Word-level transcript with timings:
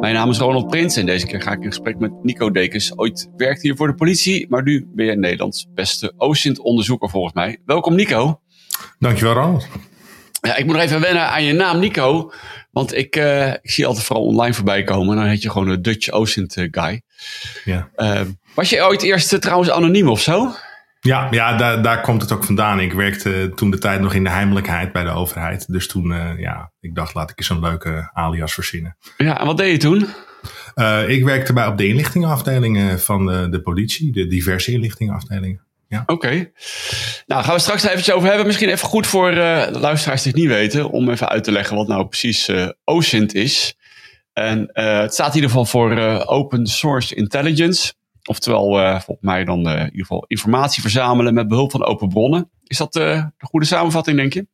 Mijn 0.00 0.14
naam 0.14 0.30
is 0.30 0.38
Ronald 0.38 0.66
Prins 0.66 0.96
en 0.96 1.06
deze 1.06 1.26
keer 1.26 1.42
ga 1.42 1.52
ik 1.52 1.60
in 1.60 1.68
gesprek 1.68 1.98
met 1.98 2.12
Nico 2.22 2.50
Dekens. 2.50 2.98
Ooit 2.98 3.28
werkte 3.36 3.66
hier 3.66 3.76
voor 3.76 3.86
de 3.86 3.94
politie, 3.94 4.46
maar 4.48 4.62
nu 4.62 4.86
ben 4.94 5.06
je 5.06 5.16
Nederlands 5.16 5.66
beste 5.74 6.12
OSINT-onderzoeker 6.16 7.10
volgens 7.10 7.34
mij. 7.34 7.58
Welkom 7.64 7.94
Nico. 7.94 8.40
Dankjewel 8.98 9.34
Ronald. 9.34 9.68
Ja, 10.40 10.56
ik 10.56 10.64
moet 10.64 10.74
nog 10.74 10.84
even 10.84 11.00
wennen 11.00 11.28
aan 11.28 11.44
je 11.44 11.52
naam 11.52 11.78
Nico, 11.78 12.32
want 12.70 12.94
ik, 12.94 13.16
uh, 13.16 13.48
ik 13.48 13.70
zie 13.70 13.86
altijd 13.86 14.04
vooral 14.04 14.24
online 14.24 14.54
voorbij 14.54 14.82
komen. 14.82 15.16
Dan 15.16 15.26
heet 15.26 15.42
je 15.42 15.50
gewoon 15.50 15.68
de 15.68 15.80
Dutch 15.80 16.10
OSINT 16.10 16.56
eh, 16.56 16.68
guy. 16.70 17.02
Ja. 17.64 17.88
Uh, 17.96 18.20
was 18.54 18.70
je 18.70 18.84
ooit 18.84 19.02
eerst 19.02 19.40
trouwens 19.40 19.70
anoniem 19.70 20.08
of 20.08 20.20
zo? 20.20 20.54
Ja, 21.06 21.28
ja 21.30 21.56
daar, 21.56 21.82
daar 21.82 22.00
komt 22.00 22.22
het 22.22 22.32
ook 22.32 22.44
vandaan. 22.44 22.80
Ik 22.80 22.92
werkte 22.92 23.52
toen 23.54 23.70
de 23.70 23.78
tijd 23.78 24.00
nog 24.00 24.14
in 24.14 24.24
de 24.24 24.30
heimelijkheid 24.30 24.92
bij 24.92 25.04
de 25.04 25.10
overheid. 25.10 25.72
Dus 25.72 25.88
toen, 25.88 26.10
uh, 26.10 26.38
ja, 26.38 26.72
ik 26.80 26.94
dacht 26.94 27.14
laat 27.14 27.30
ik 27.30 27.38
eens 27.38 27.48
een 27.48 27.60
leuke 27.60 28.10
alias 28.12 28.54
verzinnen. 28.54 28.96
Ja, 29.16 29.40
en 29.40 29.46
wat 29.46 29.56
deed 29.56 29.72
je 29.72 29.78
toen? 29.78 30.06
Uh, 30.74 31.08
ik 31.08 31.24
werkte 31.24 31.52
bij 31.52 31.66
op 31.66 31.78
de 31.78 31.86
inlichtingenafdelingen 31.86 33.00
van 33.00 33.26
de, 33.26 33.48
de 33.50 33.60
politie, 33.60 34.12
de 34.12 34.26
diverse 34.26 34.72
inlichtingenafdelingen. 34.72 35.64
Ja. 35.88 36.00
Oké. 36.00 36.12
Okay. 36.12 36.52
Nou, 37.26 37.44
gaan 37.44 37.54
we 37.54 37.60
straks 37.60 37.86
even 37.86 38.14
over 38.14 38.28
hebben. 38.28 38.46
Misschien 38.46 38.68
even 38.68 38.88
goed 38.88 39.06
voor 39.06 39.30
uh, 39.30 39.66
de 39.66 39.78
luisteraars 39.78 40.22
die 40.22 40.32
het 40.32 40.40
niet 40.40 40.50
weten, 40.50 40.90
om 40.90 41.10
even 41.10 41.28
uit 41.28 41.44
te 41.44 41.52
leggen 41.52 41.76
wat 41.76 41.88
nou 41.88 42.06
precies 42.06 42.50
OSINT 42.84 43.34
is. 43.34 43.76
En 44.32 44.70
het 44.72 45.14
staat 45.14 45.28
in 45.28 45.34
ieder 45.34 45.50
geval 45.50 45.64
voor 45.64 45.98
Open 46.26 46.66
Source 46.66 47.14
Intelligence. 47.14 47.92
Oftewel, 48.26 48.80
uh, 48.80 48.90
volgens 48.90 49.26
mij 49.26 49.44
dan 49.44 49.66
uh, 49.66 49.72
in 49.72 49.84
ieder 49.84 50.00
geval 50.00 50.24
informatie 50.26 50.82
verzamelen 50.82 51.34
met 51.34 51.48
behulp 51.48 51.70
van 51.70 51.84
open 51.84 52.08
bronnen. 52.08 52.50
Is 52.64 52.78
dat 52.78 52.96
uh, 52.96 53.02
de 53.36 53.46
goede 53.46 53.66
samenvatting, 53.66 54.16
denk 54.16 54.32
je? 54.32 54.46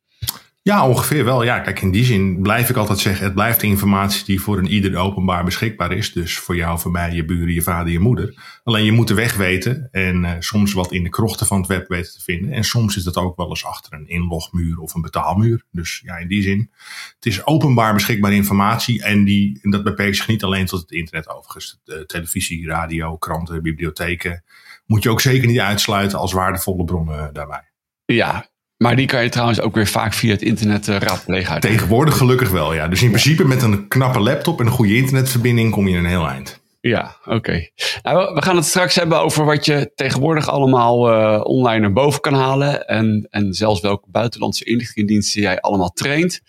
Ja, 0.65 0.87
ongeveer 0.87 1.25
wel. 1.25 1.43
Ja, 1.43 1.59
kijk, 1.59 1.81
in 1.81 1.91
die 1.91 2.03
zin 2.03 2.41
blijf 2.41 2.69
ik 2.69 2.75
altijd 2.75 2.99
zeggen: 2.99 3.23
het 3.23 3.33
blijft 3.33 3.63
informatie 3.63 4.25
die 4.25 4.41
voor 4.41 4.57
een 4.57 4.71
ieder 4.71 4.97
openbaar 4.97 5.43
beschikbaar 5.43 5.91
is. 5.91 6.13
Dus 6.13 6.37
voor 6.37 6.55
jou, 6.55 6.79
voor 6.79 6.91
mij, 6.91 7.11
je 7.11 7.25
buren, 7.25 7.53
je 7.53 7.61
vader, 7.61 7.91
je 7.91 7.99
moeder. 7.99 8.59
Alleen 8.63 8.85
je 8.85 8.91
moet 8.91 9.07
de 9.07 9.13
weg 9.13 9.35
weten 9.35 9.87
en 9.91 10.23
uh, 10.23 10.31
soms 10.39 10.73
wat 10.73 10.91
in 10.91 11.03
de 11.03 11.09
krochten 11.09 11.45
van 11.45 11.57
het 11.57 11.67
web 11.67 11.87
weten 11.87 12.13
te 12.13 12.21
vinden. 12.21 12.51
En 12.51 12.63
soms 12.63 12.97
is 12.97 13.03
dat 13.03 13.17
ook 13.17 13.37
wel 13.37 13.49
eens 13.49 13.65
achter 13.65 13.93
een 13.93 14.07
inlogmuur 14.07 14.77
of 14.77 14.93
een 14.93 15.01
betaalmuur. 15.01 15.63
Dus 15.71 16.01
ja, 16.05 16.17
in 16.17 16.27
die 16.27 16.41
zin, 16.41 16.71
het 17.15 17.25
is 17.25 17.45
openbaar 17.45 17.93
beschikbare 17.93 18.35
informatie. 18.35 19.03
En, 19.03 19.23
die, 19.23 19.59
en 19.61 19.71
dat 19.71 19.83
beperkt 19.83 20.17
zich 20.17 20.27
niet 20.27 20.43
alleen 20.43 20.65
tot 20.65 20.81
het 20.81 20.91
internet 20.91 21.29
overigens. 21.29 21.79
De 21.83 22.05
televisie, 22.05 22.67
radio, 22.67 23.17
kranten, 23.17 23.61
bibliotheken. 23.61 24.43
Moet 24.85 25.03
je 25.03 25.09
ook 25.09 25.21
zeker 25.21 25.47
niet 25.47 25.59
uitsluiten 25.59 26.19
als 26.19 26.33
waardevolle 26.33 26.83
bronnen 26.83 27.33
daarbij. 27.33 27.71
Ja, 28.05 28.51
maar 28.83 28.95
die 28.95 29.05
kan 29.05 29.23
je 29.23 29.29
trouwens 29.29 29.61
ook 29.61 29.75
weer 29.75 29.87
vaak 29.87 30.13
via 30.13 30.31
het 30.31 30.41
internet 30.41 30.87
uh, 30.87 30.97
raadplegen. 30.97 31.59
Tegenwoordig 31.59 32.17
gelukkig 32.17 32.49
wel, 32.49 32.73
ja. 32.73 32.87
Dus 32.87 33.01
in 33.01 33.09
principe 33.09 33.47
met 33.47 33.61
een 33.61 33.87
knappe 33.87 34.19
laptop 34.19 34.59
en 34.59 34.65
een 34.65 34.71
goede 34.71 34.95
internetverbinding 34.95 35.71
kom 35.71 35.87
je 35.87 35.97
een 35.97 36.05
heel 36.05 36.27
eind. 36.27 36.61
Ja, 36.81 37.17
oké. 37.25 37.67
Nou, 38.01 38.33
we 38.33 38.41
gaan 38.41 38.55
het 38.55 38.65
straks 38.65 38.95
hebben 38.95 39.19
over 39.19 39.45
wat 39.45 39.65
je 39.65 39.91
tegenwoordig 39.95 40.49
allemaal 40.49 41.11
uh, 41.11 41.41
online 41.43 41.79
naar 41.79 41.93
boven 41.93 42.21
kan 42.21 42.33
halen. 42.33 42.87
En, 42.87 43.27
en 43.29 43.53
zelfs 43.53 43.81
welke 43.81 44.07
buitenlandse 44.09 44.65
inlichtingendiensten 44.65 45.41
jij 45.41 45.59
allemaal 45.59 45.89
traint. 45.89 46.41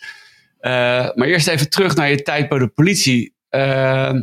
Uh, 0.61 0.71
maar 1.15 1.27
eerst 1.27 1.49
even 1.49 1.71
terug 1.71 1.95
naar 1.95 2.11
je 2.11 2.23
tijd 2.23 2.49
bij 2.49 2.59
de 2.59 2.69
politie. 2.69 3.35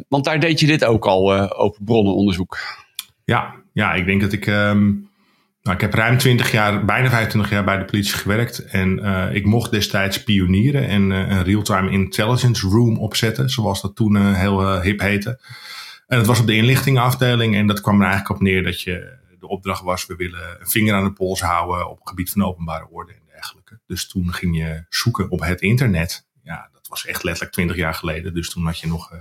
want 0.08 0.24
daar 0.24 0.40
deed 0.40 0.59
je 0.59 0.66
dit 0.66 0.85
ook 0.85 1.06
al, 1.06 1.50
open 1.50 1.85
bronnenonderzoek. 1.85 2.58
Ja, 3.25 3.56
ja, 3.74 3.94
ik 3.94 4.06
denk 4.06 4.22
dat 4.22 4.34
ik... 4.34 4.47
Um 4.47 5.09
nou, 5.61 5.75
ik 5.75 5.81
heb 5.81 5.94
ruim 5.94 6.17
20 6.17 6.51
jaar, 6.51 6.85
bijna 6.85 7.09
25 7.09 7.51
jaar 7.51 7.63
bij 7.63 7.77
de 7.77 7.85
politie 7.85 8.13
gewerkt. 8.13 8.66
En 8.66 8.99
uh, 8.99 9.35
ik 9.35 9.45
mocht 9.45 9.72
destijds 9.72 10.23
pionieren 10.23 10.88
en 10.88 11.09
uh, 11.09 11.17
een 11.17 11.44
real-time 11.44 11.91
intelligence 11.91 12.67
room 12.67 12.97
opzetten, 12.97 13.49
zoals 13.49 13.81
dat 13.81 13.95
toen 13.95 14.16
uh, 14.16 14.38
heel 14.38 14.81
hip 14.81 14.99
heette. 14.99 15.39
En 16.07 16.17
het 16.17 16.27
was 16.27 16.39
op 16.39 16.47
de 16.47 16.55
inlichtingenafdeling 16.55 17.55
en 17.55 17.67
dat 17.67 17.81
kwam 17.81 18.01
er 18.01 18.07
eigenlijk 18.07 18.35
op 18.35 18.41
neer 18.41 18.63
dat 18.63 18.81
je 18.81 19.19
de 19.39 19.47
opdracht 19.47 19.83
was, 19.83 20.05
we 20.05 20.16
willen 20.16 20.57
een 20.59 20.69
vinger 20.69 20.94
aan 20.94 21.03
de 21.03 21.13
pols 21.13 21.41
houden 21.41 21.89
op 21.89 21.99
het 21.99 22.09
gebied 22.09 22.29
van 22.29 22.43
openbare 22.43 22.88
orde 22.89 23.13
en 23.13 23.22
dergelijke. 23.31 23.79
Dus 23.88 24.07
toen 24.07 24.33
ging 24.33 24.57
je 24.57 24.85
zoeken 24.89 25.29
op 25.29 25.39
het 25.39 25.61
internet. 25.61 26.28
Ja, 26.43 26.69
dat 26.73 26.88
was 26.88 27.05
echt 27.05 27.23
letterlijk 27.23 27.53
20 27.53 27.75
jaar 27.75 27.93
geleden. 27.93 28.33
Dus 28.33 28.49
toen 28.49 28.66
had 28.66 28.79
je 28.79 28.88
nog 28.88 29.11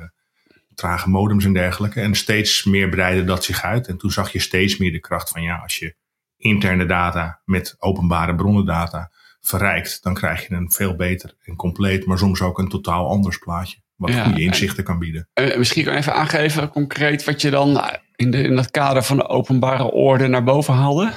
trage 0.75 1.09
modems 1.09 1.45
en 1.45 1.53
dergelijke. 1.53 2.01
En 2.01 2.15
steeds 2.15 2.65
meer 2.65 2.89
breidde 2.89 3.25
dat 3.25 3.45
zich 3.45 3.63
uit. 3.63 3.87
En 3.87 3.97
toen 3.97 4.11
zag 4.11 4.33
je 4.33 4.39
steeds 4.39 4.77
meer 4.77 4.93
de 4.93 5.01
kracht 5.01 5.31
van 5.31 5.43
ja, 5.43 5.57
als 5.57 5.77
je 5.79 5.95
interne 6.41 6.87
data 6.87 7.41
met 7.45 7.77
openbare 7.79 8.35
bronnendata 8.35 9.11
verrijkt, 9.41 10.03
dan 10.03 10.15
krijg 10.15 10.49
je 10.49 10.55
een 10.55 10.71
veel 10.73 10.97
beter 10.97 11.35
en 11.45 11.57
compleet, 11.57 12.07
maar 12.07 12.19
soms 12.19 12.43
ook 12.43 12.59
een 12.59 12.69
totaal 12.69 13.09
anders 13.09 13.39
plaatje. 13.39 13.79
Wat 13.97 14.15
goede 14.15 14.41
inzichten 14.41 14.85
kan 14.85 14.99
bieden. 14.99 15.29
Misschien 15.57 15.85
kan 15.85 15.93
je 15.93 15.99
even 15.99 16.15
aangeven 16.15 16.71
concreet 16.71 17.25
wat 17.25 17.41
je 17.41 17.51
dan 17.51 17.81
in, 18.17 18.31
de, 18.31 18.43
in 18.43 18.57
het 18.57 18.71
kader 18.71 19.03
van 19.03 19.17
de 19.17 19.29
openbare 19.29 19.91
orde 19.91 20.27
naar 20.27 20.45
boven 20.45 20.75
haalde? 20.75 21.13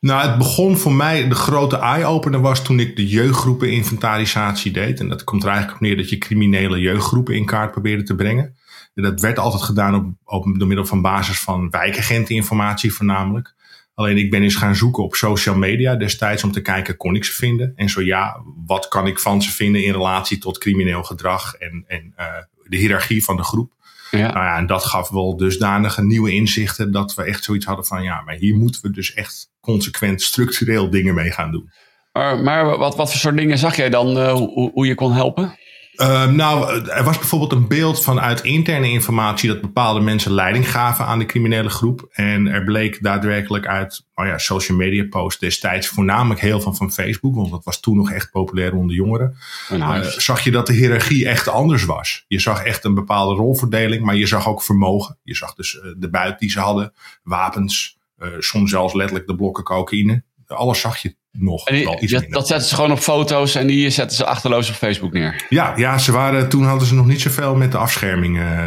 Nou, 0.00 0.28
het 0.28 0.38
begon 0.38 0.76
voor 0.76 0.92
mij, 0.92 1.28
de 1.28 1.34
grote 1.34 1.76
eye-opener 1.76 2.40
was 2.40 2.64
toen 2.64 2.80
ik 2.80 2.96
de 2.96 3.06
jeugdgroepen 3.06 3.72
inventarisatie 3.72 4.72
deed. 4.72 5.00
En 5.00 5.08
dat 5.08 5.24
komt 5.24 5.42
er 5.42 5.48
eigenlijk 5.48 5.78
op 5.78 5.86
neer 5.86 5.96
dat 5.96 6.10
je 6.10 6.18
criminele 6.18 6.78
jeugdgroepen 6.78 7.34
in 7.34 7.44
kaart 7.44 7.70
probeerde 7.70 8.02
te 8.02 8.14
brengen. 8.14 8.56
En 8.94 9.02
dat 9.02 9.20
werd 9.20 9.38
altijd 9.38 9.62
gedaan 9.62 9.94
op, 9.94 10.06
op, 10.24 10.58
door 10.58 10.66
middel 10.66 10.86
van 10.86 11.02
basis 11.02 11.40
van 11.40 11.70
wijkagenteninformatie 11.70 12.92
voornamelijk. 12.92 13.54
Alleen 13.96 14.16
ik 14.16 14.30
ben 14.30 14.42
eens 14.42 14.54
gaan 14.54 14.76
zoeken 14.76 15.02
op 15.02 15.14
social 15.14 15.56
media 15.56 15.94
destijds 15.94 16.44
om 16.44 16.52
te 16.52 16.60
kijken, 16.60 16.96
kon 16.96 17.14
ik 17.14 17.24
ze 17.24 17.32
vinden? 17.32 17.72
En 17.76 17.88
zo 17.88 18.02
ja, 18.02 18.42
wat 18.66 18.88
kan 18.88 19.06
ik 19.06 19.18
van 19.18 19.42
ze 19.42 19.50
vinden 19.50 19.84
in 19.84 19.92
relatie 19.92 20.38
tot 20.38 20.58
crimineel 20.58 21.02
gedrag 21.02 21.54
en, 21.54 21.84
en 21.86 22.14
uh, 22.18 22.26
de 22.64 22.76
hiërarchie 22.76 23.24
van 23.24 23.36
de 23.36 23.42
groep? 23.42 23.72
Ja. 24.10 24.32
Nou 24.32 24.44
ja, 24.44 24.56
en 24.56 24.66
dat 24.66 24.84
gaf 24.84 25.08
wel 25.08 25.36
dusdanige 25.36 26.04
nieuwe 26.04 26.32
inzichten 26.32 26.92
dat 26.92 27.14
we 27.14 27.22
echt 27.22 27.44
zoiets 27.44 27.66
hadden 27.66 27.84
van 27.84 28.02
ja, 28.02 28.22
maar 28.22 28.34
hier 28.34 28.54
moeten 28.54 28.82
we 28.82 28.90
dus 28.90 29.14
echt 29.14 29.50
consequent 29.60 30.22
structureel 30.22 30.90
dingen 30.90 31.14
mee 31.14 31.30
gaan 31.30 31.50
doen. 31.50 31.70
Maar, 32.12 32.38
maar 32.38 32.78
wat, 32.78 32.96
wat 32.96 33.10
voor 33.10 33.20
soort 33.20 33.36
dingen 33.36 33.58
zag 33.58 33.76
jij 33.76 33.90
dan 33.90 34.18
uh, 34.18 34.32
hoe, 34.32 34.70
hoe 34.72 34.86
je 34.86 34.94
kon 34.94 35.12
helpen? 35.12 35.58
Uh, 35.96 36.26
nou, 36.26 36.88
er 36.88 37.04
was 37.04 37.18
bijvoorbeeld 37.18 37.52
een 37.52 37.68
beeld 37.68 38.02
vanuit 38.02 38.40
interne 38.40 38.90
informatie 38.90 39.48
dat 39.48 39.60
bepaalde 39.60 40.00
mensen 40.00 40.32
leiding 40.32 40.70
gaven 40.70 41.06
aan 41.06 41.18
de 41.18 41.26
criminele 41.26 41.68
groep. 41.68 42.08
En 42.12 42.46
er 42.46 42.64
bleek 42.64 43.02
daadwerkelijk 43.02 43.66
uit 43.66 44.04
oh 44.14 44.26
ja, 44.26 44.38
social 44.38 44.78
media 44.78 45.06
posts 45.10 45.40
destijds, 45.40 45.86
voornamelijk 45.86 46.40
heel 46.40 46.60
veel 46.60 46.74
van 46.74 46.92
Facebook, 46.92 47.34
want 47.34 47.50
dat 47.50 47.64
was 47.64 47.80
toen 47.80 47.96
nog 47.96 48.10
echt 48.10 48.30
populair 48.30 48.74
onder 48.74 48.96
jongeren. 48.96 49.36
Uh, 49.72 50.02
zag 50.02 50.40
je 50.40 50.50
dat 50.50 50.66
de 50.66 50.72
hiërarchie 50.72 51.28
echt 51.28 51.48
anders 51.48 51.84
was. 51.84 52.24
Je 52.28 52.40
zag 52.40 52.62
echt 52.62 52.84
een 52.84 52.94
bepaalde 52.94 53.34
rolverdeling, 53.34 54.04
maar 54.04 54.16
je 54.16 54.26
zag 54.26 54.48
ook 54.48 54.62
vermogen. 54.62 55.18
Je 55.22 55.34
zag 55.34 55.54
dus 55.54 55.74
uh, 55.74 55.94
de 55.96 56.10
buit 56.10 56.38
die 56.38 56.50
ze 56.50 56.60
hadden, 56.60 56.92
wapens, 57.22 57.98
uh, 58.18 58.28
soms 58.38 58.70
zelfs 58.70 58.94
letterlijk 58.94 59.26
de 59.26 59.34
blokken 59.34 59.64
cocaïne. 59.64 60.24
Alles 60.46 60.80
zag 60.80 60.98
je 60.98 61.16
nog. 61.38 61.64
dat, 61.64 62.24
dat 62.28 62.46
zetten 62.46 62.68
ze 62.68 62.74
gewoon 62.74 62.92
op 62.92 62.98
foto's 62.98 63.54
en 63.54 63.66
die 63.66 63.90
zetten 63.90 64.16
ze 64.16 64.26
achterloos 64.26 64.68
op 64.68 64.74
Facebook 64.74 65.12
neer. 65.12 65.44
Ja, 65.48 65.72
ja 65.76 65.98
ze 65.98 66.12
waren, 66.12 66.48
toen 66.48 66.64
hadden 66.64 66.88
ze 66.88 66.94
nog 66.94 67.06
niet 67.06 67.20
zoveel 67.20 67.54
met 67.54 67.72
de 67.72 67.78
afscherming 67.78 68.38
uh, 68.38 68.62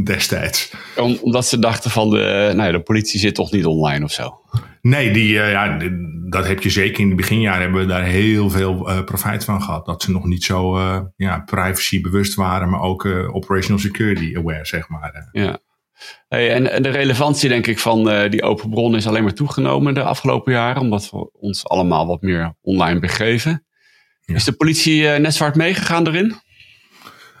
destijds. 0.04 0.72
Om, 0.96 1.18
omdat 1.20 1.46
ze 1.46 1.58
dachten 1.58 1.90
van 1.90 2.10
de, 2.10 2.52
nou 2.54 2.66
ja, 2.66 2.72
de 2.72 2.80
politie 2.80 3.20
zit 3.20 3.34
toch 3.34 3.52
niet 3.52 3.66
online 3.66 4.04
of 4.04 4.12
zo? 4.12 4.40
Nee, 4.80 5.12
die, 5.12 5.34
uh, 5.34 5.50
ja, 5.50 5.78
dat 6.28 6.46
heb 6.46 6.62
je 6.62 6.70
zeker. 6.70 7.00
In 7.00 7.08
de 7.08 7.14
beginjaren 7.14 7.60
hebben 7.60 7.80
we 7.80 7.86
daar 7.86 8.04
heel 8.04 8.50
veel 8.50 8.90
uh, 8.90 9.04
profijt 9.04 9.44
van 9.44 9.62
gehad. 9.62 9.86
Dat 9.86 10.02
ze 10.02 10.10
nog 10.10 10.24
niet 10.24 10.44
zo 10.44 10.80
ja, 11.16 11.38
privacy 11.38 12.00
bewust 12.00 12.34
waren, 12.34 12.70
maar 12.70 12.80
ook 12.80 13.04
operational 13.32 13.80
security 13.80 14.36
aware, 14.36 14.66
zeg 14.66 14.88
maar. 14.88 15.28
Ja. 15.32 15.58
Hey, 16.28 16.52
en, 16.52 16.82
de 16.82 16.88
relevantie, 16.88 17.48
denk 17.48 17.66
ik, 17.66 17.78
van 17.78 18.12
uh, 18.12 18.30
die 18.30 18.42
open 18.42 18.70
bron 18.70 18.96
is 18.96 19.06
alleen 19.06 19.22
maar 19.22 19.34
toegenomen 19.34 19.94
de 19.94 20.02
afgelopen 20.02 20.52
jaren, 20.52 20.82
omdat 20.82 21.10
we 21.10 21.32
ons 21.32 21.68
allemaal 21.68 22.06
wat 22.06 22.22
meer 22.22 22.54
online 22.60 23.00
begeven. 23.00 23.64
Ja. 24.20 24.34
Is 24.34 24.44
de 24.44 24.52
politie 24.52 25.02
uh, 25.02 25.16
net 25.16 25.34
zwart 25.34 25.54
meegegaan 25.54 26.06
erin? 26.06 26.34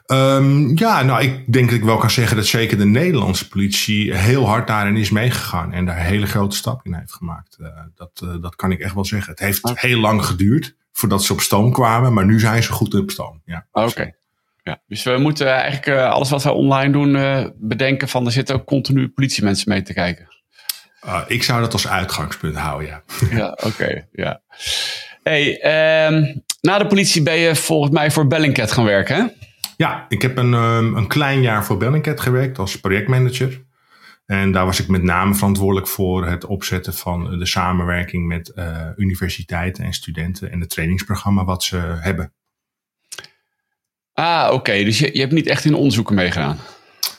Um, 0.06 0.78
ja, 0.78 1.02
nou, 1.02 1.22
ik 1.22 1.52
denk 1.52 1.68
dat 1.68 1.78
ik 1.78 1.84
wel 1.84 1.96
kan 1.96 2.10
zeggen 2.10 2.36
dat 2.36 2.46
zeker 2.46 2.78
de 2.78 2.86
Nederlandse 2.86 3.48
politie 3.48 4.14
heel 4.14 4.46
hard 4.46 4.66
daarin 4.66 4.96
is 4.96 5.10
meegegaan 5.10 5.72
en 5.72 5.84
daar 5.84 5.96
een 5.96 6.02
hele 6.02 6.26
grote 6.26 6.56
stap 6.56 6.86
in 6.86 6.94
heeft 6.94 7.12
gemaakt. 7.12 7.56
Uh, 7.60 7.68
dat, 7.94 8.40
dat 8.40 8.56
kan 8.56 8.70
ik 8.70 8.80
echt 8.80 8.94
wel 8.94 9.04
zeggen. 9.04 9.30
Het 9.30 9.40
heeft 9.40 9.72
heel 9.74 9.98
lang 9.98 10.24
geduurd 10.24 10.76
voordat 10.92 11.24
ze 11.24 11.32
op 11.32 11.40
stoom 11.40 11.72
kwamen, 11.72 12.12
maar 12.12 12.26
nu 12.26 12.40
zijn 12.40 12.62
ze 12.62 12.72
goed 12.72 12.94
op 12.94 13.10
stoom. 13.10 13.42
Ja. 13.44 13.66
Oké. 13.72 14.20
Ja, 14.62 14.82
dus 14.86 15.02
we 15.02 15.18
moeten 15.18 15.52
eigenlijk 15.52 15.98
alles 15.98 16.30
wat 16.30 16.42
we 16.42 16.52
online 16.52 16.92
doen 16.92 17.52
bedenken 17.56 18.08
van 18.08 18.26
er 18.26 18.32
zitten 18.32 18.54
ook 18.54 18.64
continu 18.64 19.08
politiemensen 19.08 19.68
mee 19.68 19.82
te 19.82 19.92
kijken. 19.92 20.28
ik 21.26 21.42
zou 21.42 21.60
dat 21.60 21.72
als 21.72 21.88
uitgangspunt 21.88 22.56
houden, 22.56 22.88
ja. 22.88 23.02
ja, 23.38 23.58
oké. 23.64 24.06
ja. 24.12 24.42
Hey, 25.22 25.60
ehm, 25.60 26.36
na 26.60 26.78
de 26.78 26.86
politie 26.86 27.22
ben 27.22 27.36
je 27.36 27.54
volgens 27.54 27.92
mij 27.92 28.10
voor 28.10 28.26
Bellingcat 28.26 28.72
gaan 28.72 28.84
werken, 28.84 29.16
hè? 29.16 29.26
Ja, 29.76 30.04
ik 30.08 30.22
heb 30.22 30.36
een, 30.36 30.52
um, 30.52 30.96
een 30.96 31.06
klein 31.06 31.40
jaar 31.40 31.64
voor 31.64 31.76
Bellingcat 31.76 32.20
gewerkt 32.20 32.58
als 32.58 32.80
projectmanager. 32.80 33.64
En 34.26 34.52
daar 34.52 34.64
was 34.64 34.80
ik 34.80 34.88
met 34.88 35.02
name 35.02 35.34
verantwoordelijk 35.34 35.88
voor 35.88 36.26
het 36.26 36.44
opzetten 36.44 36.94
van 36.94 37.38
de 37.38 37.46
samenwerking 37.46 38.26
met 38.26 38.52
uh, 38.54 38.88
universiteiten 38.96 39.84
en 39.84 39.92
studenten 39.92 40.50
en 40.50 40.60
het 40.60 40.70
trainingsprogramma 40.70 41.44
wat 41.44 41.62
ze 41.62 41.76
hebben. 42.00 42.32
Ah, 44.22 44.52
oké. 44.52 44.84
Dus 44.84 44.98
je, 44.98 45.10
je 45.12 45.20
hebt 45.20 45.32
niet 45.32 45.46
echt 45.46 45.64
in 45.64 45.74
onderzoeken 45.74 46.14
meegedaan? 46.14 46.58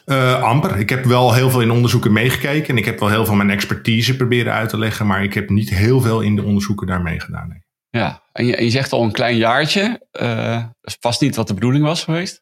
Uh, 0.05 0.41
amper. 0.41 0.79
Ik 0.79 0.89
heb 0.89 1.05
wel 1.05 1.33
heel 1.33 1.50
veel 1.50 1.61
in 1.61 1.71
onderzoeken 1.71 2.13
meegekeken 2.13 2.67
en 2.67 2.77
ik 2.77 2.85
heb 2.85 3.00
wel 3.00 3.09
heel 3.09 3.25
veel 3.25 3.35
mijn 3.35 3.50
expertise 3.50 4.15
proberen 4.15 4.53
uit 4.53 4.69
te 4.69 4.77
leggen, 4.77 5.07
maar 5.07 5.23
ik 5.23 5.33
heb 5.33 5.50
niet 5.50 5.69
heel 5.69 6.01
veel 6.01 6.21
in 6.21 6.35
de 6.35 6.44
onderzoeken 6.44 6.88
daar 6.88 7.01
meegedaan. 7.01 7.47
Nee. 7.47 7.61
Ja, 7.89 8.21
en 8.31 8.45
je, 8.45 8.55
en 8.55 8.63
je 8.63 8.69
zegt 8.69 8.91
al 8.91 9.03
een 9.03 9.11
klein 9.11 9.38
jaartje. 9.38 10.07
Uh, 10.21 10.63
vast 10.81 11.21
niet 11.21 11.35
wat 11.35 11.47
de 11.47 11.53
bedoeling 11.53 11.85
was 11.85 12.03
geweest? 12.03 12.41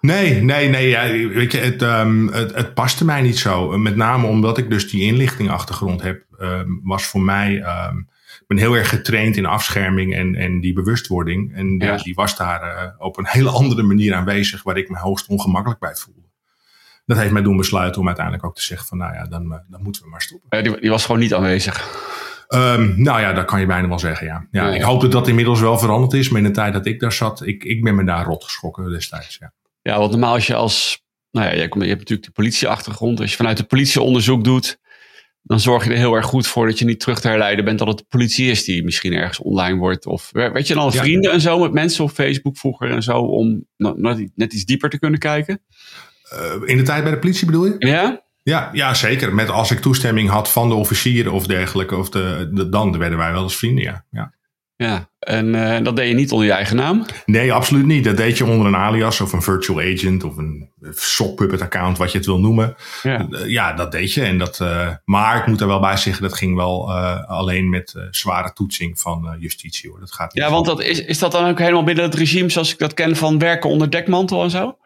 Nee, 0.00 0.42
nee, 0.42 0.68
nee. 0.68 0.88
Ja, 0.88 1.08
weet 1.28 1.52
je, 1.52 1.58
het, 1.58 1.82
um, 1.82 2.28
het, 2.28 2.54
het 2.54 2.74
paste 2.74 3.04
mij 3.04 3.22
niet 3.22 3.38
zo. 3.38 3.78
Met 3.78 3.96
name 3.96 4.26
omdat 4.26 4.58
ik 4.58 4.70
dus 4.70 4.90
die 4.90 5.02
inlichtingachtergrond 5.02 6.02
heb, 6.02 6.24
um, 6.40 6.80
was 6.82 7.04
voor 7.04 7.20
mij. 7.20 7.54
Um, 7.54 7.98
ik 7.98 8.15
ben 8.46 8.58
heel 8.58 8.74
erg 8.74 8.88
getraind 8.88 9.36
in 9.36 9.46
afscherming 9.46 10.14
en, 10.14 10.34
en 10.34 10.60
die 10.60 10.72
bewustwording. 10.72 11.54
En 11.54 11.78
ja. 11.78 11.96
die 11.96 12.14
was 12.14 12.36
daar 12.36 12.62
uh, 12.62 12.90
op 12.98 13.18
een 13.18 13.26
hele 13.26 13.50
andere 13.50 13.82
manier 13.82 14.14
aanwezig, 14.14 14.62
waar 14.62 14.76
ik 14.76 14.88
me 14.88 14.98
hoogst 14.98 15.26
ongemakkelijk 15.26 15.80
bij 15.80 15.94
voelde. 15.94 16.20
Dat 17.06 17.18
heeft 17.18 17.32
mij 17.32 17.42
doen 17.42 17.56
besluiten 17.56 18.00
om 18.00 18.06
uiteindelijk 18.06 18.44
ook 18.44 18.54
te 18.54 18.62
zeggen 18.62 18.86
van, 18.86 18.98
nou 18.98 19.14
ja, 19.14 19.26
dan, 19.26 19.52
uh, 19.52 19.58
dan 19.68 19.82
moeten 19.82 20.02
we 20.02 20.08
maar 20.08 20.22
stoppen. 20.22 20.64
die, 20.64 20.80
die 20.80 20.90
was 20.90 21.04
gewoon 21.04 21.20
niet 21.20 21.34
aanwezig. 21.34 22.04
Um, 22.48 23.02
nou 23.02 23.20
ja, 23.20 23.32
dat 23.32 23.44
kan 23.44 23.60
je 23.60 23.66
bijna 23.66 23.88
wel 23.88 23.98
zeggen, 23.98 24.26
ja. 24.26 24.46
ja, 24.50 24.74
Ik 24.74 24.82
hoop 24.82 25.00
dat 25.00 25.12
dat 25.12 25.28
inmiddels 25.28 25.60
wel 25.60 25.78
veranderd 25.78 26.12
is. 26.12 26.28
Maar 26.28 26.40
in 26.40 26.46
de 26.46 26.52
tijd 26.52 26.72
dat 26.72 26.86
ik 26.86 27.00
daar 27.00 27.12
zat, 27.12 27.46
ik, 27.46 27.64
ik 27.64 27.82
ben 27.82 27.94
me 27.94 28.04
daar 28.04 28.24
rot 28.24 28.44
geschrokken 28.44 28.90
destijds, 28.90 29.36
ja. 29.40 29.52
Ja, 29.82 29.98
want 29.98 30.10
normaal 30.10 30.34
als 30.34 30.46
je 30.46 30.54
als... 30.54 31.04
Nou 31.30 31.46
ja, 31.46 31.52
je, 31.52 31.60
hebt 31.60 31.74
natuurlijk 31.74 32.22
de 32.22 32.30
politieachtergrond. 32.30 33.20
Als 33.20 33.30
je 33.30 33.36
vanuit 33.36 33.56
de 33.56 33.64
politie 33.64 34.00
onderzoek 34.00 34.44
doet... 34.44 34.78
dan 35.46 35.60
zorg 35.60 35.84
je 35.84 35.90
er 35.90 35.96
heel 35.96 36.14
erg 36.14 36.26
goed 36.26 36.46
voor 36.46 36.66
dat 36.66 36.78
je 36.78 36.84
niet 36.84 37.00
terug 37.00 37.20
te 37.20 37.28
herleiden 37.28 37.64
bent... 37.64 37.78
dat 37.78 37.88
het 37.88 37.98
de 37.98 38.04
politie 38.08 38.50
is 38.50 38.64
die 38.64 38.84
misschien 38.84 39.12
ergens 39.12 39.38
online 39.38 39.78
wordt. 39.78 40.06
Of 40.06 40.30
weet 40.32 40.66
je 40.66 40.74
dan 40.74 40.90
ja. 40.92 41.00
vrienden 41.00 41.32
en 41.32 41.40
zo 41.40 41.58
met 41.58 41.72
mensen 41.72 42.04
op 42.04 42.10
Facebook 42.10 42.56
vroeger 42.56 42.90
en 42.90 43.02
zo... 43.02 43.18
om 43.18 43.64
net 44.34 44.52
iets 44.52 44.64
dieper 44.64 44.90
te 44.90 44.98
kunnen 44.98 45.18
kijken? 45.18 45.62
Uh, 46.32 46.68
in 46.68 46.76
de 46.76 46.82
tijd 46.82 47.02
bij 47.02 47.12
de 47.12 47.18
politie 47.18 47.46
bedoel 47.46 47.64
je? 47.66 47.74
Ja. 47.78 48.24
Ja, 48.42 48.70
ja, 48.72 48.94
zeker. 48.94 49.34
Met 49.34 49.48
als 49.48 49.70
ik 49.70 49.78
toestemming 49.78 50.28
had 50.28 50.50
van 50.50 50.68
de 50.68 50.74
officieren 50.74 51.32
of 51.32 51.46
dergelijke, 51.46 51.96
of 51.96 52.08
de, 52.08 52.50
de 52.52 52.68
dan 52.68 52.98
werden 52.98 53.18
wij 53.18 53.32
wel 53.32 53.42
eens 53.42 53.56
vrienden, 53.56 53.84
ja. 53.84 54.04
Ja, 54.10 54.32
ja 54.76 55.08
en 55.18 55.54
uh, 55.54 55.76
dat 55.82 55.96
deed 55.96 56.08
je 56.08 56.14
niet 56.14 56.32
onder 56.32 56.46
je 56.46 56.52
eigen 56.52 56.76
naam? 56.76 57.06
Nee, 57.24 57.52
absoluut 57.52 57.86
niet. 57.86 58.04
Dat 58.04 58.16
deed 58.16 58.38
je 58.38 58.44
onder 58.44 58.66
een 58.66 58.76
alias 58.76 59.20
of 59.20 59.32
een 59.32 59.42
virtual 59.42 59.80
agent 59.80 60.24
of 60.24 60.36
een 60.36 60.70
sock 60.90 61.36
puppet 61.36 61.62
account, 61.62 61.98
wat 61.98 62.12
je 62.12 62.18
het 62.18 62.26
wil 62.26 62.40
noemen. 62.40 62.76
Ja, 63.02 63.26
uh, 63.30 63.46
ja 63.46 63.72
dat 63.72 63.92
deed 63.92 64.12
je. 64.12 64.22
En 64.22 64.38
dat, 64.38 64.58
uh, 64.62 64.88
maar 65.04 65.38
ik 65.38 65.46
moet 65.46 65.60
er 65.60 65.66
wel 65.66 65.80
bij 65.80 65.96
zeggen, 65.96 66.22
dat 66.22 66.34
ging 66.34 66.56
wel 66.56 66.92
alleen 67.26 67.68
met 67.68 67.94
zware 68.10 68.52
toetsing 68.52 69.00
van 69.00 69.36
justitie. 69.38 69.90
Hoor. 69.90 70.00
Dat 70.00 70.12
gaat 70.12 70.34
ja, 70.34 70.50
want 70.50 70.66
dat 70.66 70.82
is, 70.82 71.04
is 71.04 71.18
dat 71.18 71.32
dan 71.32 71.48
ook 71.48 71.58
helemaal 71.58 71.84
binnen 71.84 72.04
het 72.04 72.14
regime 72.14 72.50
zoals 72.50 72.72
ik 72.72 72.78
dat 72.78 72.94
ken 72.94 73.16
van 73.16 73.38
werken 73.38 73.70
onder 73.70 73.90
dekmantel 73.90 74.42
en 74.42 74.50
zo? 74.50 74.76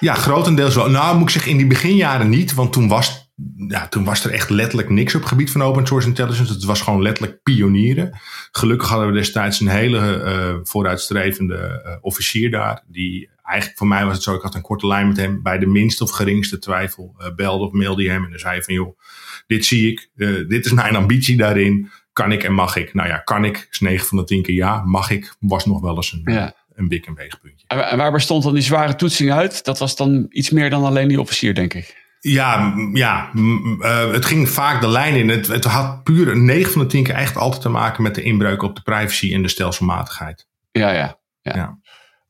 Ja, 0.00 0.14
grotendeels 0.14 0.74
wel. 0.74 0.90
Nou, 0.90 1.14
moet 1.14 1.22
ik 1.22 1.30
zeggen, 1.30 1.50
in 1.50 1.56
die 1.56 1.66
beginjaren 1.66 2.28
niet. 2.28 2.54
Want 2.54 2.72
toen 2.72 2.88
was, 2.88 3.29
ja, 3.68 3.88
toen 3.88 4.04
was 4.04 4.24
er 4.24 4.30
echt 4.30 4.50
letterlijk 4.50 4.88
niks 4.88 5.14
op 5.14 5.20
het 5.20 5.28
gebied 5.28 5.50
van 5.50 5.62
open 5.62 5.86
source 5.86 6.08
intelligence. 6.08 6.52
Het 6.52 6.64
was 6.64 6.80
gewoon 6.80 7.02
letterlijk 7.02 7.42
pionieren. 7.42 8.18
Gelukkig 8.50 8.88
hadden 8.88 9.08
we 9.08 9.14
destijds 9.14 9.60
een 9.60 9.68
hele 9.68 10.22
uh, 10.24 10.60
vooruitstrevende 10.62 11.82
uh, 11.86 11.92
officier 12.00 12.50
daar. 12.50 12.84
Die 12.86 13.30
eigenlijk 13.42 13.78
voor 13.78 13.88
mij 13.88 14.04
was 14.04 14.14
het 14.14 14.22
zo, 14.22 14.34
ik 14.34 14.42
had 14.42 14.54
een 14.54 14.60
korte 14.60 14.86
lijn 14.86 15.08
met 15.08 15.16
hem. 15.16 15.42
Bij 15.42 15.58
de 15.58 15.66
minste 15.66 16.04
of 16.04 16.10
geringste 16.10 16.58
twijfel 16.58 17.14
uh, 17.18 17.34
belde 17.34 17.64
of 17.64 17.72
mailde 17.72 18.04
hij 18.04 18.12
hem. 18.12 18.24
En 18.24 18.30
dan 18.30 18.38
zei 18.38 18.62
van, 18.62 18.74
joh, 18.74 18.98
dit 19.46 19.64
zie 19.64 19.90
ik. 19.90 20.10
dit 20.48 20.64
is 20.64 20.72
mijn 20.72 20.96
ambitie 20.96 21.36
daarin. 21.36 21.90
Kan 22.12 22.32
ik 22.32 22.42
en 22.42 22.52
mag 22.52 22.76
ik? 22.76 22.94
Nou 22.94 23.08
ja, 23.08 23.18
kan 23.18 23.44
ik 23.44 23.66
is 23.70 23.80
9 23.80 24.06
van 24.06 24.18
de 24.18 24.24
10 24.24 24.42
keer 24.42 24.54
ja. 24.54 24.82
Mag 24.84 25.10
ik 25.10 25.34
was 25.40 25.66
nog 25.66 25.80
wel 25.80 25.96
eens 25.96 26.12
een... 26.12 26.32
Ja 26.34 26.58
een 26.74 26.88
wik- 26.88 27.06
en 27.06 27.14
weegpuntje. 27.14 27.66
En 27.66 27.96
waar 27.98 28.12
bestond 28.12 28.42
dan 28.42 28.54
die 28.54 28.62
zware 28.62 28.94
toetsing 28.94 29.32
uit? 29.32 29.64
Dat 29.64 29.78
was 29.78 29.96
dan 29.96 30.26
iets 30.28 30.50
meer 30.50 30.70
dan 30.70 30.84
alleen 30.84 31.08
die 31.08 31.20
officier, 31.20 31.54
denk 31.54 31.74
ik. 31.74 32.09
Ja, 32.20 32.74
ja 32.92 33.30
uh, 33.34 34.12
het 34.12 34.24
ging 34.24 34.48
vaak 34.48 34.80
de 34.80 34.88
lijn 34.88 35.14
in. 35.14 35.28
Het, 35.28 35.46
het 35.46 35.64
had 35.64 36.02
puur 36.02 36.36
9 36.36 36.72
van 36.72 36.82
de 36.82 36.88
10 36.88 37.02
keer 37.02 37.14
echt 37.14 37.36
altijd 37.36 37.62
te 37.62 37.68
maken 37.68 38.02
met 38.02 38.14
de 38.14 38.22
inbreuk 38.22 38.62
op 38.62 38.74
de 38.74 38.82
privacy 38.82 39.34
en 39.34 39.42
de 39.42 39.48
stelselmatigheid. 39.48 40.46
Ja, 40.70 40.90
ja. 40.90 41.20
ja. 41.40 41.56
ja. 41.56 41.78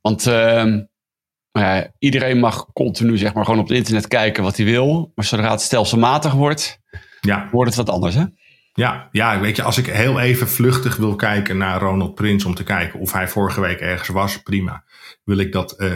Want 0.01 0.27
uh, 0.27 0.77
uh, 1.53 1.81
iedereen 1.99 2.39
mag 2.39 2.67
continu 2.73 3.19
zeg 3.19 3.35
maar, 3.35 3.45
gewoon 3.45 3.61
op 3.61 3.69
het 3.69 3.77
internet 3.77 4.09
kijken 4.09 4.43
wat 4.43 4.57
hij 4.57 4.67
wil. 4.67 5.13
Maar 5.15 5.25
zodra 5.25 5.51
het 5.51 5.61
stelselmatig 5.61 6.33
wordt, 6.33 6.81
ja. 7.21 7.49
wordt 7.51 7.77
het 7.77 7.87
wat 7.87 7.95
anders, 7.95 8.15
hè? 8.15 8.25
Ja, 8.81 9.09
ja, 9.13 9.41
weet 9.41 9.57
je, 9.57 9.63
als 9.63 9.79
ik 9.79 9.87
heel 9.87 10.21
even 10.21 10.49
vluchtig 10.49 10.97
wil 10.97 11.17
kijken 11.17 11.57
naar 11.57 11.81
Ronald 11.81 12.15
Prins 12.15 12.45
om 12.45 12.55
te 12.55 12.63
kijken 12.63 13.01
of 13.01 13.13
hij 13.13 13.29
vorige 13.29 13.61
week 13.61 13.81
ergens 13.81 14.09
was, 14.09 14.43
prima. 14.43 14.85
Wil 15.25 15.39
ik 15.39 15.53
dat 15.53 15.75
uh, 15.79 15.93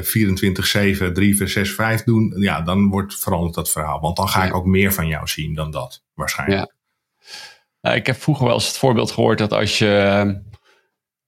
24-7, 1.08 1.12
3, 1.12 1.46
6, 1.48 1.70
5 1.70 2.02
doen, 2.02 2.34
ja, 2.38 2.60
dan 2.60 2.88
wordt 2.88 3.18
veranderd 3.18 3.54
dat 3.54 3.70
verhaal. 3.70 4.00
Want 4.00 4.16
dan 4.16 4.28
ga 4.28 4.42
ja. 4.42 4.48
ik 4.48 4.54
ook 4.54 4.64
meer 4.64 4.92
van 4.92 5.06
jou 5.06 5.28
zien 5.28 5.54
dan 5.54 5.70
dat, 5.70 6.04
waarschijnlijk. 6.14 6.74
Ja. 7.80 7.92
Ik 7.92 8.06
heb 8.06 8.16
vroeger 8.16 8.44
wel 8.44 8.54
eens 8.54 8.66
het 8.66 8.76
voorbeeld 8.76 9.10
gehoord 9.10 9.38
dat 9.38 9.52
als 9.52 9.78
je 9.78 10.22
uh, 10.26 10.34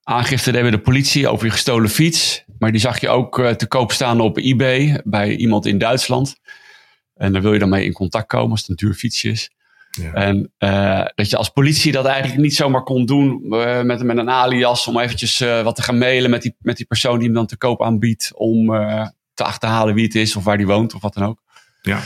aangifte 0.03 0.53
deed 0.53 0.63
bij 0.63 0.71
de 0.71 0.81
politie 0.81 1.29
over 1.29 1.47
je 1.47 1.53
gestolen 1.53 1.91
fiets, 1.91 2.45
maar 2.59 2.73
die 2.73 2.81
zag 2.81 3.01
je 3.01 3.09
ook 3.09 3.39
uh, 3.39 3.51
te 3.51 3.67
koop 3.67 3.93
staan 3.93 4.21
op 4.21 4.37
eBay 4.39 5.01
bij 5.05 5.37
iemand 5.37 5.67
in 5.67 5.79
Duitsland. 5.79 6.37
En 7.15 7.33
daar 7.33 7.43
wil 7.43 7.53
je 7.53 7.59
dan 7.59 7.69
mee 7.69 7.85
in 7.85 7.93
contact 7.93 8.27
komen 8.27 8.51
als 8.51 8.61
het 8.61 8.69
een 8.69 8.77
duur 8.77 8.95
fietsje 8.95 9.29
is. 9.29 9.51
Ja. 9.97 10.13
En 10.13 10.53
uh, 10.59 11.05
dat 11.15 11.31
je 11.31 11.37
als 11.37 11.49
politie 11.49 11.93
dat 11.93 12.07
eigenlijk 12.07 12.41
niet 12.41 12.55
zomaar 12.55 12.83
kon 12.83 13.07
doen 13.07 13.41
uh, 13.45 13.83
met, 13.83 14.03
met 14.03 14.17
een 14.17 14.31
alias 14.31 14.87
om 14.87 14.99
eventjes 14.99 15.41
uh, 15.41 15.63
wat 15.63 15.77
te 15.77 15.83
gaan 15.83 15.99
mailen 15.99 16.31
met 16.31 16.43
die, 16.43 16.57
met 16.59 16.77
die 16.77 16.87
persoon 16.87 17.19
die 17.19 17.27
hem 17.27 17.37
dan 17.37 17.47
te 17.47 17.57
koop 17.57 17.83
aanbiedt 17.83 18.33
om 18.35 18.67
te 19.35 19.45
achterhalen 19.45 19.95
wie 19.95 20.05
het 20.05 20.15
is 20.15 20.37
of 20.37 20.45
waar 20.45 20.57
die 20.57 20.67
woont 20.67 20.95
of 20.95 21.03
wat 21.03 21.15
dan 21.15 21.25
ook. 21.25 21.43
Ja. 21.83 22.01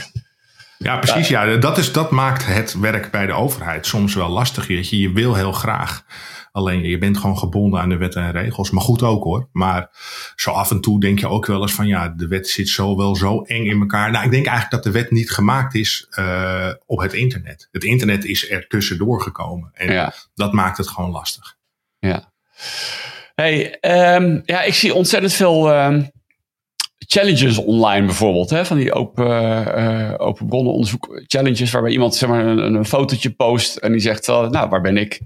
Ja, 0.77 0.97
precies. 0.97 1.27
Ja, 1.27 1.55
dat, 1.57 1.77
is, 1.77 1.91
dat 1.91 2.11
maakt 2.11 2.45
het 2.45 2.79
werk 2.79 3.11
bij 3.11 3.25
de 3.25 3.33
overheid 3.33 3.85
soms 3.85 4.15
wel 4.15 4.29
lastig. 4.29 4.67
Je, 4.67 4.99
je 4.99 5.11
wil 5.11 5.35
heel 5.35 5.51
graag 5.51 6.05
Alleen 6.51 6.83
je 6.83 6.97
bent 6.97 7.17
gewoon 7.17 7.37
gebonden 7.37 7.79
aan 7.79 7.89
de 7.89 7.97
wetten 7.97 8.23
en 8.23 8.31
regels. 8.31 8.71
Maar 8.71 8.83
goed 8.83 9.03
ook 9.03 9.23
hoor. 9.23 9.49
Maar 9.51 9.89
zo 10.35 10.51
af 10.51 10.71
en 10.71 10.81
toe 10.81 10.99
denk 10.99 11.19
je 11.19 11.27
ook 11.27 11.45
wel 11.45 11.61
eens 11.61 11.73
van 11.73 11.87
ja, 11.87 12.09
de 12.09 12.27
wet 12.27 12.47
zit 12.47 12.69
zo 12.69 12.97
wel 12.97 13.15
zo 13.15 13.41
eng 13.41 13.65
in 13.65 13.79
elkaar. 13.79 14.11
Nou, 14.11 14.25
ik 14.25 14.31
denk 14.31 14.45
eigenlijk 14.45 14.83
dat 14.83 14.93
de 14.93 14.99
wet 14.99 15.11
niet 15.11 15.31
gemaakt 15.31 15.75
is 15.75 16.07
uh, 16.19 16.69
op 16.85 16.99
het 16.99 17.13
internet. 17.13 17.67
Het 17.71 17.83
internet 17.83 18.25
is 18.25 18.51
er 18.51 18.67
tussendoor 18.67 19.21
gekomen. 19.21 19.69
En 19.73 19.91
ja. 19.91 20.13
dat 20.35 20.53
maakt 20.53 20.77
het 20.77 20.87
gewoon 20.87 21.11
lastig. 21.11 21.55
Ja. 21.99 22.31
Hey, 23.35 23.77
um, 24.15 24.41
ja, 24.45 24.61
ik 24.61 24.73
zie 24.73 24.93
ontzettend 24.93 25.33
veel 25.33 25.83
um, 25.83 26.11
challenges 27.11 27.57
online 27.57 28.05
bijvoorbeeld. 28.05 28.49
Hè? 28.49 28.65
Van 28.65 28.77
die 28.77 28.93
open, 28.93 29.27
uh, 29.77 30.13
open 30.17 30.47
bronnen 30.47 30.73
onderzoek 30.73 31.21
challenges 31.27 31.71
waarbij 31.71 31.91
iemand 31.91 32.15
zeg 32.15 32.29
maar, 32.29 32.45
een, 32.45 32.73
een 32.73 32.85
fotootje 32.85 33.29
post 33.29 33.75
en 33.75 33.91
die 33.91 34.01
zegt, 34.01 34.27
uh, 34.27 34.49
nou, 34.49 34.69
waar 34.69 34.81
ben 34.81 34.97
ik? 34.97 35.21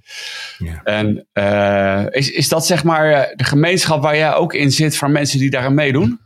Ja. 0.58 0.82
En 0.84 1.28
uh, 1.34 2.06
is, 2.10 2.32
is 2.32 2.50
dat 2.50 2.66
zeg 2.66 2.84
maar 2.84 3.34
de 3.36 3.44
gemeenschap 3.44 4.02
waar 4.02 4.18
jij 4.18 4.34
ook 4.34 4.54
in 4.54 4.72
zit 4.72 4.98
van 4.98 5.12
mensen 5.12 5.40
die 5.40 5.50
daaraan 5.50 5.74
meedoen? 5.74 6.20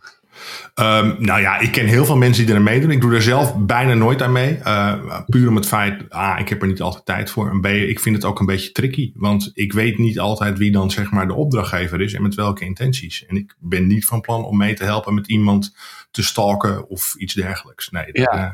Um, 0.79 1.15
nou 1.19 1.41
ja, 1.41 1.59
ik 1.59 1.71
ken 1.71 1.85
heel 1.85 2.05
veel 2.05 2.17
mensen 2.17 2.45
die 2.45 2.55
er 2.55 2.61
meedoen. 2.61 2.91
Ik 2.91 3.01
doe 3.01 3.13
er 3.13 3.21
zelf 3.21 3.55
bijna 3.57 3.93
nooit 3.93 4.21
aan 4.21 4.31
mee. 4.31 4.57
Uh, 4.57 5.19
puur 5.25 5.49
om 5.49 5.55
het 5.55 5.67
feit, 5.67 6.09
ah, 6.09 6.39
ik 6.39 6.49
heb 6.49 6.61
er 6.61 6.67
niet 6.67 6.81
altijd 6.81 7.05
tijd 7.05 7.31
voor. 7.31 7.49
En 7.49 7.61
B, 7.61 7.65
ik 7.65 7.99
vind 7.99 8.15
het 8.15 8.25
ook 8.25 8.39
een 8.39 8.45
beetje 8.45 8.71
tricky. 8.71 9.11
Want 9.15 9.51
ik 9.53 9.73
weet 9.73 9.97
niet 9.97 10.19
altijd 10.19 10.57
wie 10.57 10.71
dan 10.71 10.91
zeg 10.91 11.11
maar 11.11 11.27
de 11.27 11.33
opdrachtgever 11.33 12.01
is 12.01 12.13
en 12.13 12.21
met 12.21 12.35
welke 12.35 12.65
intenties. 12.65 13.25
En 13.25 13.35
ik 13.35 13.55
ben 13.59 13.87
niet 13.87 14.05
van 14.05 14.21
plan 14.21 14.43
om 14.43 14.57
mee 14.57 14.73
te 14.73 14.83
helpen 14.83 15.13
met 15.13 15.27
iemand 15.27 15.75
te 16.11 16.23
stalken 16.23 16.89
of 16.89 17.15
iets 17.15 17.33
dergelijks. 17.33 17.89
Nee, 17.89 18.09
ja. 18.11 18.35
Uh, 18.35 18.49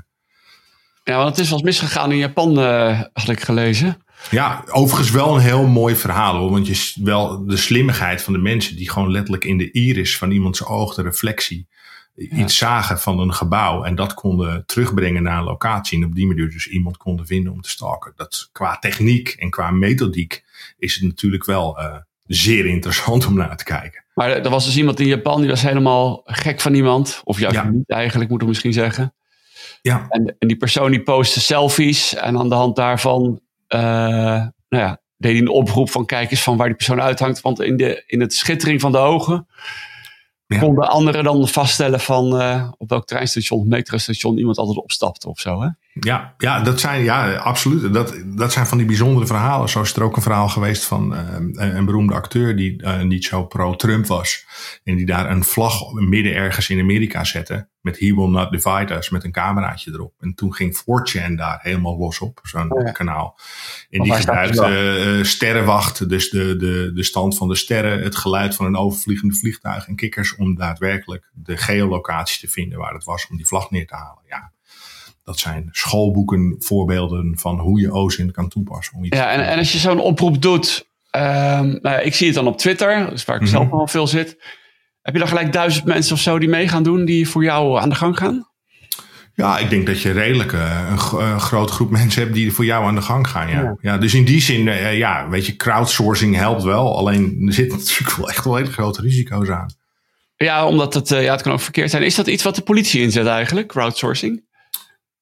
ja, 1.04 1.18
want 1.18 1.30
het 1.30 1.38
is 1.40 1.50
wel 1.50 1.58
eens 1.58 1.68
misgegaan 1.68 2.12
in 2.12 2.18
Japan, 2.18 2.60
uh, 2.60 3.02
had 3.14 3.30
ik 3.30 3.42
gelezen. 3.42 3.98
Ja, 4.32 4.64
overigens 4.68 5.12
wel 5.12 5.36
een 5.36 5.42
heel 5.42 5.68
mooi 5.68 5.96
verhaal 5.96 6.36
hoor. 6.36 6.52
Want 6.52 6.68
je 6.68 7.02
wel 7.04 7.46
de 7.46 7.58
slimmigheid 7.58 8.22
van 8.22 8.34
de 8.34 8.40
mensen 8.40 8.76
die 8.76 8.90
gewoon 8.90 9.12
letterlijk 9.12 9.46
in 9.46 9.58
de 9.58 9.72
iris 9.72 10.18
van 10.18 10.32
iemands 10.32 10.66
oog, 10.66 10.96
de 10.96 11.02
reflectie, 11.02 11.68
ja. 12.16 12.36
iets 12.36 12.58
zagen 12.58 13.00
van 13.00 13.20
een 13.20 13.34
gebouw 13.34 13.84
en 13.84 13.96
dat 13.96 14.14
konden 14.14 14.64
terugbrengen 14.66 15.24
naar 15.24 15.38
een 15.38 15.44
locatie. 15.44 15.98
En 15.98 16.06
op 16.06 16.16
die 16.16 16.28
manier 16.28 16.50
dus 16.50 16.68
iemand 16.68 16.98
konden 16.98 17.26
vinden 17.26 17.52
om 17.52 17.62
te 17.62 17.70
stalken. 17.70 18.14
Dat 18.16 18.50
qua 18.52 18.78
techniek 18.78 19.30
en 19.30 19.50
qua 19.50 19.72
methodiek 19.72 20.44
is 20.78 20.94
het 20.94 21.04
natuurlijk 21.04 21.46
wel 21.46 21.80
uh, 21.80 21.96
zeer 22.26 22.66
interessant 22.66 23.26
om 23.26 23.34
naar 23.34 23.58
te 23.58 23.64
kijken. 23.64 24.04
Maar 24.14 24.30
er 24.30 24.50
was 24.50 24.66
dus 24.66 24.78
iemand 24.78 25.00
in 25.00 25.08
Japan 25.08 25.40
die 25.42 25.50
was 25.50 25.62
helemaal 25.62 26.22
gek 26.26 26.62
van 26.62 26.74
iemand. 26.74 27.22
Of 27.24 27.40
juist 27.40 27.64
niet 27.64 27.90
eigenlijk, 27.90 28.30
moeten 28.30 28.48
we 28.48 28.54
misschien 28.54 28.74
zeggen. 28.74 29.14
Ja. 29.82 30.06
En, 30.10 30.36
en 30.40 30.48
die 30.48 30.58
persoon 30.58 30.92
die 30.92 31.04
postte 31.04 31.42
selfies. 31.42 32.16
En 32.16 32.38
aan 32.38 32.50
de 32.50 32.56
hand 32.56 32.76
daarvan 32.76 33.40
uh, 33.70 33.80
nou 34.70 34.84
ja, 34.84 35.02
deed 35.18 35.32
hij 35.32 35.42
een 35.42 35.48
oproep 35.48 35.90
van 35.90 36.06
kijk 36.06 36.32
eens 36.32 36.44
van 36.44 36.58
waar 36.58 36.68
die 36.68 36.76
persoon 36.76 37.02
uithangt. 37.02 37.42
Want 37.42 37.62
in, 37.62 37.78
de, 37.78 38.04
in 38.08 38.22
het 38.22 38.34
schittering 38.34 38.82
van 38.82 38.92
de 38.92 38.98
ogen 38.98 39.48
ja. 40.48 40.60
konden 40.60 40.90
anderen 40.90 41.24
dan 41.24 41.48
vaststellen 41.48 42.00
van 42.00 42.42
uh, 42.42 42.72
op 42.78 42.90
welk 42.90 43.06
treinstation, 43.06 43.68
metrostation 43.68 44.38
iemand 44.38 44.58
altijd 44.58 44.78
opstapte 44.78 45.30
of 45.30 45.40
zo. 45.40 45.62
Hè? 45.62 45.68
Ja, 46.00 46.34
ja, 46.38 46.60
dat 46.60 46.80
zijn, 46.80 47.04
ja, 47.04 47.36
absoluut. 47.36 47.94
Dat, 47.94 48.16
dat 48.26 48.52
zijn 48.52 48.68
van 48.68 48.78
die 48.78 48.88
bijzondere 48.88 49.26
verhalen. 49.26 49.70
Zo 49.70 49.82
is 49.82 49.96
er 49.96 50.04
ook 50.04 50.16
een 50.16 50.22
verhaal 50.22 50.50
geweest 50.50 50.86
van 50.86 51.14
uh, 51.14 51.20
een 51.76 51.86
beroemde 51.86 52.14
acteur 52.14 52.56
die 52.56 52.82
uh, 52.82 53.02
niet 53.02 53.26
zo 53.26 53.46
pro-Trump 53.46 54.06
was. 54.06 54.46
En 54.84 54.96
die 54.96 55.06
daar 55.06 55.30
een 55.32 55.44
vlag 55.44 55.92
midden 55.94 56.36
ergens 56.36 56.70
in 56.70 56.80
Amerika 56.80 57.24
zette. 57.24 57.70
Met 57.82 58.00
He 58.00 58.16
Will 58.16 58.30
Not 58.30 58.52
Divide 58.52 58.94
Us, 58.96 59.10
met 59.10 59.24
een 59.24 59.32
cameraatje 59.32 59.92
erop. 59.92 60.14
En 60.20 60.34
toen 60.34 60.54
ging 60.54 60.78
4chan 60.78 61.36
daar 61.36 61.60
helemaal 61.62 61.98
los 61.98 62.20
op, 62.20 62.40
zo'n 62.44 62.72
oh 62.72 62.86
ja. 62.86 62.92
kanaal. 62.92 63.40
En 63.90 64.02
die 64.02 64.14
gebruikte 64.14 65.16
uh, 65.18 65.24
sterrenwacht, 65.24 66.10
dus 66.10 66.30
de, 66.30 66.56
de, 66.56 66.92
de 66.94 67.04
stand 67.04 67.38
van 67.38 67.48
de 67.48 67.56
sterren, 67.56 68.04
het 68.04 68.16
geluid 68.16 68.56
van 68.56 68.66
een 68.66 68.78
overvliegende 68.78 69.36
vliegtuig 69.36 69.88
en 69.88 69.96
kikkers. 69.96 70.36
Om 70.36 70.56
daadwerkelijk 70.56 71.30
de 71.34 71.58
geolocatie 71.58 72.48
te 72.48 72.54
vinden 72.54 72.80
waar 72.80 72.94
het 72.94 73.04
was 73.04 73.28
om 73.28 73.38
die 73.38 73.48
vlag 73.48 73.72
neer 73.72 73.88
te 73.88 73.96
halen. 73.96 74.24
Ja, 74.28 74.54
dat 75.26 75.40
zijn 75.40 75.68
schoolboeken, 75.72 76.56
voorbeelden 76.60 77.38
van 77.38 77.60
hoe 77.60 77.80
je 77.80 77.92
OSINT 77.92 78.32
kan 78.32 78.50
toepassen. 78.50 78.98
Om 78.98 79.04
iets 79.04 79.18
ja, 79.18 79.32
en, 79.32 79.48
en 79.48 79.58
als 79.58 79.72
je 79.72 79.78
zo'n 79.78 80.00
oproep 80.00 80.42
doet, 80.42 80.88
um, 81.12 81.80
nou, 81.82 82.02
ik 82.02 82.16
zie 82.16 82.26
het 82.26 82.36
dan 82.36 82.48
op 82.48 82.58
Twitter, 82.58 83.10
dus 83.10 83.26
waar 83.26 83.36
ik 83.36 83.42
mm 83.42 83.48
-hmm. 83.48 83.58
zelf 83.58 83.72
al 83.72 83.88
veel 83.88 84.08
zit. 84.08 84.38
Heb 85.02 85.14
je 85.14 85.20
dan 85.20 85.30
gelijk 85.30 85.54
duizend 85.54 85.86
mensen 85.86 86.16
of 86.16 86.22
zo 86.22 86.40
die 86.40 86.50
mee 86.50 86.68
gaan 86.68 86.84
doen, 86.84 87.06
die 87.06 87.30
voor 87.30 87.44
jou 87.44 87.80
aan 87.80 87.90
de 87.90 87.96
gang 87.96 88.18
gaan? 88.18 88.48
Ja, 89.34 89.58
ik 89.58 89.70
denk 89.70 89.86
dat 89.86 90.02
je 90.02 90.12
redelijk 90.12 90.52
uh, 90.52 90.90
een, 90.90 91.22
een, 91.22 91.40
grote 91.40 91.74
groep 91.74 91.90
mensen 91.90 92.22
hebt 92.22 92.34
die 92.34 92.52
voor 92.52 92.66
jou 92.66 92.86
aan 92.86 92.96
de 92.96 93.02
gang 93.02 93.28
gaan. 93.28 93.50
Ja. 93.50 93.62
ja. 93.62 93.76
ja 93.82 93.98
dus 93.98 94.14
in 94.14 94.26
die 94.26 94.42
zin, 94.42 94.68
uh, 94.68 94.98
ja, 94.98 95.30
weet 95.30 95.46
je, 95.46 95.56
crowdsourcing 95.56 96.36
helpt 96.36 96.64
wel. 96.64 96.98
Alleen 96.98 97.44
er 97.48 97.54
zitten 97.54 97.78
natuurlijk 97.86 98.18
wel 98.18 98.30
echt 98.30 98.44
wel 98.44 98.56
hele 98.56 98.72
grote 98.72 99.02
risico's 99.02 99.50
aan. 99.50 99.74
Ja, 100.36 100.68
omdat 100.68 100.94
het, 100.94 101.12
uh, 101.12 101.24
ja, 101.24 101.32
het 101.32 101.42
kan 101.42 101.52
ook 101.52 101.60
verkeerd 101.60 101.90
zijn. 101.90 102.04
Is 102.04 102.16
dat 102.16 102.28
iets 102.28 102.44
wat 102.44 102.56
de 102.56 102.62
politie 102.62 103.02
inzet 103.02 103.26
eigenlijk, 103.26 103.68
crowdsourcing? 103.68 104.45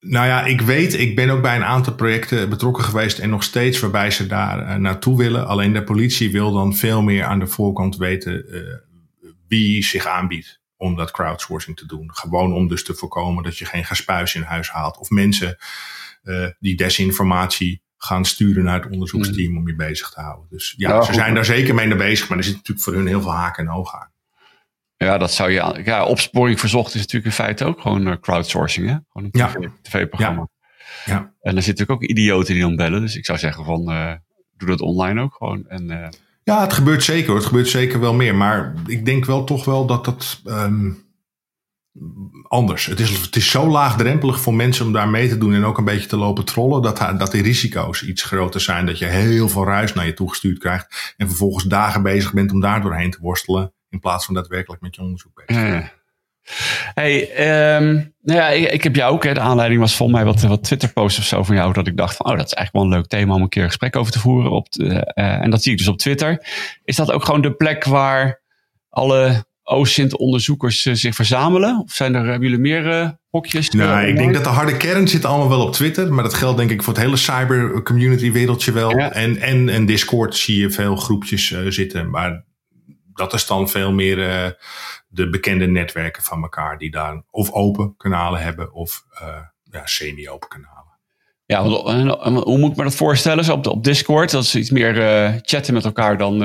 Nou 0.05 0.27
ja, 0.27 0.45
ik 0.45 0.61
weet, 0.61 0.93
ik 0.93 1.15
ben 1.15 1.29
ook 1.29 1.41
bij 1.41 1.55
een 1.55 1.63
aantal 1.63 1.93
projecten 1.93 2.49
betrokken 2.49 2.83
geweest 2.83 3.19
en 3.19 3.29
nog 3.29 3.43
steeds 3.43 3.79
waarbij 3.79 4.11
ze 4.11 4.27
daar 4.27 4.59
uh, 4.59 4.75
naartoe 4.75 5.17
willen. 5.17 5.47
Alleen 5.47 5.73
de 5.73 5.83
politie 5.83 6.31
wil 6.31 6.51
dan 6.51 6.75
veel 6.75 7.01
meer 7.01 7.23
aan 7.23 7.39
de 7.39 7.47
voorkant 7.47 7.97
weten 7.97 8.45
uh, 8.47 9.29
wie 9.47 9.83
zich 9.83 10.05
aanbiedt 10.05 10.61
om 10.77 10.95
dat 10.95 11.11
crowdsourcing 11.11 11.77
te 11.77 11.85
doen. 11.85 12.09
Gewoon 12.13 12.53
om 12.53 12.67
dus 12.67 12.83
te 12.83 12.93
voorkomen 12.93 13.43
dat 13.43 13.57
je 13.57 13.65
geen 13.65 13.85
gespuis 13.85 14.35
in 14.35 14.41
huis 14.41 14.69
haalt. 14.69 14.97
Of 14.97 15.09
mensen 15.09 15.57
uh, 16.23 16.47
die 16.59 16.75
desinformatie 16.75 17.81
gaan 17.97 18.25
sturen 18.25 18.63
naar 18.63 18.81
het 18.83 18.91
onderzoeksteam 18.91 19.51
mm. 19.51 19.57
om 19.57 19.67
je 19.67 19.75
bezig 19.75 20.09
te 20.09 20.21
houden. 20.21 20.47
Dus 20.49 20.73
ja, 20.77 20.89
ja 20.89 21.01
ze 21.01 21.13
zijn 21.13 21.33
daar 21.33 21.45
zeker 21.45 21.75
mee 21.75 21.87
naar 21.87 21.97
bezez, 21.97 22.27
maar 22.27 22.37
er 22.37 22.43
zit 22.43 22.55
natuurlijk 22.55 22.85
voor 22.85 22.93
hun 22.93 23.07
heel 23.07 23.21
veel 23.21 23.33
haken 23.33 23.65
en 23.67 23.71
ogen 23.71 23.99
aan. 23.99 24.12
Ja, 25.03 25.17
dat 25.17 25.33
zou 25.33 25.51
je. 25.51 25.81
Ja, 25.83 26.05
opsporing 26.05 26.59
verzocht 26.59 26.93
is 26.93 26.99
natuurlijk 26.99 27.25
in 27.25 27.31
feite 27.31 27.65
ook 27.65 27.81
gewoon 27.81 28.07
uh, 28.07 28.13
crowdsourcing, 28.21 28.87
hè? 28.87 28.95
Gewoon 29.11 29.29
een 29.31 29.39
ja. 29.39 29.71
tv-programma. 29.81 30.47
Ja. 31.05 31.13
ja. 31.13 31.33
En 31.41 31.55
er 31.55 31.63
zitten 31.63 31.85
natuurlijk 31.85 31.91
ook 31.91 32.17
idioten 32.17 32.53
die 32.53 32.63
dan 32.63 32.75
bellen. 32.75 33.01
Dus 33.01 33.15
ik 33.15 33.25
zou 33.25 33.37
zeggen 33.37 33.65
van, 33.65 33.91
uh, 33.91 34.11
doe 34.57 34.69
dat 34.69 34.81
online 34.81 35.21
ook 35.21 35.33
gewoon. 35.33 35.67
En, 35.67 35.91
uh... 35.91 36.07
Ja, 36.43 36.61
het 36.61 36.73
gebeurt 36.73 37.03
zeker. 37.03 37.35
Het 37.35 37.45
gebeurt 37.45 37.67
zeker 37.67 37.99
wel 37.99 38.13
meer. 38.13 38.35
Maar 38.35 38.73
ik 38.85 39.05
denk 39.05 39.25
wel 39.25 39.43
toch 39.43 39.65
wel 39.65 39.85
dat 39.85 40.05
dat 40.05 40.41
um, 40.45 41.03
anders. 42.47 42.85
Het 42.85 42.99
is, 42.99 43.09
het 43.09 43.35
is 43.35 43.49
zo 43.49 43.67
laagdrempelig 43.67 44.39
voor 44.39 44.53
mensen 44.53 44.85
om 44.85 44.91
daar 44.91 45.09
mee 45.09 45.29
te 45.29 45.37
doen 45.37 45.53
en 45.53 45.65
ook 45.65 45.77
een 45.77 45.85
beetje 45.85 46.07
te 46.07 46.17
lopen 46.17 46.45
trollen. 46.45 46.81
Dat, 46.81 46.97
dat 46.97 47.31
de 47.31 47.41
risico's 47.41 48.01
iets 48.01 48.23
groter 48.23 48.61
zijn. 48.61 48.85
Dat 48.85 48.97
je 48.97 49.05
heel 49.05 49.49
veel 49.49 49.65
ruis 49.65 49.93
naar 49.93 50.05
je 50.05 50.13
toegestuurd 50.13 50.59
krijgt. 50.59 51.13
En 51.17 51.27
vervolgens 51.27 51.63
dagen 51.63 52.03
bezig 52.03 52.33
bent 52.33 52.51
om 52.51 52.59
daar 52.59 52.81
doorheen 52.81 53.11
te 53.11 53.19
worstelen. 53.21 53.73
In 53.93 53.99
plaats 53.99 54.25
van 54.25 54.33
daadwerkelijk 54.33 54.81
met 54.81 54.95
je 54.95 55.01
onderzoek 55.01 55.33
bezig 55.33 55.63
te 55.63 55.69
zijn. 55.69 55.91
Hey, 56.93 57.21
um, 57.77 58.13
nou 58.21 58.39
ja, 58.39 58.49
ik, 58.49 58.71
ik, 58.71 58.83
heb 58.83 58.95
jou 58.95 59.13
ook. 59.13 59.23
Hè, 59.23 59.33
de 59.33 59.39
aanleiding 59.39 59.81
was 59.81 59.95
volgens 59.95 60.17
mij 60.17 60.27
wat, 60.27 60.41
wat 60.41 60.63
Twitter-posts 60.63 61.19
of 61.19 61.25
zo 61.25 61.43
van 61.43 61.55
jou. 61.55 61.73
Dat 61.73 61.87
ik 61.87 61.97
dacht 61.97 62.15
van, 62.15 62.25
oh, 62.25 62.37
dat 62.37 62.45
is 62.45 62.53
eigenlijk 62.53 62.85
wel 62.85 62.93
een 62.93 62.99
leuk 62.99 63.09
thema 63.09 63.33
om 63.33 63.41
een 63.41 63.49
keer 63.49 63.61
een 63.61 63.67
gesprek 63.67 63.95
over 63.95 64.11
te 64.11 64.19
voeren. 64.19 64.51
Op 64.51 64.71
de, 64.71 65.13
uh, 65.15 65.41
en 65.41 65.49
dat 65.49 65.63
zie 65.63 65.71
ik 65.71 65.77
dus 65.77 65.87
op 65.87 65.97
Twitter. 65.97 66.47
Is 66.83 66.95
dat 66.95 67.11
ook 67.11 67.25
gewoon 67.25 67.41
de 67.41 67.53
plek 67.53 67.83
waar 67.83 68.41
alle 68.89 69.45
OSINT-onderzoekers 69.63 70.85
uh, 70.85 70.93
zich 70.93 71.15
verzamelen? 71.15 71.81
Of 71.83 71.91
zijn 71.91 72.15
er, 72.15 72.25
hebben 72.25 72.49
jullie 72.49 72.63
meer 72.63 72.85
uh, 72.85 73.09
hokjes? 73.29 73.69
Nou, 73.69 74.05
ik 74.05 74.17
denk 74.17 74.33
dat 74.33 74.43
de 74.43 74.49
harde 74.49 74.77
kern 74.77 75.07
zit 75.07 75.25
allemaal 75.25 75.49
wel 75.49 75.65
op 75.65 75.73
Twitter. 75.73 76.13
Maar 76.13 76.23
dat 76.23 76.33
geldt 76.33 76.57
denk 76.57 76.71
ik 76.71 76.83
voor 76.83 76.93
het 76.93 77.01
hele 77.01 77.17
cyber-community 77.17 78.31
wereldje 78.31 78.71
wel. 78.71 78.97
Ja. 78.97 79.11
En, 79.11 79.37
en, 79.37 79.69
en 79.69 79.85
Discord 79.85 80.35
zie 80.35 80.59
je 80.59 80.71
veel 80.71 80.95
groepjes 80.95 81.55
zitten. 81.67 82.09
Maar 82.09 82.43
dat 83.13 83.33
is 83.33 83.47
dan 83.47 83.69
veel 83.69 83.91
meer 83.91 84.17
uh, 84.17 84.51
de 85.07 85.29
bekende 85.29 85.67
netwerken 85.67 86.23
van 86.23 86.41
elkaar 86.41 86.77
die 86.77 86.91
daar 86.91 87.23
of 87.29 87.51
open 87.51 87.93
kanalen 87.97 88.41
hebben 88.41 88.73
of 88.73 89.03
uh, 89.21 89.27
ja, 89.63 89.85
semi-open 89.85 90.49
kanalen. 90.49 90.81
Ja, 91.45 91.63
hoe 91.63 92.57
moet 92.57 92.71
ik 92.71 92.77
me 92.77 92.83
dat 92.83 92.95
voorstellen? 92.95 93.43
Zo 93.43 93.53
op, 93.53 93.67
op 93.67 93.83
Discord, 93.83 94.31
dat 94.31 94.43
is 94.43 94.55
iets 94.55 94.69
meer 94.69 94.95
uh, 94.97 95.39
chatten 95.41 95.73
met 95.73 95.85
elkaar 95.85 96.17
dan, 96.17 96.37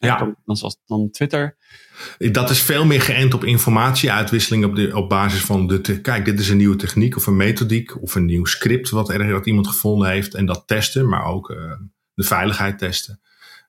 ja. 0.00 0.34
dan, 0.44 0.56
zoals, 0.56 0.76
dan 0.86 1.10
Twitter. 1.10 1.56
Dat 2.18 2.50
is 2.50 2.62
veel 2.62 2.84
meer 2.84 3.00
geënt 3.00 3.34
op 3.34 3.44
informatieuitwisseling 3.44 4.64
op, 4.64 4.76
de, 4.76 4.96
op 4.96 5.08
basis 5.08 5.40
van 5.40 5.66
de. 5.66 6.00
Kijk, 6.00 6.24
dit 6.24 6.40
is 6.40 6.48
een 6.48 6.56
nieuwe 6.56 6.76
techniek 6.76 7.16
of 7.16 7.26
een 7.26 7.36
methodiek 7.36 8.02
of 8.02 8.14
een 8.14 8.24
nieuw 8.24 8.44
script 8.44 8.90
wat 8.90 9.10
er 9.10 9.32
wat 9.32 9.46
iemand 9.46 9.68
gevonden 9.68 10.08
heeft. 10.08 10.34
En 10.34 10.46
dat 10.46 10.62
testen, 10.66 11.08
maar 11.08 11.24
ook 11.24 11.48
de 12.14 12.24
veiligheid 12.24 12.78
testen. 12.78 13.20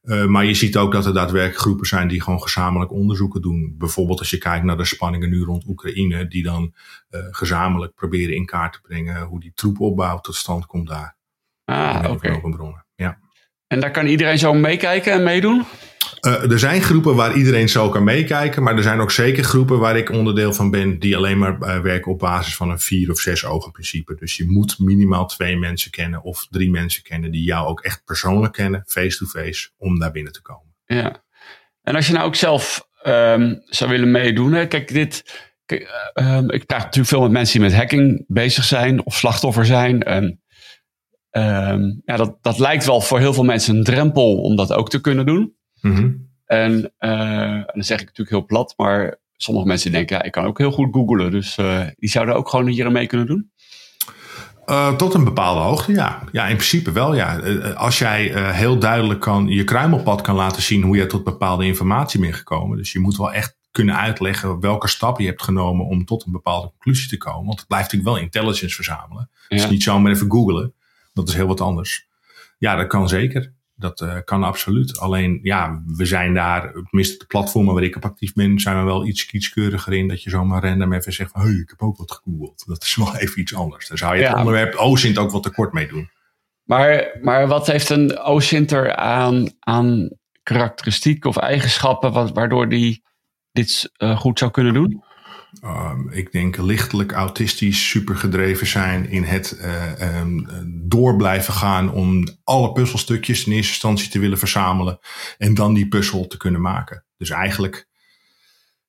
Uh, 0.08 0.26
maar 0.26 0.46
je 0.46 0.54
ziet 0.54 0.78
ook 0.78 0.92
dat 0.92 1.06
er 1.06 1.14
daadwerkelijk 1.14 1.60
groepen 1.60 1.88
zijn 1.88 2.08
die 2.08 2.22
gewoon 2.22 2.42
gezamenlijk 2.42 2.92
onderzoeken 2.92 3.42
doen. 3.42 3.76
Bijvoorbeeld 3.78 4.20
als 4.20 4.30
je 4.30 4.38
kijkt 4.38 4.66
naar 4.66 4.78
de 4.78 4.86
spanningen 4.86 5.30
nu 5.30 5.44
rond 5.44 5.66
Oekraïne, 5.68 6.28
die 6.28 6.44
dan 6.44 6.74
uh, 7.10 7.22
gezamenlijk 7.32 7.96
proberen 7.96 8.36
in 8.36 8.46
kaart 8.46 8.74
te 8.74 8.82
brengen 8.82 9.22
hoe 9.22 9.40
die 9.40 9.52
troepopbouw 9.56 10.20
tot 10.20 10.36
stand 10.36 10.66
komt 10.66 10.88
daar. 10.88 11.16
Ah, 11.66 12.12
oké. 12.12 12.40
Okay. 12.42 12.84
Ja. 12.96 13.20
En 13.68 13.80
daar 13.80 13.92
kan 13.92 14.06
iedereen 14.06 14.38
zo 14.38 14.54
meekijken 14.54 15.12
en 15.12 15.24
meedoen? 15.24 15.64
Uh, 16.28 16.52
er 16.52 16.60
zijn 16.60 16.82
groepen 16.82 17.16
waar 17.16 17.36
iedereen 17.36 17.70
zo 17.70 17.90
kan 17.90 18.04
meekijken, 18.04 18.64
maar 18.64 18.76
er 18.76 18.84
zijn 18.84 19.00
ook 19.00 19.12
zeker 19.12 19.44
groepen 19.44 19.80
waar 19.80 19.98
ik 19.98 20.12
onderdeel 20.12 20.54
van 20.54 20.72
ben, 20.72 21.00
die 21.00 21.16
alleen 21.16 21.38
maar 21.38 21.58
uh, 21.62 21.80
werken 21.80 22.12
op 22.12 22.20
basis 22.20 22.56
van 22.56 22.70
een 22.70 22.80
vier 22.80 23.12
of 23.12 23.20
zes 23.20 23.46
ogen 23.46 23.72
principe. 23.72 24.16
Dus 24.16 24.38
je 24.38 24.46
moet 24.48 24.80
minimaal 24.80 25.26
twee 25.26 25.58
mensen 25.58 25.92
kennen 25.92 26.24
of 26.24 26.48
drie 26.50 26.70
mensen 26.70 27.04
kennen 27.04 27.32
die 27.32 27.44
jou 27.44 27.68
ook 27.68 27.82
echt 27.82 28.06
persoonlijk 28.06 28.54
kennen, 28.54 28.84
face-to-face, 28.86 29.44
-face, 29.44 29.70
om 29.78 30.00
daar 30.00 30.12
binnen 30.12 30.34
te 30.34 30.42
komen. 30.42 30.74
Ja. 30.86 31.24
En 31.82 31.96
als 31.96 32.08
je 32.08 32.14
nou 32.14 32.26
ook 32.26 32.36
zelf 32.36 32.88
um, 33.04 33.62
zou 33.66 33.90
willen 33.90 34.12
meedoen, 34.12 34.68
kijk, 34.68 34.94
dit. 34.94 35.46
Um, 36.14 36.52
ik 36.52 36.66
praat 36.66 36.84
natuurlijk 36.84 37.08
veel 37.08 37.22
met 37.22 37.32
mensen 37.32 37.60
die 37.60 37.70
met 37.70 37.78
hacking 37.78 38.24
bezig 38.28 38.64
zijn 38.64 39.06
of 39.06 39.16
slachtoffer 39.16 39.66
zijn. 39.66 40.04
En, 40.04 40.42
um, 41.32 42.02
ja, 42.06 42.16
dat, 42.16 42.38
dat 42.42 42.60
lijkt 42.60 42.86
wel 42.86 43.02
voor 43.02 43.20
heel 43.20 43.34
veel 43.34 43.44
mensen 43.44 43.76
een 43.76 43.84
drempel 43.84 44.42
om 44.42 44.56
dat 44.56 44.74
ook 44.74 44.90
te 44.90 45.02
kunnen 45.02 45.26
doen. 45.26 45.57
Mm 45.88 45.96
-hmm. 45.96 46.30
en, 46.46 46.94
uh, 47.00 47.64
dan 47.74 47.84
zeg 47.84 48.00
ik 48.00 48.06
natuurlijk 48.06 48.30
heel 48.30 48.46
plat, 48.46 48.74
maar 48.78 49.20
sommige 49.36 49.68
mensen 49.68 49.92
denken, 49.92 50.18
ja, 50.18 50.24
ik 50.24 50.32
kan 50.32 50.46
ook 50.46 50.58
heel 50.58 50.72
goed 50.72 50.94
googlen. 50.94 51.32
Dus 51.32 51.58
uh, 51.58 51.82
die 51.98 52.10
zouden 52.10 52.36
ook 52.36 52.50
gewoon 52.50 52.68
hier 52.68 52.86
aan 52.86 52.92
mee 52.92 53.08
kunnen 53.08 53.28
doen? 53.28 53.52
Uh, 54.66 54.96
tot 54.96 55.14
een 55.14 55.24
bepaalde 55.24 55.60
hoogte, 55.60 55.92
ja. 55.92 56.24
Ja, 56.32 56.48
in 56.48 56.56
principe 56.56 56.92
wel, 56.92 57.16
ja. 57.16 57.40
als 57.74 58.00
jij 58.00 58.52
heel 58.54 58.80
duidelijk 58.80 59.20
kan, 59.20 59.48
je 59.48 59.64
kruimelpad 59.64 60.22
kan 60.22 60.36
laten 60.36 60.62
zien 60.62 60.84
hoe 60.84 60.98
je 60.98 61.06
tot 61.06 61.24
bepaalde 61.24 61.66
informatie 61.66 62.20
bent 62.20 62.36
gekomen. 62.36 62.78
Dus 62.78 62.92
je 62.92 63.00
moet 63.00 63.18
wel 63.18 63.34
echt 63.34 63.58
kunnen 63.72 63.98
uitleggen 63.98 64.60
welke 64.60 64.88
stappen 64.88 65.24
je 65.24 65.30
hebt 65.30 65.44
genomen 65.44 65.86
om 65.86 66.06
tot 66.06 66.26
een 66.26 66.32
bepaalde 66.32 66.70
conclusie 66.70 67.10
te 67.10 67.18
komen. 67.18 67.46
Want 67.46 67.60
het 67.60 67.68
blijft 67.68 67.92
natuurlijk 67.92 68.16
wel 68.16 68.24
intelligence 68.24 68.76
verzamelen. 68.76 69.30
Ja. 69.48 69.58
Dus 69.58 69.70
niet 69.70 69.84
zomaar 69.84 70.12
even 70.12 70.32
googlen. 70.32 70.74
Dat 71.14 71.28
is 71.28 71.34
heel 71.34 71.48
wat 71.48 71.62
anders. 71.62 72.08
Ja, 72.58 72.76
dat 72.76 72.88
kan 72.88 73.10
zeker. 73.10 73.54
Dat 73.80 74.02
uh, 74.02 74.18
kan 74.26 74.44
absoluut. 74.44 75.00
Alleen 75.00 75.40
ja, 75.44 75.82
we 75.86 76.06
zijn 76.06 76.34
daar, 76.34 76.72
tenminste 76.72 77.18
de 77.18 77.26
platformen 77.26 77.74
waar 77.74 77.84
ik 77.84 77.96
op 77.96 78.06
actief 78.06 78.34
ben, 78.34 78.60
zijn 78.60 78.78
we 78.78 78.84
wel 78.84 79.06
iets 79.06 79.26
kieskeuriger 79.26 79.94
in. 79.94 80.08
Dat 80.08 80.24
je 80.24 80.30
zomaar 80.30 80.64
random 80.64 80.94
even 80.94 81.14
zegt 81.14 81.32
van, 81.32 81.42
hey, 81.42 81.52
ik 81.52 81.70
heb 81.70 81.82
ook 81.82 81.98
wat 81.98 82.12
gegoogeld. 82.12 82.64
Dat 82.68 82.84
is 82.84 82.96
wel 83.04 83.16
even 83.16 83.42
iets 83.42 83.56
anders. 83.56 83.88
Daar 83.88 83.98
zou 83.98 84.16
je 84.16 84.22
ja. 84.22 84.30
het 84.30 84.38
onderwerp 84.38 84.76
OSINT 84.76 85.18
ook 85.18 85.32
wat 85.32 85.44
tekort 85.44 85.74
mee 85.74 85.88
doen. 85.88 86.10
Maar, 86.64 87.18
maar 87.22 87.48
wat 87.48 87.68
heeft 87.68 87.90
een 87.90 88.20
OSINT 88.20 88.72
er 88.72 88.96
aan, 88.96 89.50
aan 89.60 90.10
karakteristieken 90.44 91.30
of 91.30 91.38
eigenschappen 91.38 92.12
wat, 92.12 92.32
waardoor 92.32 92.70
die 92.70 93.04
dit 93.52 93.92
uh, 93.98 94.18
goed 94.20 94.40
zou 94.40 94.52
kunnen 94.52 94.74
doen? 94.74 95.04
Um, 95.64 96.10
ik 96.10 96.32
denk 96.32 96.58
lichtelijk 96.58 97.12
autistisch, 97.12 97.90
supergedreven 97.90 98.68
zijn 98.68 99.10
in 99.10 99.24
het 99.24 99.60
uh, 99.62 100.20
um, 100.20 100.48
door 100.88 101.16
blijven 101.16 101.54
gaan 101.54 101.92
om 101.92 102.28
alle 102.44 102.72
puzzelstukjes 102.72 103.46
in 103.46 103.52
eerste 103.52 103.72
instantie 103.72 104.10
te 104.10 104.20
willen 104.20 104.38
verzamelen 104.38 105.00
en 105.38 105.54
dan 105.54 105.74
die 105.74 105.88
puzzel 105.88 106.28
te 106.28 106.38
kunnen 106.38 106.62
maken. 106.62 107.06
Dus 107.18 107.30
eigenlijk 107.30 107.88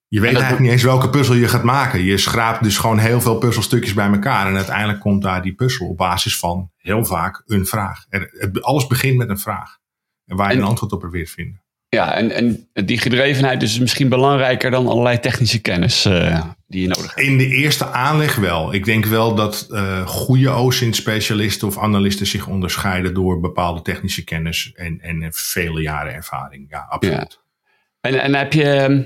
Je 0.09 0.21
weet 0.21 0.33
eigenlijk 0.33 0.63
niet 0.63 0.73
eens 0.73 0.83
welke 0.83 1.11
puzzel 1.11 1.35
je 1.35 1.49
gaat 1.49 1.63
maken. 1.63 2.03
Je 2.03 2.19
schraapt 2.19 2.63
dus 2.63 2.79
gewoon 2.79 2.99
heel 2.99 3.21
veel 3.21 3.39
puzzelstukjes 3.39 3.95
bij 3.95 4.11
elkaar. 4.11 4.47
En 4.47 4.57
uiteindelijk 4.57 5.01
komt 5.01 5.23
daar 5.23 5.43
die 5.43 5.55
puzzel 5.55 5.89
op 5.89 5.97
basis 5.97 6.39
van 6.39 6.71
heel 6.77 7.05
vaak 7.05 7.43
een 7.47 7.67
vraag. 7.67 8.07
Er, 8.09 8.51
alles 8.61 8.87
begint 8.87 9.17
met 9.17 9.29
een 9.29 9.39
vraag. 9.39 9.79
En 10.27 10.37
waar 10.37 10.53
je 10.53 10.59
een 10.59 10.65
antwoord 10.65 10.93
op 10.93 11.01
probeert 11.01 11.27
te 11.27 11.33
vinden. 11.33 11.63
Ja, 11.89 12.15
en, 12.15 12.31
en 12.31 12.69
die 12.73 12.99
gedrevenheid 12.99 13.63
is 13.63 13.79
misschien 13.79 14.09
belangrijker 14.09 14.71
dan 14.71 14.87
allerlei 14.87 15.21
technische 15.21 15.61
kennis 15.61 16.07
uh, 16.07 16.45
die 16.67 16.83
je 16.83 16.89
nodig 16.89 17.15
hebt. 17.15 17.27
In 17.29 17.39
de 17.39 17.47
eerste 17.47 17.87
aanleg 17.87 18.37
wel. 18.37 18.75
Ik 18.75 18.85
denk 18.85 19.05
wel 19.05 19.35
dat 19.35 19.67
uh, 19.71 20.07
goede 20.07 20.51
OSINT-specialisten 20.51 21.69
of 21.69 21.79
analisten 21.79 22.27
zich 22.27 22.47
onderscheiden 22.47 23.15
door 23.15 23.41
bepaalde 23.41 23.83
technische 23.83 24.25
kennis 24.25 24.73
en, 24.75 25.01
en 25.01 25.29
vele 25.33 25.81
jaren 25.81 26.15
ervaring. 26.15 26.67
Ja, 26.71 26.87
absoluut. 26.89 27.41
Ja. 27.41 28.11
En, 28.11 28.21
en 28.21 28.35
heb 28.35 28.53
je, 28.53 28.71
ehm, 28.71 29.03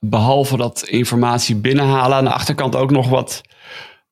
behalve 0.00 0.56
dat 0.56 0.82
informatie 0.82 1.56
binnenhalen, 1.56 2.16
aan 2.16 2.24
de 2.24 2.32
achterkant 2.32 2.76
ook 2.76 2.90
nog 2.90 3.08
wat 3.08 3.42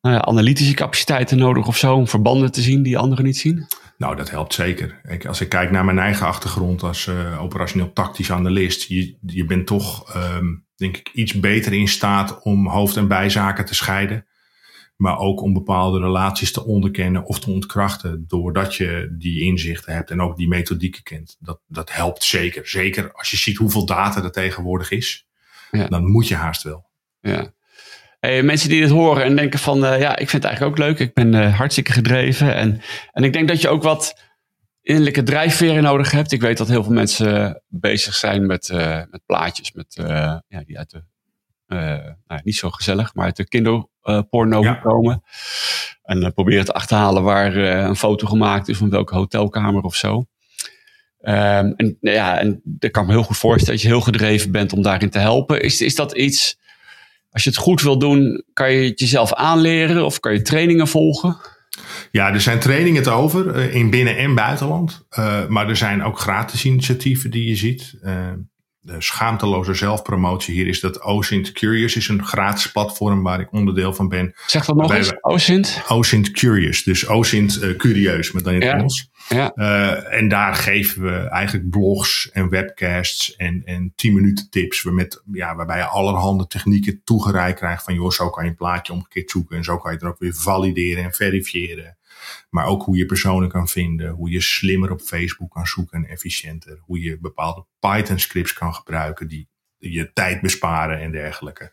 nou 0.01 0.15
ja, 0.15 0.21
analytische 0.21 0.75
capaciteiten 0.75 1.39
nodig 1.39 1.67
of 1.67 1.77
zo, 1.77 1.95
om 1.95 2.09
verbanden 2.09 2.53
te 2.53 2.63
zien 2.63 2.83
die 2.83 2.99
anderen 2.99 3.25
niet 3.25 3.39
zien? 3.39 3.67
Nou, 3.99 4.17
dat 4.17 4.31
helpt 4.31 4.55
zeker. 4.55 5.01
Ik, 5.09 5.27
als 5.27 5.41
ik 5.41 5.49
kijk 5.49 5.71
naar 5.71 5.85
mijn 5.85 5.99
eigen 5.99 6.27
achtergrond 6.27 6.83
als 6.83 7.07
uh, 7.07 7.43
operationeel 7.43 7.93
tactisch 7.93 8.33
analist, 8.33 8.83
je, 8.83 9.19
je 9.21 9.45
bent 9.45 9.67
toch, 9.67 10.17
um, 10.17 10.67
denk 10.77 10.97
ik, 10.97 11.09
iets 11.13 11.41
beter 11.41 11.73
in 11.73 11.89
staat 11.89 12.43
om 12.43 12.69
hoofd- 12.69 12.97
en 12.97 13.09
bijzaken 13.09 13.65
te 13.65 13.75
scheiden. 13.75 14.27
Maar 14.97 15.19
ook 15.19 15.41
om 15.41 15.53
bepaalde 15.53 15.99
relaties 15.99 16.53
te 16.53 16.65
onderkennen 16.65 17.25
of 17.25 17.41
te 17.41 17.51
ontkrachten, 17.51 18.25
doordat 18.27 18.75
je 18.75 19.15
die 19.19 19.43
inzichten 19.43 19.93
hebt 19.93 20.11
en 20.11 20.21
ook 20.21 20.37
die 20.37 20.49
methodieken 20.49 21.03
kent. 21.03 21.37
Dat, 21.41 21.61
dat 21.67 21.93
helpt 21.93 22.25
zeker. 22.25 22.69
Zeker 22.69 23.13
als 23.13 23.31
je 23.31 23.37
ziet 23.37 23.57
hoeveel 23.57 23.87
data 23.87 24.23
er 24.23 24.33
tegenwoordig 24.33 24.91
is, 24.91 25.27
ja. 25.71 25.87
dan 25.87 26.07
moet 26.07 26.29
je 26.29 26.35
haast 26.35 26.63
wel. 26.63 26.87
Ja. 27.21 27.53
Hey, 28.21 28.43
mensen 28.43 28.69
die 28.69 28.81
dit 28.81 28.91
horen 28.91 29.25
en 29.25 29.37
denken 29.37 29.59
van, 29.59 29.85
uh, 29.85 30.01
ja, 30.01 30.11
ik 30.11 30.29
vind 30.29 30.43
het 30.43 30.45
eigenlijk 30.45 30.73
ook 30.73 30.87
leuk. 30.87 30.99
Ik 30.99 31.15
ben 31.15 31.33
uh, 31.33 31.57
hartstikke 31.57 31.93
gedreven. 31.93 32.55
En, 32.55 32.81
en 33.13 33.25
ik 33.25 33.33
denk 33.33 33.49
dat 33.49 33.61
je 33.61 33.69
ook 33.69 33.83
wat 33.83 34.21
innerlijke 34.83 35.23
drijfveren 35.23 35.83
nodig 35.83 36.11
hebt. 36.11 36.33
Ik 36.33 36.41
weet 36.41 36.59
dat 36.59 36.69
heel 36.69 36.85
veel 36.85 36.93
mensen 36.93 37.63
bezig 37.69 38.15
zijn 38.15 38.47
met, 38.47 38.69
uh, 38.69 39.03
met 39.11 39.21
plaatjes 39.27 39.73
met, 39.73 39.95
ja, 40.49 40.63
die 40.67 40.79
uit 40.79 40.91
de, 40.91 41.03
nou, 42.27 42.41
niet 42.45 42.57
zo 42.57 42.71
gezellig, 42.71 43.15
maar 43.15 43.25
uit 43.25 43.37
de 43.37 43.49
kinderporno 43.49 44.63
ja. 44.63 44.75
komen. 44.75 45.23
En 46.03 46.33
proberen 46.35 46.65
te 46.65 46.73
achterhalen 46.73 47.23
waar 47.23 47.57
een 47.57 47.97
foto 47.97 48.27
gemaakt 48.27 48.69
is 48.69 48.77
van 48.77 48.91
welke 48.91 49.15
hotelkamer 49.15 49.83
of 49.83 49.95
zo. 49.95 50.27
Um, 51.21 51.75
en 51.77 51.97
ja, 52.01 52.39
en 52.39 52.61
dat 52.65 52.91
kan 52.91 53.07
me 53.07 53.13
heel 53.13 53.23
goed 53.23 53.37
voorstellen 53.37 53.75
dat 53.75 53.83
je 53.83 53.89
heel 53.89 54.01
gedreven 54.01 54.53
bent 54.53 54.73
om 54.73 54.83
daarin 54.83 55.11
te 55.11 55.19
helpen. 55.19 55.63
Is, 55.63 55.81
is 55.81 55.95
dat 55.95 56.13
iets 56.13 56.59
als 57.39 57.47
je 57.47 57.53
het 57.53 57.69
goed 57.69 57.83
wil 57.83 57.99
doen, 57.99 58.45
kan 58.53 58.73
je 58.73 58.89
het 58.89 59.01
jezelf 59.01 59.33
aanleren 59.33 60.05
of 60.05 60.21
kan 60.21 60.33
je 60.33 60.43
trainingen 60.43 60.89
volgen? 60.89 61.37
Ja, 62.11 62.33
er 62.33 62.41
zijn 62.41 62.59
trainingen 62.59 63.13
over 63.13 63.55
eh, 63.55 63.75
in 63.75 63.91
binnen- 63.91 64.17
en 64.17 64.35
buitenland. 64.35 65.07
Uh, 65.19 65.47
maar 65.47 65.69
er 65.69 65.77
zijn 65.77 66.03
ook 66.03 66.19
gratis 66.19 66.65
initiatieven 66.65 67.31
die 67.31 67.49
je 67.49 67.57
ziet. 67.57 67.95
Uh, 68.05 68.13
de 68.81 69.03
schaamteloze 69.03 69.75
zelfpromotie 69.75 70.55
hier 70.55 70.67
is 70.67 70.81
dat 70.81 71.03
OSINT 71.03 71.53
Curious 71.53 71.97
is 71.97 72.09
een 72.09 72.25
gratis 72.25 72.73
platform 72.73 73.23
waar 73.23 73.41
ik 73.41 73.53
onderdeel 73.53 73.95
van 73.95 74.09
ben. 74.09 74.35
Zeg 74.47 74.65
dat 74.65 74.77
nog 74.77 74.95
eens, 74.95 75.13
OSINT? 75.21 75.83
OSINT 75.89 76.31
Curious, 76.31 76.83
dus 76.83 77.07
OSINT 77.09 77.63
uh, 77.63 77.77
curieus 77.77 78.33
met 78.33 78.45
dan 78.45 78.53
in 78.53 78.61
het 78.61 78.69
ja. 78.69 78.75
Engels. 78.75 79.11
Ja. 79.29 79.53
Uh, 79.55 80.13
en 80.19 80.29
daar 80.29 80.55
geven 80.55 81.03
we 81.03 81.17
eigenlijk 81.17 81.71
blogs 81.71 82.31
en 82.31 82.49
webcasts 82.49 83.37
en, 83.37 83.63
en 83.65 83.93
10 83.97 84.15
minuten 84.15 84.51
tips 84.51 84.85
met, 84.85 85.23
ja, 85.33 85.57
waarbij 85.57 85.79
je 85.79 85.85
allerhande 85.85 86.47
technieken 86.47 87.01
toegereikt 87.05 87.59
krijgt 87.59 87.85
van 87.85 87.95
joh, 87.95 88.11
zo 88.11 88.31
kan 88.31 88.45
je 88.45 88.51
een 88.51 88.57
plaatje 88.57 88.93
omgekeerd 88.93 89.31
zoeken 89.31 89.57
en 89.57 89.65
zo 89.65 89.79
kan 89.79 89.91
je 89.91 89.97
het 89.97 90.07
er 90.07 90.13
ook 90.13 90.19
weer 90.19 90.35
valideren 90.35 91.05
en 91.05 91.13
verifiëren. 91.13 91.98
Maar 92.51 92.67
ook 92.67 92.83
hoe 92.83 92.97
je 92.97 93.07
personen 93.07 93.49
kan 93.49 93.69
vinden, 93.69 94.11
hoe 94.11 94.31
je 94.31 94.41
slimmer 94.41 94.91
op 94.91 95.01
Facebook 95.01 95.51
kan 95.51 95.67
zoeken 95.67 96.05
en 96.05 96.11
efficiënter. 96.11 96.79
Hoe 96.81 97.01
je 97.01 97.19
bepaalde 97.21 97.65
Python 97.79 98.19
scripts 98.19 98.53
kan 98.53 98.75
gebruiken 98.75 99.29
die 99.29 99.49
je 99.79 100.13
tijd 100.13 100.41
besparen 100.41 101.01
en 101.01 101.11
dergelijke. 101.11 101.73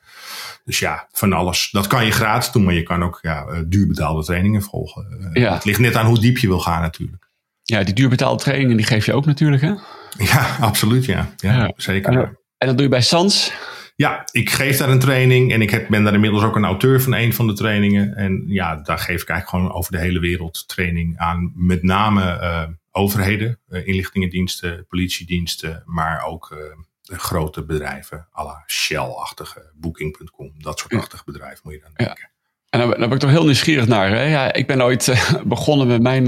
Dus 0.64 0.80
ja, 0.80 1.08
van 1.12 1.34
alles. 1.34 1.70
Dat 1.72 1.88
kan 1.88 2.06
je 2.06 2.12
gratis 2.12 2.52
doen, 2.52 2.64
maar 2.64 2.74
je 2.74 2.84
kan 2.84 3.04
ook 3.04 3.20
ja, 3.22 3.46
eh, 3.46 3.60
duurbetaalde 3.68 4.24
trainingen 4.24 4.62
volgen. 4.62 5.30
Ja. 5.34 5.54
Het 5.54 5.66
ligt 5.66 5.80
net 5.80 5.96
aan 5.96 6.06
hoe 6.06 6.20
diep 6.20 6.38
je 6.38 6.48
wil 6.48 6.60
gaan 6.60 6.82
natuurlijk. 6.82 7.30
Ja, 7.64 7.84
die 7.84 7.94
duurbetaalde 7.94 8.44
trainingen 8.44 8.78
die 8.78 8.86
geef 8.86 9.06
je 9.06 9.14
ook 9.14 9.26
natuurlijk 9.26 9.62
hè? 9.62 9.74
Ja, 10.18 10.56
absoluut 10.70 11.06
ja. 11.06 11.34
Ja, 11.38 11.54
ja. 11.54 11.74
zeker. 11.76 12.14
En, 12.14 12.38
en 12.58 12.68
dat 12.68 12.76
doe 12.76 12.84
je 12.84 12.92
bij 12.92 13.02
Sans? 13.02 13.54
Ja, 13.96 14.28
ik 14.32 14.50
geef 14.50 14.78
daar 14.78 14.90
een 14.90 15.00
training 15.00 15.54
en 15.54 15.62
ik 15.62 15.70
heb, 15.70 15.88
ben 15.88 16.04
daar 16.04 16.14
inmiddels 16.14 16.44
ook 16.44 16.56
een 16.56 16.66
auteur 16.66 17.02
van 17.02 17.14
een 17.14 17.34
van 17.34 17.48
de 17.48 17.54
trainingen. 17.54 18.16
En 18.16 18.44
ja, 18.48 18.76
daar 18.76 18.98
geef 18.98 19.22
ik 19.22 19.30
eigenlijk 19.30 19.50
gewoon 19.50 19.78
over 19.78 19.92
de 19.92 20.00
hele 20.00 20.20
wereld 20.20 20.68
training 20.68 21.18
aan 21.18 21.52
met 21.56 21.84
name 21.84 22.22
uh, 22.22 22.64
overheden, 22.92 23.60
uh, 23.70 23.88
inlichtingendiensten, 23.88 24.86
politiediensten, 24.88 25.84
maar 25.86 26.26
ook 26.26 26.56
uh, 26.58 27.18
grote 27.18 27.66
bedrijven, 27.66 28.28
à 28.38 28.44
la 28.44 28.64
Shell-achtige, 28.68 29.72
Booking.com, 29.76 30.52
dat 30.58 30.80
soort 30.80 31.26
bedrijven 31.26 31.62
moet 31.64 31.74
je 31.74 31.80
dan 31.80 31.92
denken. 31.94 32.30
Ja. 32.30 32.34
En 32.70 32.80
daar, 32.80 33.00
ben 33.00 33.12
ik 33.12 33.20
toch 33.20 33.30
heel 33.30 33.46
nieuwsgierig 33.46 33.88
naar. 33.88 34.10
Hè? 34.10 34.24
Ja, 34.24 34.54
ik 34.54 34.68
ben 34.68 34.82
ooit 34.82 35.26
begonnen 35.46 35.88
met 35.88 36.02
mijn 36.02 36.26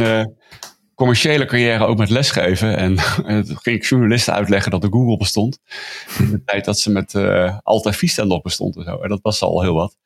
commerciële 0.98 1.46
carrière 1.46 1.86
ook 1.86 1.98
met 1.98 2.10
lesgeven. 2.10 2.78
En, 2.78 2.98
en 3.26 3.46
toen 3.46 3.58
ging 3.58 3.76
ik 3.76 3.84
journalisten 3.84 4.34
uitleggen 4.34 4.72
dat 4.72 4.82
de 4.82 4.92
Google 4.92 5.18
bestond. 5.18 5.60
In 6.20 6.32
de 6.32 6.44
tijd 6.44 6.66
dat 6.66 6.80
ze 6.80 6.92
met 6.92 7.14
uh, 7.14 7.58
Alta 7.64 7.94
Vista 7.94 8.24
nog 8.24 8.42
bestond 8.42 8.78
en 8.78 8.84
zo. 8.84 8.98
En 8.98 9.10
dat 9.10 9.20
was 9.22 9.42
al 9.42 9.62
heel 9.62 9.74
wat. 9.74 9.98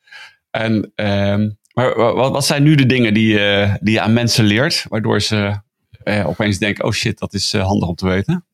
En, 0.49 0.91
uh, 0.95 1.49
maar 1.73 1.95
wat, 1.95 2.31
wat, 2.31 2.45
zijn 2.45 2.63
nu 2.63 2.75
de 2.75 2.85
dingen 2.85 3.13
die, 3.13 3.39
uh, 3.39 3.75
die 3.79 3.93
je 3.93 4.01
aan 4.01 4.13
mensen 4.13 4.45
leert, 4.45 4.85
waardoor 4.89 5.21
ze 5.21 5.59
uh, 6.03 6.27
opeens 6.27 6.57
denken: 6.57 6.85
oh 6.85 6.91
shit, 6.91 7.19
dat 7.19 7.33
is 7.33 7.53
handig 7.53 7.89
om 7.89 7.95
te 7.95 8.07
weten? 8.07 8.45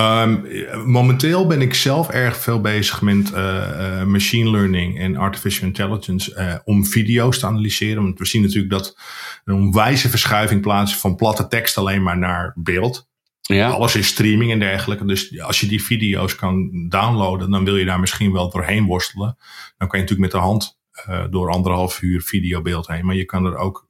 Um, 0.00 0.46
momenteel 0.84 1.46
ben 1.46 1.60
ik 1.60 1.74
zelf 1.74 2.08
erg 2.08 2.36
veel 2.36 2.60
bezig 2.60 3.02
met 3.02 3.30
uh, 3.30 4.04
machine 4.04 4.50
learning 4.50 4.98
en 4.98 5.16
artificial 5.16 5.66
intelligence 5.66 6.34
uh, 6.38 6.54
om 6.64 6.86
video's 6.86 7.38
te 7.38 7.46
analyseren. 7.46 8.02
Want 8.02 8.18
we 8.18 8.24
zien 8.24 8.42
natuurlijk 8.42 8.72
dat 8.72 8.98
een 9.44 9.54
onwijze 9.54 10.08
verschuiving 10.08 10.60
plaatsvindt 10.60 11.00
van 11.00 11.16
platte 11.16 11.48
tekst 11.48 11.78
alleen 11.78 12.02
maar 12.02 12.18
naar 12.18 12.52
beeld. 12.54 13.08
Ja. 13.40 13.70
Alles 13.70 13.96
is 13.96 14.06
streaming 14.06 14.50
en 14.50 14.58
dergelijke. 14.58 15.04
Dus 15.04 15.40
als 15.40 15.60
je 15.60 15.66
die 15.66 15.82
video's 15.82 16.34
kan 16.34 16.86
downloaden, 16.88 17.50
dan 17.50 17.64
wil 17.64 17.76
je 17.76 17.84
daar 17.84 18.00
misschien 18.00 18.32
wel 18.32 18.50
doorheen 18.50 18.84
worstelen. 18.84 19.36
Dan 19.76 19.88
kan 19.88 19.98
je 19.98 20.04
natuurlijk 20.04 20.32
met 20.32 20.42
de 20.42 20.46
hand 20.46 20.78
door 21.30 21.50
anderhalf 21.50 22.02
uur 22.02 22.22
videobeeld 22.22 22.86
heen. 22.86 23.06
Maar 23.06 23.16
je 23.16 23.24
kan 23.24 23.44
er 23.44 23.56
ook 23.56 23.88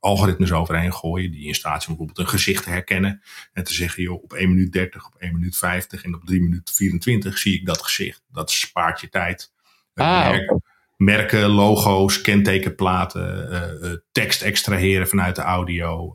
algoritmes 0.00 0.52
overheen 0.52 0.92
gooien. 0.92 1.30
Die 1.30 1.46
in 1.46 1.54
staat 1.54 1.82
zijn 1.82 1.96
bijvoorbeeld 1.96 2.26
een 2.26 2.38
gezicht 2.38 2.62
te 2.62 2.70
herkennen. 2.70 3.22
En 3.52 3.64
te 3.64 3.74
zeggen, 3.74 4.02
joh, 4.02 4.22
op 4.22 4.32
1 4.32 4.48
minuut 4.48 4.72
30, 4.72 5.06
op 5.06 5.14
1 5.18 5.32
minuut 5.32 5.56
50 5.56 6.04
en 6.04 6.14
op 6.14 6.24
3 6.24 6.40
minuten 6.40 6.74
24 6.74 7.38
zie 7.38 7.54
ik 7.54 7.66
dat 7.66 7.82
gezicht. 7.82 8.22
Dat 8.32 8.50
spaart 8.50 9.00
je 9.00 9.08
tijd. 9.08 9.52
Ah, 9.94 10.30
merken, 10.30 10.62
merken, 10.96 11.48
logo's, 11.48 12.20
kentekenplaten, 12.20 13.48
uh, 13.82 13.92
tekst 14.12 14.42
extraheren 14.42 15.08
vanuit 15.08 15.36
de 15.36 15.42
audio. 15.42 16.14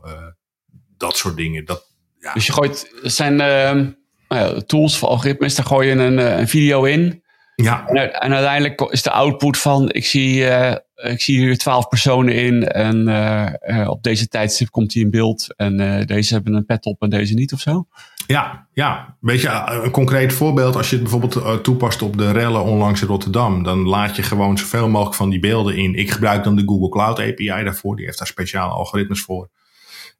dat 0.96 1.16
soort 1.16 1.36
dingen. 1.36 1.64
Dat, 1.64 1.90
ja. 2.18 2.32
Dus 2.32 2.46
je 2.46 2.52
gooit, 2.52 2.92
zijn 3.02 3.40
ehm, 3.40 3.90
nou 4.28 4.62
tools 4.62 4.98
voor 4.98 5.08
algoritmes, 5.08 5.54
daar 5.54 5.66
gooi 5.66 5.88
je 5.88 5.94
een, 5.94 6.38
een 6.38 6.48
video 6.48 6.84
in. 6.84 7.22
Ja. 7.56 7.86
En, 7.86 8.20
en, 8.20 8.32
uiteindelijk 8.32 8.80
is 8.80 9.02
de 9.02 9.10
output 9.10 9.58
van, 9.58 9.90
ik 9.90 10.06
zie, 10.06 10.46
ik 10.94 11.20
zie 11.20 11.38
hier 11.38 11.58
twaalf 11.58 11.88
personen 11.88 12.34
in 12.34 12.68
en 12.68 13.08
uh, 13.08 13.52
uh, 13.66 13.88
op 13.88 14.02
deze 14.02 14.28
tijdstip 14.28 14.70
komt 14.70 14.94
hij 14.94 15.02
in 15.02 15.10
beeld 15.10 15.54
en 15.56 16.06
deze 16.06 16.34
hebben 16.34 16.54
een 16.54 16.66
pet 16.66 16.84
op 16.84 17.02
en 17.02 17.10
deze 17.10 17.34
niet 17.34 17.52
of 17.52 17.60
zo? 17.60 17.86
Ja, 18.26 18.66
ja. 18.72 19.16
Weet 19.20 19.40
je, 19.40 19.48
een 19.82 19.90
concreet 19.90 20.32
voorbeeld, 20.32 20.76
als 20.76 20.90
je 20.90 20.96
het 20.96 21.04
bijvoorbeeld 21.10 21.64
toepast 21.64 22.02
op 22.02 22.18
de 22.18 22.30
rellen 22.30 22.64
onlangs 22.64 23.00
in 23.00 23.06
Rotterdam, 23.06 23.62
dan 23.62 23.78
laat 23.78 24.16
je 24.16 24.22
gewoon 24.22 24.58
zoveel 24.58 24.88
mogelijk 24.88 25.16
van 25.16 25.30
die 25.30 25.40
beelden 25.40 25.76
in. 25.76 25.94
Ik 25.94 26.10
gebruik 26.10 26.44
dan 26.44 26.56
de 26.56 26.62
Google 26.66 26.88
Cloud 26.88 27.18
API 27.18 27.64
daarvoor, 27.64 27.96
die 27.96 28.04
heeft 28.04 28.18
daar 28.18 28.26
speciale 28.26 28.72
algoritmes 28.72 29.22
voor. 29.22 29.48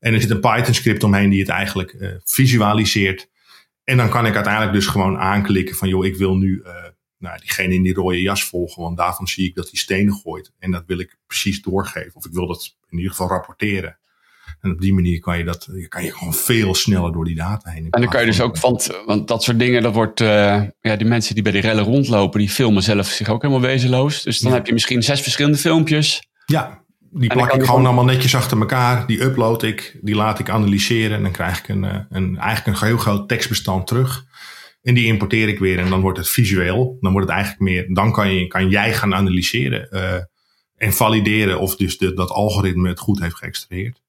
En 0.01 0.15
er 0.15 0.21
zit 0.21 0.31
een 0.31 0.41
Python 0.41 0.75
script 0.75 1.05
omheen 1.05 1.31
die 1.31 1.41
het 1.41 1.49
eigenlijk 1.49 2.21
visualiseert. 2.25 3.29
En 3.85 3.97
dan 3.97 4.09
kan 4.09 4.27
ik 4.27 4.35
uiteindelijk 4.35 4.73
dus 4.73 4.87
gewoon 4.87 5.19
aanklikken 5.19 5.77
van, 5.77 5.89
joh, 5.89 6.05
ik 6.05 6.17
wil 6.17 6.37
nu 6.37 6.63
nou, 7.25 7.39
diegene 7.39 7.75
in 7.75 7.83
die 7.83 7.95
rode 7.95 8.21
jas 8.21 8.45
volgen, 8.45 8.83
want 8.83 8.97
daarvan 8.97 9.29
zie 9.29 9.47
ik 9.49 9.55
dat 9.55 9.71
hij 9.71 9.79
stenen 9.79 10.15
gooit. 10.15 10.53
En 10.59 10.71
dat 10.71 10.83
wil 10.87 10.99
ik 10.99 11.17
precies 11.27 11.63
doorgeven. 11.63 12.15
Of 12.15 12.27
ik 12.27 12.33
wil 12.33 12.47
dat 12.47 12.77
in 12.89 12.97
ieder 12.97 13.11
geval 13.11 13.29
rapporteren. 13.29 13.99
En 14.61 14.71
op 14.71 14.81
die 14.81 14.95
manier 14.95 15.21
kan 15.21 15.39
je 15.39 15.45
dat, 15.45 15.69
kan 15.89 16.05
je 16.05 16.13
gewoon 16.13 16.35
veel 16.35 16.75
sneller 16.75 17.13
door 17.13 17.25
die 17.25 17.35
data 17.35 17.71
heen. 17.71 17.87
En 17.91 18.01
dan 18.01 18.11
kan 18.11 18.21
je 18.21 18.27
dus 18.27 18.41
ook, 18.41 18.59
want, 18.59 18.91
want 19.07 19.29
dat 19.29 19.43
soort 19.43 19.59
dingen, 19.59 19.83
dat 19.83 19.95
wordt, 19.95 20.21
uh, 20.21 20.63
ja, 20.81 20.97
die 20.97 21.07
mensen 21.07 21.35
die 21.35 21.43
bij 21.43 21.53
die 21.53 21.61
rellen 21.61 21.85
rondlopen, 21.85 22.41
die 22.41 22.49
filmen 22.49 22.83
zelf 22.83 23.07
zich 23.07 23.29
ook 23.29 23.43
helemaal 23.43 23.63
wezenloos. 23.63 24.23
Dus 24.23 24.39
dan 24.39 24.53
heb 24.53 24.67
je 24.67 24.73
misschien 24.73 25.03
zes 25.03 25.21
verschillende 25.21 25.59
filmpjes. 25.59 26.29
Ja, 26.47 26.85
die 27.11 27.29
plak 27.29 27.45
ik 27.45 27.51
gewoon, 27.51 27.67
gewoon 27.67 27.87
allemaal 27.87 28.05
netjes 28.05 28.35
achter 28.35 28.59
elkaar. 28.59 29.07
Die 29.07 29.23
upload 29.23 29.63
ik, 29.63 29.99
die 30.01 30.15
laat 30.15 30.39
ik 30.39 30.51
analyseren 30.51 31.17
en 31.17 31.23
dan 31.23 31.33
krijg 31.33 31.59
ik 31.59 31.69
een, 31.69 31.85
eh, 31.85 31.99
een, 32.11 32.39
eigenlijk 32.39 32.81
een 32.81 32.87
heel 32.87 32.99
groot 32.99 33.29
tekstbestand 33.29 33.87
terug. 33.87 34.25
En 34.85 34.95
die 34.95 35.07
importeer 35.07 35.49
ik 35.49 35.59
weer 35.59 35.79
en 35.79 35.89
dan 35.89 36.01
wordt 36.01 36.19
het 36.19 36.29
visueel. 36.29 36.97
Dan 37.01 37.13
wordt 37.13 37.27
het 37.27 37.37
eigenlijk 37.37 37.71
meer, 37.71 37.95
dan 37.95 38.13
kan, 38.13 38.35
je, 38.35 38.47
kan 38.47 38.69
jij 38.69 38.95
gaan 38.95 39.15
analyseren 39.15 39.89
uh, 39.91 40.15
en 40.77 40.93
valideren 40.93 41.61
of 41.61 41.77
dus 41.77 41.99
de, 41.99 42.15
dat 42.15 42.31
algoritme 42.31 42.89
het 42.89 42.99
goed 42.99 43.21
heeft 43.21 43.37
geëxtraheerd. 43.37 44.03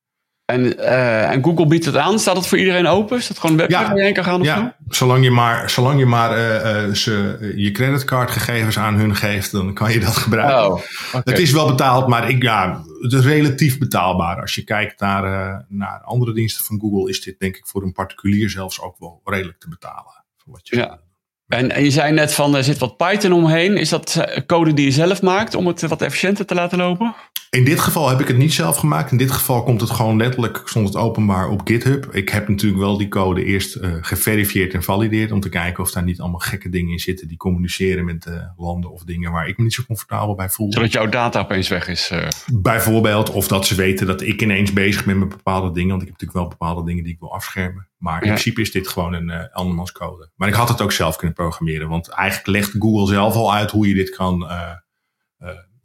En, 0.46 0.62
uh, 0.62 1.30
en 1.30 1.44
Google 1.44 1.68
biedt 1.68 1.86
het 1.86 1.98
aan. 1.98 2.20
Staat 2.20 2.36
dat 2.36 2.48
voor 2.48 2.58
iedereen 2.58 2.88
open? 2.88 3.18
Is 3.18 3.28
dat 3.28 3.40
gewoon 3.40 3.52
een 3.52 3.68
website 3.68 3.88
waar 3.88 3.98
je 3.98 4.04
heen 4.04 4.14
kan 4.14 4.24
gaan? 4.24 4.40
Of 4.40 4.46
ja, 4.46 4.76
zolang 4.88 5.24
je 5.24 5.32
maar, 5.32 5.70
zolang 5.70 6.00
je, 6.00 6.06
maar 6.06 6.32
uh, 6.38 6.94
ze, 6.94 7.54
je 7.56 7.72
creditcardgegevens 7.72 8.78
aan 8.78 8.96
hun 8.96 9.16
geeft, 9.16 9.52
dan 9.52 9.74
kan 9.74 9.92
je 9.92 10.00
dat 10.00 10.16
gebruiken. 10.16 10.66
Oh, 10.66 10.72
okay. 11.08 11.22
Het 11.24 11.40
is 11.40 11.52
wel 11.52 11.68
betaald, 11.68 12.08
maar 12.08 12.30
ik, 12.30 12.44
ja, 12.44 12.84
het 13.02 13.14
is 13.14 13.26
relatief 13.26 13.78
betaalbaar. 13.78 14.42
Als 14.42 14.56
je 14.56 14.64
kijkt 14.64 15.00
naar, 15.00 15.24
uh, 15.24 15.60
naar 15.68 16.02
andere 16.04 16.34
diensten 16.34 16.66
van 16.66 16.80
Google, 16.80 17.10
is 17.10 17.22
dit 17.22 17.40
denk 17.40 17.56
ik 17.58 17.68
voor 17.68 17.84
een 17.84 17.94
particulier 17.94 18.50
zelfs 18.50 18.82
ook 18.82 18.96
wel 19.00 19.22
redelijk 19.24 19.60
te 19.60 19.70
betalen. 19.70 20.25
Wat 20.46 20.68
je 20.68 20.76
ja. 20.76 21.00
En, 21.48 21.72
en 21.72 21.84
je 21.84 21.92
zei 21.92 22.14
net 22.14 22.34
van 22.34 22.56
er 22.56 22.64
zit 22.64 22.78
wat 22.78 22.98
Python 22.98 23.34
omheen. 23.34 23.78
Is 23.78 23.90
dat 23.90 24.26
code 24.46 24.74
die 24.74 24.86
je 24.86 24.92
zelf 24.92 25.22
maakt 25.22 25.56
om 25.56 25.68
het 25.68 25.82
wat 25.82 26.02
efficiënter 26.02 26.46
te 26.46 26.56
laten 26.56 26.78
lopen? 26.78 27.16
In 27.56 27.64
dit 27.64 27.80
geval 27.80 28.10
heb 28.10 28.20
ik 28.20 28.28
het 28.28 28.38
niet 28.38 28.54
zelf 28.54 28.78
gemaakt. 28.78 29.12
In 29.12 29.18
dit 29.18 29.32
geval 29.32 29.64
komt 29.64 29.82
het 29.82 29.90
gewoon 29.90 30.18
letterlijk, 30.18 30.62
stond 30.66 30.88
het 30.88 30.96
openbaar 30.96 31.50
op 31.50 31.62
GitHub. 31.64 32.08
Ik 32.12 32.30
heb 32.30 32.48
natuurlijk 32.48 32.82
wel 32.82 32.98
die 32.98 33.08
code 33.08 33.44
eerst 33.44 33.76
uh, 33.76 33.96
geverifieerd 34.02 34.74
en 34.74 34.84
valideerd. 34.84 35.32
Om 35.32 35.40
te 35.40 35.50
kijken 35.50 35.84
of 35.84 35.92
daar 35.92 36.04
niet 36.04 36.20
allemaal 36.20 36.40
gekke 36.40 36.70
dingen 36.70 36.92
in 36.92 37.00
zitten 37.00 37.28
die 37.28 37.38
communiceren 37.38 38.06
met 38.06 38.26
uh, 38.26 38.34
landen 38.58 38.92
of 38.92 39.04
dingen 39.04 39.32
waar 39.32 39.48
ik 39.48 39.58
me 39.58 39.64
niet 39.64 39.74
zo 39.74 39.84
comfortabel 39.84 40.36
bij 40.36 40.50
voel. 40.50 40.72
Zodat 40.72 40.92
jouw 40.92 41.10
data 41.10 41.40
opeens 41.40 41.68
weg 41.68 41.88
is. 41.88 42.10
Uh... 42.14 42.28
Bijvoorbeeld, 42.54 43.30
of 43.30 43.48
dat 43.48 43.68
ze 43.68 43.76
weten 43.76 44.08
dat 44.08 44.22
ik 44.22 44.42
ineens 44.42 44.74
bezig 44.74 45.06
ben 45.06 45.20
met 45.20 45.30
bepaalde 45.30 45.72
dingen. 45.72 45.90
Want 45.90 46.02
ik 46.02 46.08
heb 46.08 46.20
natuurlijk 46.20 46.50
wel 46.50 46.58
bepaalde 46.58 46.86
dingen 46.86 47.04
die 47.04 47.14
ik 47.14 47.20
wil 47.20 47.34
afschermen. 47.34 47.88
Maar 47.98 48.22
in 48.22 48.28
principe 48.28 48.62
is 48.62 48.72
dit 48.72 48.88
gewoon 48.88 49.14
een 49.14 49.30
uh, 49.30 49.40
andermans 49.52 49.92
code. 49.92 50.30
Maar 50.36 50.48
ik 50.48 50.54
had 50.54 50.70
het 50.70 50.82
ook 50.82 50.92
zelf 50.92 51.16
kunnen 51.16 51.36
programmeren. 51.36 51.90
Want 51.90 52.10
eigenlijk 52.10 52.48
legt 52.48 52.76
Google 52.80 53.08
zelf 53.08 53.36
al 53.36 53.54
uit 53.54 53.72
hoe 53.72 53.88
je 53.88 53.94
dit 53.94 54.10
kan 54.10 54.48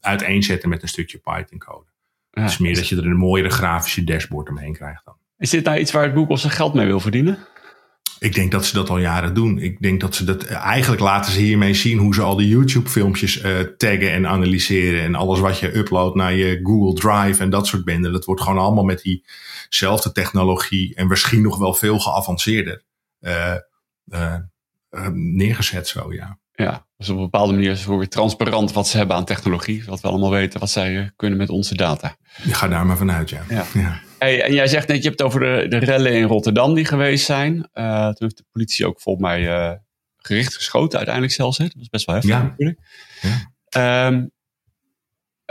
uiteenzetten 0.00 0.68
met 0.68 0.82
een 0.82 0.88
stukje 0.88 1.18
Python 1.18 1.58
code. 1.58 1.86
Ja. 2.30 2.42
Het 2.42 2.50
is 2.50 2.58
meer 2.58 2.74
dat 2.74 2.88
je 2.88 2.96
er 2.96 3.06
een 3.06 3.16
mooiere 3.16 3.50
grafische 3.50 4.04
dashboard 4.04 4.48
omheen 4.48 4.72
krijgt 4.72 5.04
dan. 5.04 5.14
Is 5.38 5.50
dit 5.50 5.64
nou 5.64 5.78
iets 5.78 5.92
waar 5.92 6.12
Google 6.12 6.36
zijn 6.36 6.52
geld 6.52 6.74
mee 6.74 6.86
wil 6.86 7.00
verdienen? 7.00 7.38
Ik 8.18 8.34
denk 8.34 8.52
dat 8.52 8.66
ze 8.66 8.74
dat 8.74 8.90
al 8.90 8.98
jaren 8.98 9.34
doen. 9.34 9.58
Ik 9.58 9.80
denk 9.80 10.00
dat 10.00 10.14
ze 10.14 10.24
dat 10.24 10.44
eigenlijk 10.44 11.02
laten 11.02 11.32
ze 11.32 11.40
hiermee 11.40 11.74
zien 11.74 11.98
hoe 11.98 12.14
ze 12.14 12.22
al 12.22 12.36
die 12.36 12.48
YouTube-filmpjes 12.48 13.44
uh, 13.44 13.58
taggen 13.60 14.12
en 14.12 14.26
analyseren. 14.26 15.02
En 15.02 15.14
alles 15.14 15.40
wat 15.40 15.58
je 15.58 15.76
uploadt 15.76 16.14
naar 16.14 16.34
je 16.34 16.60
Google 16.62 16.94
Drive 16.94 17.42
en 17.42 17.50
dat 17.50 17.66
soort 17.66 17.84
benden. 17.84 18.12
Dat 18.12 18.24
wordt 18.24 18.42
gewoon 18.42 18.58
allemaal 18.58 18.84
met 18.84 19.02
diezelfde 19.02 20.12
technologie 20.12 20.94
en 20.94 21.06
misschien 21.06 21.42
nog 21.42 21.58
wel 21.58 21.74
veel 21.74 21.98
geavanceerder 21.98 22.82
uh, 23.20 23.54
uh, 24.06 24.36
neergezet 25.12 25.88
zo, 25.88 26.12
ja. 26.12 26.38
Ja, 26.60 26.86
dus 26.96 27.08
op 27.08 27.16
een 27.16 27.22
bepaalde 27.22 27.52
manier 27.52 27.70
is 27.70 27.84
het 27.84 27.88
weer 27.88 28.08
transparant 28.08 28.72
wat 28.72 28.88
ze 28.88 28.96
hebben 28.96 29.16
aan 29.16 29.24
technologie. 29.24 29.84
Wat 29.86 30.00
we 30.00 30.08
allemaal 30.08 30.30
weten 30.30 30.60
wat 30.60 30.70
zij 30.70 30.98
eh, 30.98 31.06
kunnen 31.16 31.38
met 31.38 31.48
onze 31.48 31.74
data. 31.74 32.16
Je 32.42 32.54
gaat 32.54 32.70
daar 32.70 32.86
maar 32.86 32.96
vanuit, 32.96 33.30
ja. 33.30 33.42
ja. 33.48 33.64
ja. 33.74 34.00
Hey, 34.18 34.42
en 34.42 34.54
jij 34.54 34.66
zegt 34.66 34.88
net, 34.88 34.96
je 34.96 35.08
hebt 35.08 35.18
het 35.18 35.28
over 35.28 35.40
de, 35.40 35.68
de 35.68 35.78
rellen 35.78 36.12
in 36.12 36.22
Rotterdam 36.22 36.74
die 36.74 36.84
geweest 36.84 37.24
zijn. 37.24 37.68
Uh, 37.74 38.04
toen 38.04 38.14
heeft 38.18 38.36
de 38.36 38.44
politie 38.52 38.86
ook 38.86 39.00
volgens 39.00 39.24
mij 39.24 39.42
uh, 39.42 39.72
gericht 40.16 40.54
geschoten 40.54 40.96
uiteindelijk 40.96 41.34
zelfs. 41.34 41.58
Hè? 41.58 41.64
Dat 41.64 41.74
was 41.78 41.88
best 41.88 42.06
wel 42.06 42.14
heftig 42.14 42.34
ja. 42.34 42.42
natuurlijk. 42.42 42.78
Ja. 43.20 44.06
Um, 44.06 44.30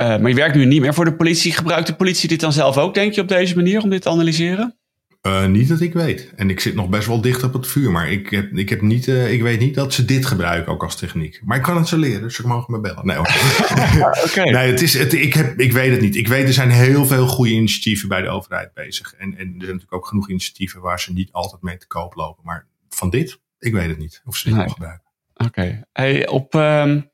uh, 0.02 0.18
maar 0.18 0.30
je 0.30 0.36
werkt 0.36 0.56
nu 0.56 0.66
niet 0.66 0.82
meer 0.82 0.94
voor 0.94 1.06
de 1.06 1.16
politie. 1.16 1.52
Gebruikt 1.52 1.88
de 1.88 1.96
politie 1.96 2.30
dit 2.30 2.40
dan 2.40 2.54
zelf 2.54 2.78
ook, 2.78 2.94
denk 2.94 3.14
je, 3.14 3.22
op 3.22 3.28
deze 3.28 3.56
manier 3.56 3.82
om 3.82 3.90
dit 3.90 4.02
te 4.02 4.10
analyseren? 4.10 4.79
Uh, 5.28 5.46
niet 5.46 5.68
dat 5.68 5.82
ik 5.82 5.94
weet. 5.94 6.34
En 6.36 6.50
ik 6.50 6.60
zit 6.60 6.76
nog 6.76 6.90
best 6.90 7.08
wel 7.08 7.22
dicht 7.22 7.44
op 7.44 7.54
het 7.54 7.68
vuur. 7.68 7.92
Maar 7.92 8.12
ik, 8.12 8.30
heb, 8.30 8.52
ik, 8.52 8.70
heb 8.70 8.82
niet, 8.82 9.08
uh, 9.08 9.32
ik 9.32 9.42
weet 9.42 9.60
niet 9.60 9.76
dat 9.76 9.94
ze 9.94 10.06
dit 10.06 10.26
gebruiken 10.26 10.72
ook 10.72 10.84
als 10.84 10.96
techniek. 10.96 11.42
Maar 11.44 11.58
ik 11.58 11.64
kan 11.64 11.78
het 11.78 11.88
ze 11.88 11.98
leren, 11.98 12.22
dus 12.22 12.36
ze 12.36 12.48
mogen 12.48 12.74
me 12.74 12.80
bellen. 12.80 13.06
Nee, 13.06 13.20
okay. 14.28 14.50
nee 14.50 14.72
het 14.72 14.82
is, 14.82 14.94
het, 14.94 15.14
ik, 15.14 15.34
heb, 15.34 15.60
ik 15.60 15.72
weet 15.72 15.92
het 15.92 16.02
niet. 16.02 16.16
Ik 16.16 16.28
weet, 16.28 16.48
er 16.48 16.54
zijn 16.54 16.70
heel 16.70 17.06
veel 17.06 17.28
goede 17.28 17.52
initiatieven 17.52 18.10
bij 18.10 18.22
de 18.22 18.30
overheid 18.30 18.74
bezig. 18.74 19.14
En, 19.14 19.28
en 19.28 19.38
er 19.38 19.38
zijn 19.38 19.56
natuurlijk 19.58 19.94
ook 19.94 20.08
genoeg 20.08 20.30
initiatieven 20.30 20.82
waar 20.82 21.00
ze 21.00 21.14
niet 21.14 21.32
altijd 21.32 21.62
mee 21.62 21.78
te 21.78 21.88
koop 21.88 22.16
lopen. 22.16 22.44
Maar 22.46 22.68
van 22.90 23.10
dit, 23.10 23.40
ik 23.60 23.74
weet 23.74 23.88
het 23.88 23.98
niet 23.98 24.22
of 24.26 24.36
ze 24.36 24.48
dit 24.48 24.58
nee. 24.58 24.70
gebruiken. 24.70 25.08
Oké. 25.34 25.48
Okay. 25.48 25.84
Hey, 25.92 26.28
op... 26.28 26.54
Um 26.54 27.09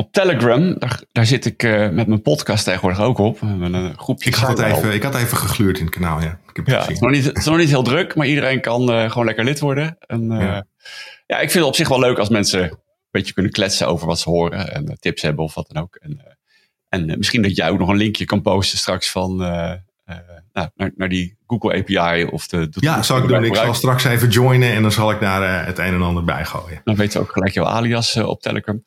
op 0.00 0.12
Telegram, 0.12 0.78
daar, 0.78 1.02
daar 1.12 1.26
zit 1.26 1.44
ik 1.44 1.62
uh, 1.62 1.88
met 1.88 2.06
mijn 2.06 2.22
podcast 2.22 2.64
tegenwoordig 2.64 3.00
ook 3.00 3.18
op. 3.18 3.40
Met 3.40 3.72
een 3.72 3.98
groepje 3.98 4.28
ik, 4.28 4.34
had 4.34 4.58
het 4.58 4.66
even, 4.66 4.92
ik 4.92 5.02
had 5.02 5.14
even 5.14 5.36
gegluurd 5.36 5.78
in 5.78 5.84
het 5.84 5.94
kanaal, 5.94 6.20
ja. 6.20 6.38
Ik 6.48 6.56
heb 6.56 6.66
het, 6.66 6.74
ja, 6.74 6.80
het, 6.80 6.90
is 6.90 6.98
nog 6.98 7.10
niet, 7.10 7.24
het 7.24 7.38
is 7.38 7.44
nog 7.44 7.56
niet 7.56 7.68
heel 7.68 7.82
druk, 7.82 8.14
maar 8.14 8.26
iedereen 8.26 8.60
kan 8.60 8.90
uh, 8.90 9.10
gewoon 9.10 9.26
lekker 9.26 9.44
lid 9.44 9.60
worden. 9.60 9.96
En, 10.00 10.22
uh, 10.32 10.40
ja. 10.40 10.66
ja. 11.26 11.36
ik 11.36 11.50
vind 11.50 11.52
het 11.52 11.64
op 11.64 11.74
zich 11.74 11.88
wel 11.88 12.00
leuk 12.00 12.18
als 12.18 12.28
mensen 12.28 12.62
een 12.62 12.78
beetje 13.10 13.32
kunnen 13.32 13.52
kletsen 13.52 13.86
over 13.86 14.06
wat 14.06 14.20
ze 14.20 14.30
horen. 14.30 14.72
En 14.72 14.96
tips 15.00 15.22
hebben 15.22 15.44
of 15.44 15.54
wat 15.54 15.68
dan 15.68 15.82
ook. 15.82 15.94
En, 15.94 16.38
en 16.88 17.06
misschien 17.06 17.42
dat 17.42 17.56
jij 17.56 17.70
ook 17.70 17.78
nog 17.78 17.88
een 17.88 17.96
linkje 17.96 18.24
kan 18.24 18.42
posten 18.42 18.78
straks 18.78 19.10
van 19.10 19.40
nou, 20.52 20.68
naar, 20.74 20.90
naar, 20.96 21.08
die 21.08 21.36
Google 21.46 21.78
API 21.78 22.24
of 22.24 22.46
de. 22.46 22.68
de 22.68 22.78
ja, 22.80 23.02
zal 23.02 23.18
ik 23.18 23.28
doen. 23.28 23.44
Ik 23.44 23.56
zal 23.56 23.74
straks 23.74 24.04
even 24.04 24.28
joinen 24.28 24.72
en 24.72 24.82
dan 24.82 24.92
zal 24.92 25.10
ik 25.10 25.20
daar 25.20 25.42
uh, 25.42 25.66
het 25.66 25.78
een 25.78 25.94
en 25.94 26.02
ander 26.02 26.24
bij 26.24 26.44
gooien. 26.44 26.80
Dan 26.84 26.96
weet 26.96 27.12
je 27.12 27.18
ook 27.18 27.32
gelijk 27.32 27.54
jouw 27.54 27.66
alias 27.66 28.16
uh, 28.16 28.28
op 28.28 28.42
Telegram. 28.42 28.84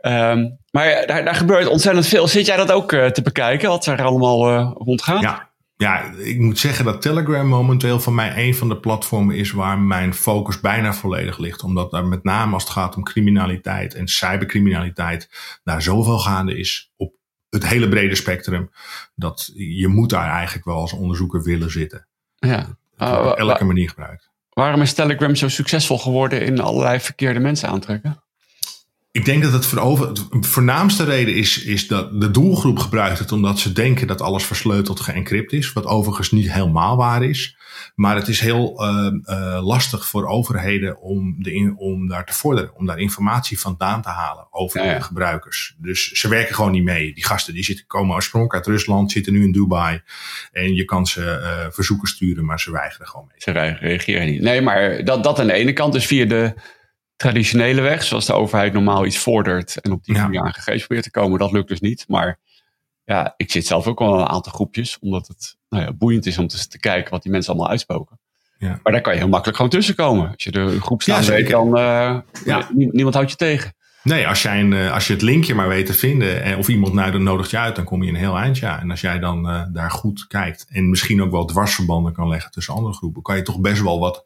Um, 0.00 0.58
maar 0.70 1.06
daar, 1.06 1.24
daar 1.24 1.34
gebeurt 1.34 1.66
ontzettend 1.66 2.06
veel. 2.06 2.28
Zit 2.28 2.46
jij 2.46 2.56
dat 2.56 2.72
ook 2.72 2.88
te 2.90 3.22
bekijken, 3.22 3.68
wat 3.68 3.86
er 3.86 4.02
allemaal 4.02 4.72
rondgaat? 4.72 5.22
Ja. 5.22 5.50
Ja, 5.82 6.12
ik 6.18 6.38
moet 6.38 6.58
zeggen 6.58 6.84
dat 6.84 7.02
Telegram 7.02 7.46
momenteel 7.46 8.00
voor 8.00 8.12
mij 8.12 8.46
een 8.46 8.54
van 8.54 8.68
de 8.68 8.76
platformen 8.76 9.36
is 9.36 9.50
waar 9.50 9.78
mijn 9.78 10.14
focus 10.14 10.60
bijna 10.60 10.92
volledig 10.92 11.38
ligt. 11.38 11.62
Omdat 11.62 11.90
daar 11.90 12.06
met 12.06 12.24
name 12.24 12.54
als 12.54 12.62
het 12.62 12.72
gaat 12.72 12.96
om 12.96 13.02
criminaliteit 13.02 13.94
en 13.94 14.08
cybercriminaliteit 14.08 15.30
daar 15.64 15.82
zoveel 15.82 16.18
gaande 16.18 16.58
is 16.58 16.92
op 16.96 17.14
het 17.52 17.66
hele 17.66 17.88
brede 17.88 18.14
spectrum. 18.14 18.70
Dat 19.14 19.50
je 19.54 19.88
moet 19.88 20.10
daar 20.10 20.30
eigenlijk 20.30 20.64
wel 20.64 20.76
als 20.76 20.92
onderzoeker 20.92 21.42
willen 21.42 21.70
zitten. 21.70 22.06
Ja. 22.34 22.76
Uh, 22.98 23.26
op 23.26 23.36
elke 23.36 23.64
manier 23.64 23.88
gebruikt. 23.88 24.30
Waarom 24.50 24.80
is 24.80 24.92
Telegram 24.92 25.34
zo 25.34 25.48
succesvol 25.48 25.98
geworden 25.98 26.42
in 26.42 26.60
allerlei 26.60 27.00
verkeerde 27.00 27.38
mensen 27.38 27.68
aantrekken? 27.68 28.21
Ik 29.12 29.24
denk 29.24 29.42
dat 29.42 29.52
het 29.52 29.66
voor 29.66 29.78
over, 29.78 30.14
de 30.14 30.22
voornaamste 30.40 31.04
reden 31.04 31.34
is, 31.34 31.64
is 31.64 31.86
dat 31.86 32.20
de 32.20 32.30
doelgroep 32.30 32.78
gebruikt 32.78 33.18
het 33.18 33.32
omdat 33.32 33.58
ze 33.58 33.72
denken 33.72 34.06
dat 34.06 34.20
alles 34.20 34.44
versleuteld 34.44 35.00
geëncrypt 35.00 35.52
is. 35.52 35.72
Wat 35.72 35.86
overigens 35.86 36.30
niet 36.30 36.52
helemaal 36.52 36.96
waar 36.96 37.24
is. 37.24 37.56
Maar 37.94 38.16
het 38.16 38.28
is 38.28 38.40
heel 38.40 38.84
uh, 38.84 39.12
uh, 39.24 39.66
lastig 39.66 40.06
voor 40.06 40.26
overheden 40.26 41.00
om, 41.00 41.42
de 41.42 41.52
in, 41.52 41.76
om 41.76 42.08
daar 42.08 42.26
te 42.26 42.32
vorderen. 42.32 42.76
Om 42.76 42.86
daar 42.86 42.98
informatie 42.98 43.60
vandaan 43.60 44.02
te 44.02 44.08
halen 44.08 44.46
over 44.50 44.84
ja. 44.84 44.94
de 44.94 45.02
gebruikers. 45.02 45.74
Dus 45.78 46.10
ze 46.10 46.28
werken 46.28 46.54
gewoon 46.54 46.72
niet 46.72 46.84
mee. 46.84 47.14
Die 47.14 47.24
gasten 47.24 47.54
die 47.54 47.64
zitten, 47.64 47.86
komen 47.86 48.14
oorspronkelijk 48.14 48.66
uit 48.66 48.76
Rusland, 48.76 49.12
zitten 49.12 49.32
nu 49.32 49.42
in 49.42 49.52
Dubai. 49.52 50.00
En 50.52 50.74
je 50.74 50.84
kan 50.84 51.06
ze 51.06 51.20
uh, 51.20 51.72
verzoeken 51.72 52.08
sturen, 52.08 52.44
maar 52.44 52.60
ze 52.60 52.70
weigeren 52.70 53.06
gewoon 53.06 53.26
mee. 53.28 53.36
Ze 53.38 53.50
reageren 53.80 54.26
niet. 54.26 54.40
Nee, 54.40 54.60
maar 54.60 55.04
dat, 55.04 55.24
dat 55.24 55.40
aan 55.40 55.46
de 55.46 55.52
ene 55.52 55.72
kant. 55.72 55.92
Dus 55.92 56.06
via 56.06 56.24
de 56.24 56.54
traditionele 57.22 57.80
weg, 57.80 58.02
zoals 58.02 58.26
de 58.26 58.32
overheid 58.32 58.72
normaal 58.72 59.06
iets 59.06 59.18
vordert 59.18 59.80
en 59.80 59.92
op 59.92 60.04
die 60.04 60.16
manier 60.16 60.32
ja. 60.32 60.40
aan 60.40 60.54
gegevens 60.54 60.84
probeert 60.84 61.04
te 61.04 61.10
komen, 61.10 61.38
dat 61.38 61.52
lukt 61.52 61.68
dus 61.68 61.80
niet. 61.80 62.04
Maar 62.08 62.38
ja, 63.04 63.34
ik 63.36 63.50
zit 63.50 63.66
zelf 63.66 63.86
ook 63.86 63.98
wel 63.98 64.14
in 64.14 64.20
een 64.20 64.26
aantal 64.26 64.52
groepjes, 64.52 64.98
omdat 65.00 65.28
het 65.28 65.56
nou 65.68 65.84
ja, 65.84 65.92
boeiend 65.92 66.26
is 66.26 66.38
om 66.38 66.46
te, 66.46 66.68
te 66.68 66.78
kijken 66.78 67.10
wat 67.10 67.22
die 67.22 67.32
mensen 67.32 67.52
allemaal 67.52 67.70
uitspoken. 67.70 68.18
Ja. 68.58 68.80
Maar 68.82 68.92
daar 68.92 69.02
kan 69.02 69.12
je 69.12 69.18
heel 69.18 69.28
makkelijk 69.28 69.56
gewoon 69.56 69.70
tussenkomen. 69.70 70.30
Als 70.30 70.44
je 70.44 70.50
de 70.50 70.80
groep 70.80 71.02
staat, 71.02 71.26
ja, 71.26 71.48
dan 71.48 71.78
uh, 71.78 72.18
ja. 72.44 72.68
niemand 72.74 73.14
houdt 73.14 73.30
je 73.30 73.36
tegen. 73.36 73.74
Nee, 74.02 74.28
als, 74.28 74.42
jij 74.42 74.60
een, 74.60 74.72
als 74.90 75.06
je 75.06 75.12
het 75.12 75.22
linkje 75.22 75.54
maar 75.54 75.68
weet 75.68 75.86
te 75.86 75.94
vinden 75.94 76.42
en 76.42 76.58
of 76.58 76.68
iemand 76.68 76.92
nou 76.92 77.10
dan 77.10 77.22
nodigt 77.22 77.50
je 77.50 77.58
uit, 77.58 77.76
dan 77.76 77.84
kom 77.84 78.02
je 78.02 78.08
een 78.08 78.16
heel 78.16 78.36
eind. 78.36 78.58
Ja. 78.58 78.80
En 78.80 78.90
als 78.90 79.00
jij 79.00 79.18
dan 79.18 79.50
uh, 79.50 79.62
daar 79.72 79.90
goed 79.90 80.26
kijkt 80.26 80.66
en 80.68 80.90
misschien 80.90 81.22
ook 81.22 81.30
wel 81.30 81.44
dwarsverbanden 81.44 82.12
kan 82.12 82.28
leggen 82.28 82.50
tussen 82.50 82.74
andere 82.74 82.94
groepen, 82.94 83.22
kan 83.22 83.36
je 83.36 83.42
toch 83.42 83.60
best 83.60 83.82
wel 83.82 83.98
wat 83.98 84.24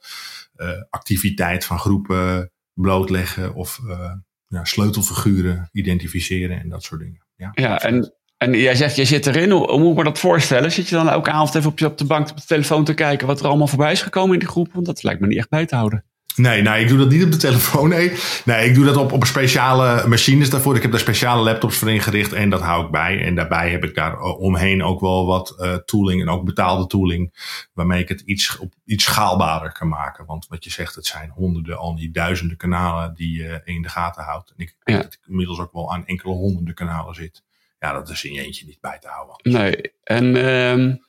uh, 0.56 0.68
activiteit 0.90 1.64
van 1.64 1.78
groepen 1.78 2.50
blootleggen 2.80 3.54
of 3.54 3.80
uh, 3.84 4.12
ja, 4.46 4.64
sleutelfiguren 4.64 5.68
identificeren 5.72 6.60
en 6.60 6.68
dat 6.68 6.82
soort 6.82 7.00
dingen. 7.00 7.26
Ja, 7.36 7.50
ja 7.54 7.78
en, 7.78 8.14
en 8.36 8.52
jij 8.52 8.74
zegt, 8.74 8.96
je 8.96 9.04
zit 9.04 9.26
erin. 9.26 9.50
Hoe, 9.50 9.70
hoe 9.70 9.80
moet 9.80 9.90
ik 9.90 9.96
me 9.96 10.04
dat 10.04 10.18
voorstellen? 10.18 10.72
Zit 10.72 10.88
je 10.88 10.94
dan 10.94 11.08
elke 11.08 11.30
avond 11.30 11.54
even 11.54 11.70
op, 11.70 11.78
je, 11.78 11.86
op 11.86 11.98
de 11.98 12.04
bank 12.04 12.30
op 12.30 12.36
de 12.36 12.46
telefoon 12.46 12.84
te 12.84 12.94
kijken 12.94 13.26
wat 13.26 13.40
er 13.40 13.46
allemaal 13.46 13.66
voorbij 13.66 13.92
is 13.92 14.02
gekomen 14.02 14.32
in 14.32 14.38
die 14.38 14.48
groep? 14.48 14.72
Want 14.72 14.86
dat 14.86 15.02
lijkt 15.02 15.20
me 15.20 15.26
niet 15.26 15.38
echt 15.38 15.48
bij 15.48 15.66
te 15.66 15.74
houden. 15.74 16.04
Nee, 16.36 16.62
nee, 16.62 16.82
ik 16.82 16.88
doe 16.88 16.98
dat 16.98 17.10
niet 17.10 17.24
op 17.24 17.32
de 17.32 17.36
telefoon. 17.36 17.88
Nee, 17.88 18.12
nee 18.44 18.68
ik 18.68 18.74
doe 18.74 18.84
dat 18.84 18.96
op, 18.96 19.12
op 19.12 19.24
speciale 19.24 20.06
machines 20.06 20.50
daarvoor. 20.50 20.76
Ik 20.76 20.82
heb 20.82 20.90
daar 20.90 21.00
speciale 21.00 21.42
laptops 21.42 21.76
voor 21.76 21.90
ingericht 21.90 22.32
en 22.32 22.50
dat 22.50 22.60
hou 22.60 22.84
ik 22.84 22.90
bij. 22.90 23.24
En 23.24 23.34
daarbij 23.34 23.70
heb 23.70 23.84
ik 23.84 23.94
daar 23.94 24.20
omheen 24.20 24.82
ook 24.82 25.00
wel 25.00 25.26
wat 25.26 25.56
uh, 25.58 25.74
tooling 25.74 26.20
en 26.20 26.28
ook 26.28 26.44
betaalde 26.44 26.86
tooling. 26.86 27.34
Waarmee 27.72 28.02
ik 28.02 28.08
het 28.08 28.20
iets, 28.20 28.58
op, 28.58 28.74
iets 28.84 29.04
schaalbaarder 29.04 29.72
kan 29.72 29.88
maken. 29.88 30.26
Want 30.26 30.46
wat 30.48 30.64
je 30.64 30.70
zegt, 30.70 30.94
het 30.94 31.06
zijn 31.06 31.30
honderden, 31.30 31.78
al 31.78 31.96
die 31.96 32.10
duizenden 32.10 32.56
kanalen 32.56 33.14
die 33.14 33.42
je 33.42 33.60
in 33.64 33.82
de 33.82 33.88
gaten 33.88 34.24
houdt. 34.24 34.52
En 34.56 34.64
ik 34.64 34.74
denk 34.84 34.98
ja. 34.98 35.04
dat 35.04 35.12
ik 35.12 35.28
inmiddels 35.28 35.58
ook 35.58 35.72
wel 35.72 35.92
aan 35.92 36.06
enkele 36.06 36.32
honderden 36.32 36.74
kanalen 36.74 37.14
zit. 37.14 37.42
Ja, 37.78 37.92
dat 37.92 38.08
is 38.08 38.24
in 38.24 38.32
je 38.32 38.44
eentje 38.44 38.66
niet 38.66 38.80
bij 38.80 38.98
te 38.98 39.08
houden. 39.08 39.36
Nee, 39.42 39.92
en... 40.04 40.36
Um 40.36 41.04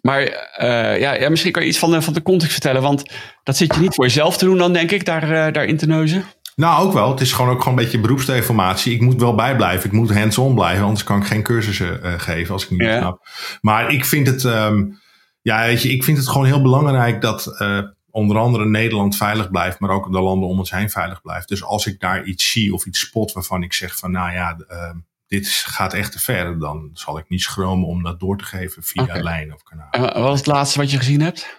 maar 0.00 0.20
uh, 0.20 1.00
ja, 1.00 1.12
ja, 1.14 1.28
misschien 1.28 1.52
kan 1.52 1.62
je 1.62 1.68
iets 1.68 1.78
van 1.78 1.90
de, 1.90 2.02
van 2.02 2.12
de 2.12 2.22
context 2.22 2.52
vertellen. 2.52 2.82
Want 2.82 3.02
dat 3.42 3.56
zit 3.56 3.74
je 3.74 3.80
niet 3.80 3.94
voor 3.94 4.04
jezelf 4.04 4.36
te 4.36 4.44
doen 4.44 4.58
dan, 4.58 4.72
denk 4.72 4.90
ik, 4.90 5.04
daar, 5.04 5.22
uh, 5.22 5.52
daarin 5.52 5.76
te 5.76 5.86
neuzen. 5.86 6.24
Nou, 6.56 6.86
ook 6.86 6.92
wel. 6.92 7.10
Het 7.10 7.20
is 7.20 7.32
gewoon 7.32 7.50
ook 7.50 7.62
gewoon 7.62 7.78
een 7.78 7.84
beetje 7.84 8.00
beroepsdeformatie. 8.00 8.94
Ik 8.94 9.00
moet 9.00 9.20
wel 9.20 9.34
bijblijven. 9.34 9.86
Ik 9.86 9.96
moet 9.96 10.14
hands-on 10.14 10.54
blijven. 10.54 10.84
Anders 10.84 11.04
kan 11.04 11.20
ik 11.20 11.26
geen 11.26 11.42
cursussen 11.42 12.00
uh, 12.02 12.12
geven 12.16 12.52
als 12.52 12.64
ik 12.64 12.70
niet 12.70 12.80
ja. 12.80 12.98
snap. 12.98 13.28
Maar 13.60 13.92
ik 13.92 14.04
vind 14.04 14.26
het... 14.26 14.44
Um, 14.44 14.98
ja, 15.42 15.64
weet 15.64 15.82
je, 15.82 15.92
ik 15.92 16.04
vind 16.04 16.18
het 16.18 16.28
gewoon 16.28 16.46
heel 16.46 16.62
belangrijk 16.62 17.20
dat 17.20 17.56
onder 18.10 18.38
andere 18.38 18.66
Nederland 18.66 19.16
veilig 19.16 19.50
blijft, 19.50 19.80
maar 19.80 19.90
ook 19.90 20.12
de 20.12 20.20
landen 20.20 20.48
om 20.48 20.58
ons 20.58 20.70
heen 20.70 20.90
veilig 20.90 21.22
blijft. 21.22 21.48
Dus 21.48 21.64
als 21.64 21.86
ik 21.86 22.00
daar 22.00 22.24
iets 22.24 22.52
zie 22.52 22.74
of 22.74 22.86
iets 22.86 23.00
spot 23.00 23.32
waarvan 23.32 23.62
ik 23.62 23.72
zeg 23.72 23.96
van, 23.96 24.10
nou 24.10 24.32
ja, 24.32 24.56
uh, 24.70 24.90
dit 25.28 25.48
gaat 25.48 25.94
echt 25.94 26.12
te 26.12 26.18
ver, 26.18 26.58
dan 26.58 26.90
zal 26.92 27.18
ik 27.18 27.24
niet 27.28 27.42
schromen 27.42 27.88
om 27.88 28.02
dat 28.02 28.20
door 28.20 28.38
te 28.38 28.44
geven 28.44 28.82
via 28.82 29.02
okay. 29.02 29.20
lijn 29.20 29.54
of 29.54 29.62
kanaal. 29.62 29.90
En 29.90 30.22
wat 30.22 30.32
is 30.32 30.38
het 30.38 30.46
laatste 30.46 30.78
wat 30.78 30.90
je 30.90 30.96
gezien 30.96 31.20
hebt? 31.20 31.56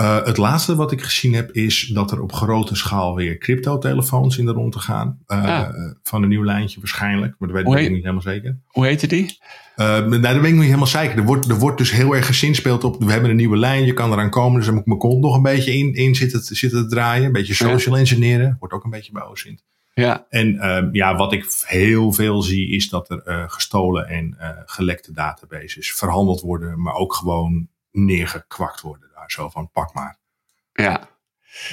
Uh, 0.00 0.24
het 0.24 0.36
laatste 0.36 0.76
wat 0.76 0.92
ik 0.92 1.02
gezien 1.02 1.34
heb 1.34 1.50
is 1.50 1.90
dat 1.94 2.10
er 2.10 2.22
op 2.22 2.32
grote 2.32 2.74
schaal 2.74 3.14
weer 3.14 3.38
crypto-telefoons 3.38 4.38
in 4.38 4.44
de 4.44 4.52
rond 4.52 4.72
te 4.72 4.78
gaan. 4.78 5.18
Uh, 5.26 5.44
ah. 5.44 5.68
Van 6.02 6.22
een 6.22 6.28
nieuw 6.28 6.44
lijntje 6.44 6.78
waarschijnlijk, 6.80 7.34
maar 7.38 7.48
dat 7.48 7.64
weet 7.64 7.84
ik 7.84 7.90
niet 7.90 8.02
helemaal 8.02 8.22
zeker. 8.22 8.58
Hoe 8.66 8.86
heette 8.86 9.06
die? 9.06 9.38
Uh, 9.76 9.86
nou, 9.86 10.20
dat 10.20 10.32
weet 10.32 10.44
ik 10.44 10.52
niet 10.52 10.62
helemaal 10.62 10.86
zeker. 10.86 11.18
Er 11.18 11.24
wordt, 11.24 11.48
er 11.48 11.58
wordt 11.58 11.78
dus 11.78 11.90
heel 11.90 12.14
erg 12.14 12.26
gezinspeeld 12.26 12.84
op. 12.84 13.04
We 13.04 13.12
hebben 13.12 13.30
een 13.30 13.36
nieuwe 13.36 13.56
lijn, 13.56 13.84
je 13.84 13.92
kan 13.92 14.12
eraan 14.12 14.30
komen. 14.30 14.56
Dus 14.56 14.64
dan 14.64 14.74
moet 14.74 14.82
ik 14.82 14.88
mijn 14.88 14.98
kont 14.98 15.20
nog 15.20 15.36
een 15.36 15.42
beetje 15.42 15.76
in, 15.76 15.94
in 15.94 16.14
zitten, 16.14 16.42
zitten 16.42 16.82
te 16.82 16.88
draaien. 16.88 17.24
Een 17.24 17.32
beetje 17.32 17.54
social 17.54 17.96
engineeren. 17.96 18.56
Wordt 18.58 18.74
ook 18.74 18.84
een 18.84 18.90
beetje 18.90 19.12
bij 19.12 19.22
OSINT. 19.22 19.64
Ja. 20.02 20.26
En 20.28 20.54
uh, 20.54 20.82
ja, 20.92 21.16
wat 21.16 21.32
ik 21.32 21.46
heel 21.64 22.12
veel 22.12 22.42
zie 22.42 22.70
is 22.70 22.88
dat 22.88 23.10
er 23.10 23.22
uh, 23.26 23.44
gestolen 23.46 24.08
en 24.08 24.36
uh, 24.40 24.48
gelekte 24.64 25.12
databases 25.12 25.92
verhandeld 25.92 26.40
worden, 26.40 26.82
maar 26.82 26.94
ook 26.94 27.14
gewoon 27.14 27.68
neergekwakt 27.92 28.80
worden 28.80 29.08
daar. 29.14 29.30
Zo 29.30 29.48
van 29.48 29.70
pak 29.70 29.94
maar. 29.94 30.18
Ja. 30.72 31.08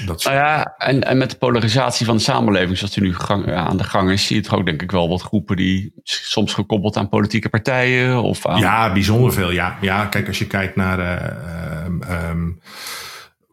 Dat 0.05 0.23
nou 0.23 0.35
ja, 0.35 0.75
en, 0.77 1.03
en 1.03 1.17
met 1.17 1.29
de 1.31 1.37
polarisatie 1.37 2.05
van 2.05 2.15
de 2.15 2.21
samenleving 2.21 2.77
zoals 2.77 2.93
die 2.93 3.03
nu 3.03 3.15
gang, 3.15 3.51
aan 3.51 3.77
de 3.77 3.83
gang 3.83 4.11
is, 4.11 4.27
zie 4.27 4.35
je 4.35 4.41
toch 4.41 4.53
ook 4.59 4.65
denk 4.65 4.81
ik 4.81 4.91
wel 4.91 5.09
wat 5.09 5.21
groepen 5.21 5.55
die 5.55 5.93
soms 6.03 6.53
gekoppeld 6.53 6.97
aan 6.97 7.09
politieke 7.09 7.49
partijen 7.49 8.21
of 8.21 8.45
aan... 8.45 8.59
Ja, 8.59 8.93
bijzonder 8.93 9.33
veel. 9.33 9.51
Ja, 9.51 9.77
ja 9.81 10.05
kijk, 10.05 10.27
als 10.27 10.37
je 10.37 10.47
kijkt 10.47 10.75
naar 10.75 10.99
uh, 10.99 12.29
um, 12.29 12.59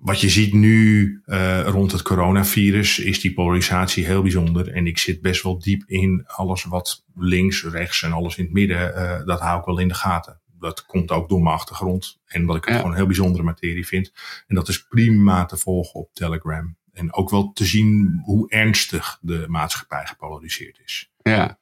wat 0.02 0.20
je 0.20 0.28
ziet 0.28 0.52
nu 0.52 1.22
uh, 1.26 1.66
rond 1.66 1.92
het 1.92 2.02
coronavirus, 2.02 2.98
is 2.98 3.20
die 3.20 3.32
polarisatie 3.32 4.04
heel 4.04 4.22
bijzonder. 4.22 4.68
En 4.68 4.86
ik 4.86 4.98
zit 4.98 5.20
best 5.20 5.42
wel 5.42 5.58
diep 5.58 5.82
in 5.86 6.24
alles 6.26 6.64
wat 6.64 7.04
links, 7.14 7.64
rechts 7.64 8.02
en 8.02 8.12
alles 8.12 8.36
in 8.36 8.44
het 8.44 8.52
midden, 8.52 8.94
uh, 8.96 9.26
dat 9.26 9.40
hou 9.40 9.58
ik 9.58 9.64
wel 9.64 9.78
in 9.78 9.88
de 9.88 9.94
gaten. 9.94 10.40
Dat 10.58 10.86
komt 10.86 11.10
ook 11.10 11.28
door 11.28 11.42
mijn 11.42 11.54
achtergrond. 11.54 12.20
En 12.24 12.44
wat 12.44 12.56
ik 12.56 12.68
ja. 12.68 12.76
gewoon 12.76 12.90
een 12.90 12.96
heel 12.96 13.06
bijzondere 13.06 13.44
materie 13.44 13.86
vind. 13.86 14.12
En 14.46 14.54
dat 14.54 14.68
is 14.68 14.86
prima 14.86 15.44
te 15.44 15.56
volgen 15.56 16.00
op 16.00 16.10
Telegram. 16.12 16.76
En 16.92 17.12
ook 17.12 17.30
wel 17.30 17.52
te 17.52 17.64
zien 17.64 18.20
hoe 18.24 18.50
ernstig 18.50 19.18
de 19.20 19.44
maatschappij 19.48 20.06
gepolariseerd 20.06 20.80
is. 20.84 21.10
Ja. 21.22 21.60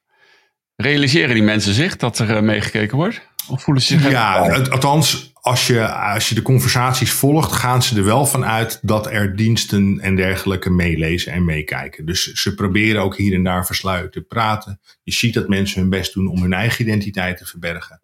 Realiseren 0.80 1.34
die 1.34 1.42
mensen 1.42 1.74
zich 1.74 1.96
dat 1.96 2.18
er 2.18 2.30
uh, 2.30 2.40
meegekeken 2.40 2.96
wordt? 2.96 3.20
Of 3.48 3.62
voelen 3.62 3.82
ze 3.82 3.98
zich 3.98 4.10
Ja, 4.10 4.60
althans, 4.70 5.32
als 5.34 5.66
je, 5.66 5.88
als 5.92 6.28
je 6.28 6.34
de 6.34 6.42
conversaties 6.42 7.12
volgt, 7.12 7.52
gaan 7.52 7.82
ze 7.82 7.96
er 7.96 8.04
wel 8.04 8.26
van 8.26 8.44
uit 8.44 8.78
dat 8.82 9.06
er 9.06 9.36
diensten 9.36 10.00
en 10.00 10.16
dergelijke 10.16 10.70
meelezen 10.70 11.32
en 11.32 11.44
meekijken. 11.44 12.06
Dus 12.06 12.32
ze 12.32 12.54
proberen 12.54 13.02
ook 13.02 13.16
hier 13.16 13.34
en 13.34 13.42
daar 13.42 13.66
versluiten 13.66 14.10
te 14.10 14.20
praten. 14.20 14.80
Je 15.02 15.12
ziet 15.12 15.34
dat 15.34 15.48
mensen 15.48 15.80
hun 15.80 15.90
best 15.90 16.14
doen 16.14 16.26
om 16.26 16.42
hun 16.42 16.52
eigen 16.52 16.84
identiteit 16.84 17.38
te 17.38 17.46
verbergen. 17.46 18.00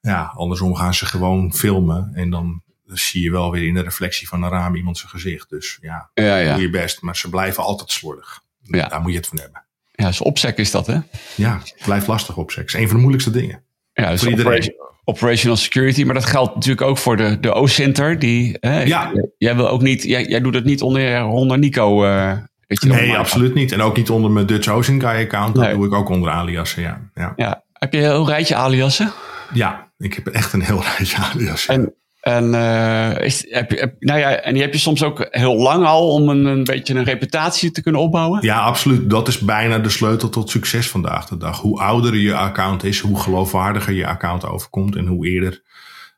Ja, 0.00 0.32
andersom 0.34 0.74
gaan 0.74 0.94
ze 0.94 1.06
gewoon 1.06 1.54
filmen 1.54 2.10
en 2.14 2.30
dan 2.30 2.62
zie 2.84 3.22
je 3.22 3.30
wel 3.30 3.50
weer 3.50 3.66
in 3.66 3.74
de 3.74 3.82
reflectie 3.82 4.28
van 4.28 4.42
een 4.42 4.50
raam 4.50 4.74
iemand 4.74 4.98
zijn 4.98 5.10
gezicht. 5.10 5.50
Dus 5.50 5.78
ja, 5.80 6.10
ja, 6.14 6.36
ja. 6.36 6.52
doe 6.52 6.62
je 6.62 6.70
best. 6.70 7.00
Maar 7.00 7.16
ze 7.16 7.28
blijven 7.28 7.62
altijd 7.62 7.90
slordig. 7.90 8.40
Ja. 8.62 8.88
Daar 8.88 9.00
moet 9.00 9.10
je 9.10 9.16
het 9.16 9.26
van 9.26 9.38
hebben. 9.38 9.65
Ja, 9.96 10.06
dus 10.06 10.20
opsec 10.20 10.58
is 10.58 10.70
dat, 10.70 10.86
hè? 10.86 10.98
Ja, 11.34 11.60
het 11.62 11.84
blijft 11.84 12.06
lastig 12.06 12.36
opsec. 12.36 12.62
Het 12.62 12.74
is 12.74 12.80
een 12.80 12.86
van 12.86 12.94
de 12.94 13.00
moeilijkste 13.00 13.30
dingen. 13.30 13.62
Ja, 13.92 14.10
dus 14.10 14.26
operation, 14.26 14.74
operational 15.04 15.56
security. 15.56 16.04
Maar 16.04 16.14
dat 16.14 16.24
geldt 16.24 16.54
natuurlijk 16.54 16.86
ook 16.86 16.98
voor 16.98 17.16
de, 17.16 17.40
de 17.40 17.52
O-Center. 17.52 18.18
Die, 18.18 18.56
hè, 18.60 18.82
ja. 18.82 19.12
Jij, 19.38 19.56
wil 19.56 19.68
ook 19.68 19.82
niet, 19.82 20.02
jij, 20.02 20.24
jij 20.24 20.40
doet 20.40 20.54
het 20.54 20.64
niet 20.64 20.82
onder, 20.82 21.24
onder 21.24 21.58
Nico. 21.58 22.04
Uh, 22.04 22.32
weet 22.66 22.82
je 22.82 22.88
nee, 22.88 23.16
absoluut 23.16 23.54
niet. 23.54 23.72
En 23.72 23.80
ook 23.80 23.96
niet 23.96 24.10
onder 24.10 24.30
mijn 24.30 24.46
Dutch 24.46 24.68
Ocean 24.68 25.00
Guy 25.00 25.22
account. 25.22 25.54
Dat 25.54 25.64
nee. 25.64 25.74
doe 25.74 25.86
ik 25.86 25.92
ook 25.92 26.08
onder 26.08 26.30
aliasen, 26.30 26.82
ja. 26.82 27.10
ja. 27.14 27.32
ja. 27.36 27.64
Heb 27.72 27.92
je 27.92 27.98
een 27.98 28.04
heel 28.04 28.26
rijtje 28.26 28.54
aliasen? 28.54 29.12
Ja, 29.52 29.92
ik 29.98 30.14
heb 30.14 30.26
echt 30.26 30.52
een 30.52 30.62
heel 30.62 30.82
rijtje 30.82 31.16
aliasen. 31.16 31.74
En, 31.74 31.94
en, 32.26 32.54
uh, 32.54 33.18
is, 33.20 33.46
heb 33.48 33.96
nou 33.98 34.18
ja, 34.18 34.30
en 34.30 34.52
die 34.52 34.62
heb 34.62 34.72
je 34.72 34.78
soms 34.78 35.02
ook 35.02 35.26
heel 35.30 35.56
lang 35.56 35.84
al 35.84 36.12
om 36.12 36.28
een, 36.28 36.44
een 36.44 36.64
beetje 36.64 36.94
een 36.94 37.04
reputatie 37.04 37.70
te 37.70 37.82
kunnen 37.82 38.00
opbouwen? 38.00 38.42
Ja, 38.42 38.60
absoluut. 38.60 39.10
Dat 39.10 39.28
is 39.28 39.38
bijna 39.38 39.78
de 39.78 39.88
sleutel 39.88 40.28
tot 40.28 40.50
succes 40.50 40.90
vandaag 40.90 41.26
de 41.26 41.36
dag. 41.36 41.60
Hoe 41.60 41.80
ouder 41.80 42.16
je 42.16 42.34
account 42.34 42.84
is, 42.84 43.00
hoe 43.00 43.20
geloofwaardiger 43.20 43.92
je 43.92 44.06
account 44.06 44.46
overkomt 44.46 44.96
en 44.96 45.06
hoe 45.06 45.26
eerder 45.26 45.62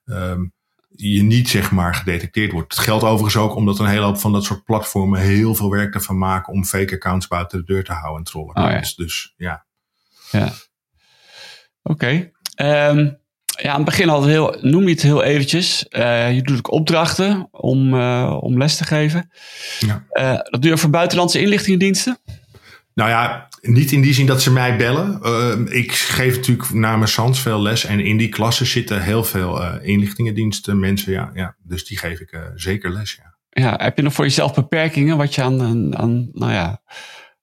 um, 0.05 0.53
je 0.89 1.23
niet 1.23 1.49
zeg 1.49 1.71
maar 1.71 1.95
gedetecteerd 1.95 2.53
wordt. 2.53 2.75
Het 2.75 2.85
geldt 2.85 3.05
overigens 3.05 3.37
ook 3.37 3.55
omdat 3.55 3.79
een 3.79 3.87
hele 3.87 4.05
hoop 4.05 4.19
van 4.19 4.33
dat 4.33 4.45
soort 4.45 4.65
platformen 4.65 5.21
heel 5.21 5.55
veel 5.55 5.71
werk 5.71 5.95
ervan 5.95 6.19
maken 6.19 6.53
om 6.53 6.65
fake 6.65 6.95
accounts 6.95 7.29
buiten 7.29 7.59
de 7.59 7.65
deur 7.65 7.85
te 7.85 7.93
houden 7.93 8.19
en 8.19 8.25
trollen. 8.25 8.57
Oh, 8.57 8.71
ja. 8.71 8.83
Dus 8.97 9.35
ja. 9.37 9.67
Ja. 10.31 10.53
Oké. 11.83 12.33
Okay. 12.53 12.91
Um, 12.91 13.19
ja, 13.63 13.71
aan 13.71 13.77
het 13.77 13.85
begin 13.85 14.09
al 14.09 14.25
heel, 14.25 14.57
noem 14.61 14.83
je 14.83 14.91
het 14.91 15.03
heel 15.03 15.23
eventjes. 15.23 15.87
Uh, 15.91 16.35
je 16.35 16.43
doet 16.43 16.59
ook 16.59 16.71
opdrachten 16.71 17.49
om, 17.51 17.95
uh, 17.95 18.37
om 18.41 18.59
les 18.59 18.77
te 18.77 18.85
geven. 18.85 19.31
Ja. 19.79 20.05
Uh, 20.13 20.33
dat 20.33 20.63
doe 20.63 20.71
je 20.71 20.79
voor 20.79 20.91
buitenlandse 20.91 21.41
inlichtingendiensten? 21.41 22.19
Nou 22.95 23.11
ja, 23.11 23.49
niet 23.61 23.93
in 23.93 24.01
die 24.01 24.15
zin 24.15 24.27
dat 24.27 24.43
ze 24.43 24.53
mij 24.53 24.77
bellen. 24.77 25.21
ik 25.73 25.93
geef 25.93 26.37
natuurlijk 26.37 26.73
namens 26.73 27.13
Sans 27.13 27.41
veel 27.41 27.63
les. 27.63 27.85
En 27.85 28.01
in 28.01 28.17
die 28.17 28.29
klassen 28.29 28.67
zitten 28.67 29.03
heel 29.03 29.25
veel 29.25 29.81
inlichtingendiensten 29.81 30.79
mensen. 30.79 31.13
Ja, 31.13 31.31
ja, 31.35 31.55
dus 31.63 31.87
die 31.87 31.99
geef 31.99 32.21
ik 32.21 32.51
zeker 32.55 32.93
les, 32.93 33.19
ja. 33.23 33.37
Ja, 33.51 33.75
heb 33.77 33.97
je 33.97 34.03
nog 34.03 34.13
voor 34.13 34.25
jezelf 34.25 34.55
beperkingen 34.55 35.17
wat 35.17 35.35
je 35.35 35.43
aan, 35.43 35.63
aan, 35.63 35.97
aan 35.97 36.29
nou 36.33 36.53
ja 36.53 36.81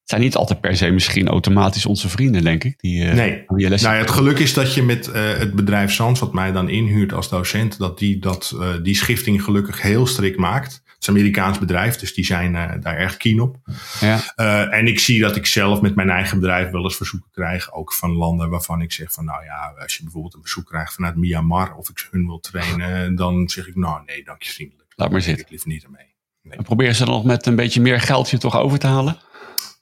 het 0.06 0.14
zijn 0.14 0.26
niet 0.26 0.36
altijd 0.36 0.62
per 0.62 0.78
se 0.78 0.90
misschien 0.90 1.28
automatisch 1.28 1.86
onze 1.86 2.10
vrienden, 2.10 2.44
denk 2.44 2.64
ik. 2.64 2.80
Die, 2.80 3.06
uh, 3.06 3.14
nee, 3.14 3.44
die 3.48 3.70
nou 3.70 3.82
ja, 3.82 3.92
het 3.92 4.10
geluk 4.10 4.40
is 4.40 4.54
dat 4.54 4.74
je 4.74 4.84
met 4.84 5.08
uh, 5.08 5.14
het 5.16 5.54
bedrijf 5.54 5.92
Sans, 5.92 6.20
wat 6.20 6.34
mij 6.34 6.52
dan 6.52 6.70
inhuurt 6.70 7.14
als 7.14 7.30
docent, 7.30 7.78
dat 7.78 8.00
die 8.00 8.20
dat, 8.20 8.54
uh, 8.56 8.70
die 8.84 8.96
schifting 8.96 9.44
gelukkig 9.44 9.82
heel 9.82 10.08
strikt 10.08 10.38
maakt. 10.38 10.74
Het 10.74 10.96
is 11.00 11.08
een 11.08 11.14
Amerikaans 11.14 11.60
bedrijf, 11.60 11.96
dus 11.96 12.14
die 12.14 12.26
zijn 12.26 12.52
daar 12.82 12.98
erg 12.98 13.18
keen 13.18 13.42
op. 13.42 13.58
Ja. 14.00 14.36
en 14.70 14.88
ik 14.88 15.00
zie 15.00 15.22
dat 15.22 15.36
ik 15.36 15.46
zelf 15.46 15.82
met 15.82 15.96
mijn 15.96 16.10
eigen 16.10 16.40
bedrijf 16.40 16.70
wel 16.70 16.84
eens 16.84 16.96
verzoeken 16.96 17.30
krijg, 17.32 17.74
ook 17.74 17.94
van 17.94 18.12
landen 18.12 18.50
waarvan 18.50 18.82
ik 18.82 18.92
zeg 18.92 19.12
van, 19.12 19.26
nou 19.26 19.44
ja, 19.44 19.74
als 19.82 19.98
je 19.98 20.04
bijvoorbeeld 20.04 20.34
een 20.34 20.42
bezoek 20.42 20.66
krijgt 20.66 20.94
vanuit 20.94 21.16
Myanmar 21.16 21.76
of 21.76 21.90
ik 21.90 22.08
hun 22.12 22.26
wil 22.26 22.40
trainen, 22.40 23.16
dan 23.16 23.50
zeg 23.50 23.68
ik, 23.68 23.76
nou 23.76 24.02
nee, 24.06 24.24
dank 24.24 24.42
je 24.44 24.52
vriendelijk. 24.52 24.94
Laat 24.96 25.12
maar 25.12 25.22
zitten. 25.22 25.44
Ik 25.44 25.50
liever 25.50 25.68
niet 25.68 25.84
ermee. 25.84 26.16
Nee. 26.42 26.58
En 26.58 26.64
proberen 26.64 26.96
ze 26.96 27.06
dan 27.06 27.14
nog 27.14 27.24
met 27.24 27.46
een 27.46 27.56
beetje 27.56 27.82
meer 27.82 28.02
geld 28.02 28.30
je 28.30 28.38
toch 28.38 28.58
over 28.58 28.80
te 28.80 28.88
halen? 28.88 29.20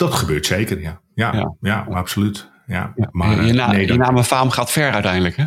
Dat 0.10 0.14
gebeurt 0.14 0.46
zeker, 0.46 0.82
ja. 0.82 1.02
Ja, 1.16 1.34
ja. 1.34 1.56
ja 1.62 1.86
absoluut. 1.90 2.52
Ja. 2.68 2.94
Maar, 3.12 3.46
je, 3.46 3.54
na, 3.54 3.72
nee, 3.72 3.88
je 3.88 3.94
naam 3.94 4.18
en 4.18 4.24
faam 4.24 4.50
gaat 4.50 4.72
ver 4.72 4.92
uiteindelijk, 4.92 5.36
hè? 5.36 5.46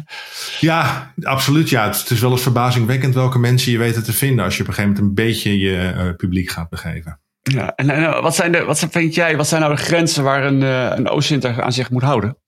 Ja, 0.61 1.13
absoluut. 1.21 1.69
Ja. 1.69 1.87
Het, 1.87 2.11
is 2.11 2.21
wel 2.21 2.31
eens 2.31 2.43
verbazingwekkend 2.43 3.15
welke 3.15 3.39
mensen 3.39 3.73
je 3.73 3.79
weten 3.79 4.05
te 4.05 4.13
vinden 4.13 4.45
als 4.45 4.57
je 4.57 4.63
op 4.63 4.69
een 4.69 4.75
gegeven 4.75 4.95
moment 4.95 5.19
een 5.19 5.25
beetje 5.25 5.59
je 5.59 5.93
uh, 5.97 6.15
publiek 6.17 6.51
gaat 6.51 6.69
begeven. 6.69 7.21
Ja, 7.43 7.75
en, 7.75 7.91
en 7.91 8.23
wat, 8.23 8.35
zijn 8.35 8.53
de, 8.53 8.65
wat 8.65 8.87
vind 8.91 9.15
jij, 9.15 9.37
wat 9.37 9.49
zijn 9.49 9.61
nou 9.61 9.75
de 9.75 9.83
grenzen 9.83 10.25
waar 10.25 10.45
een, 10.45 10.61
een 10.99 11.09
OSINTer 11.09 11.63
aan 11.63 11.73
zich 11.73 11.91
moet 11.91 12.03
houden? 12.03 12.39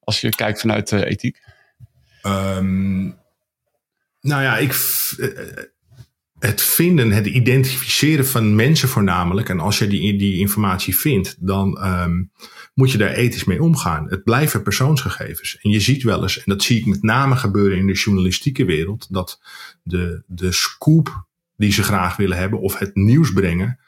Als 0.00 0.20
je 0.20 0.28
kijkt 0.28 0.60
vanuit 0.60 0.90
uh, 0.90 1.00
ethiek. 1.00 1.38
Um, 2.22 3.18
nou 4.20 4.42
ja, 4.42 4.56
ik 4.56 4.72
het 6.40 6.62
vinden, 6.62 7.12
het 7.12 7.26
identificeren 7.26 8.26
van 8.26 8.54
mensen 8.54 8.88
voornamelijk. 8.88 9.48
En 9.48 9.60
als 9.60 9.78
je 9.78 9.86
die, 9.86 10.18
die 10.18 10.38
informatie 10.38 10.96
vindt, 10.96 11.36
dan 11.38 11.86
um, 11.86 12.32
moet 12.74 12.92
je 12.92 12.98
daar 12.98 13.12
ethisch 13.12 13.44
mee 13.44 13.62
omgaan. 13.62 14.08
Het 14.08 14.24
blijven 14.24 14.62
persoonsgegevens. 14.62 15.58
En 15.62 15.70
je 15.70 15.80
ziet 15.80 16.02
wel 16.02 16.22
eens, 16.22 16.36
en 16.36 16.44
dat 16.46 16.62
zie 16.62 16.78
ik 16.78 16.86
met 16.86 17.02
name 17.02 17.36
gebeuren 17.36 17.78
in 17.78 17.86
de 17.86 17.92
journalistieke 17.92 18.64
wereld, 18.64 19.06
dat 19.10 19.40
de, 19.82 20.22
de 20.26 20.52
scoop 20.52 21.26
die 21.56 21.72
ze 21.72 21.82
graag 21.82 22.16
willen 22.16 22.38
hebben 22.38 22.60
of 22.60 22.78
het 22.78 22.94
nieuws 22.94 23.32
brengen, 23.32 23.78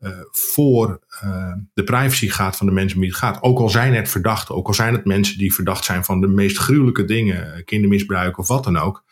uh, 0.00 0.10
voor 0.30 1.00
uh, 1.24 1.52
de 1.74 1.84
privacy 1.84 2.28
gaat 2.28 2.56
van 2.56 2.66
de 2.66 2.72
mensen 2.72 2.98
om 2.98 3.04
het 3.04 3.14
gaat. 3.16 3.42
Ook 3.42 3.58
al 3.58 3.68
zijn 3.68 3.94
het 3.94 4.08
verdachten, 4.08 4.54
ook 4.54 4.66
al 4.66 4.74
zijn 4.74 4.94
het 4.94 5.04
mensen 5.04 5.38
die 5.38 5.54
verdacht 5.54 5.84
zijn 5.84 6.04
van 6.04 6.20
de 6.20 6.28
meest 6.28 6.58
gruwelijke 6.58 7.04
dingen, 7.04 7.64
kindermisbruik 7.64 8.38
of 8.38 8.48
wat 8.48 8.64
dan 8.64 8.76
ook. 8.76 9.04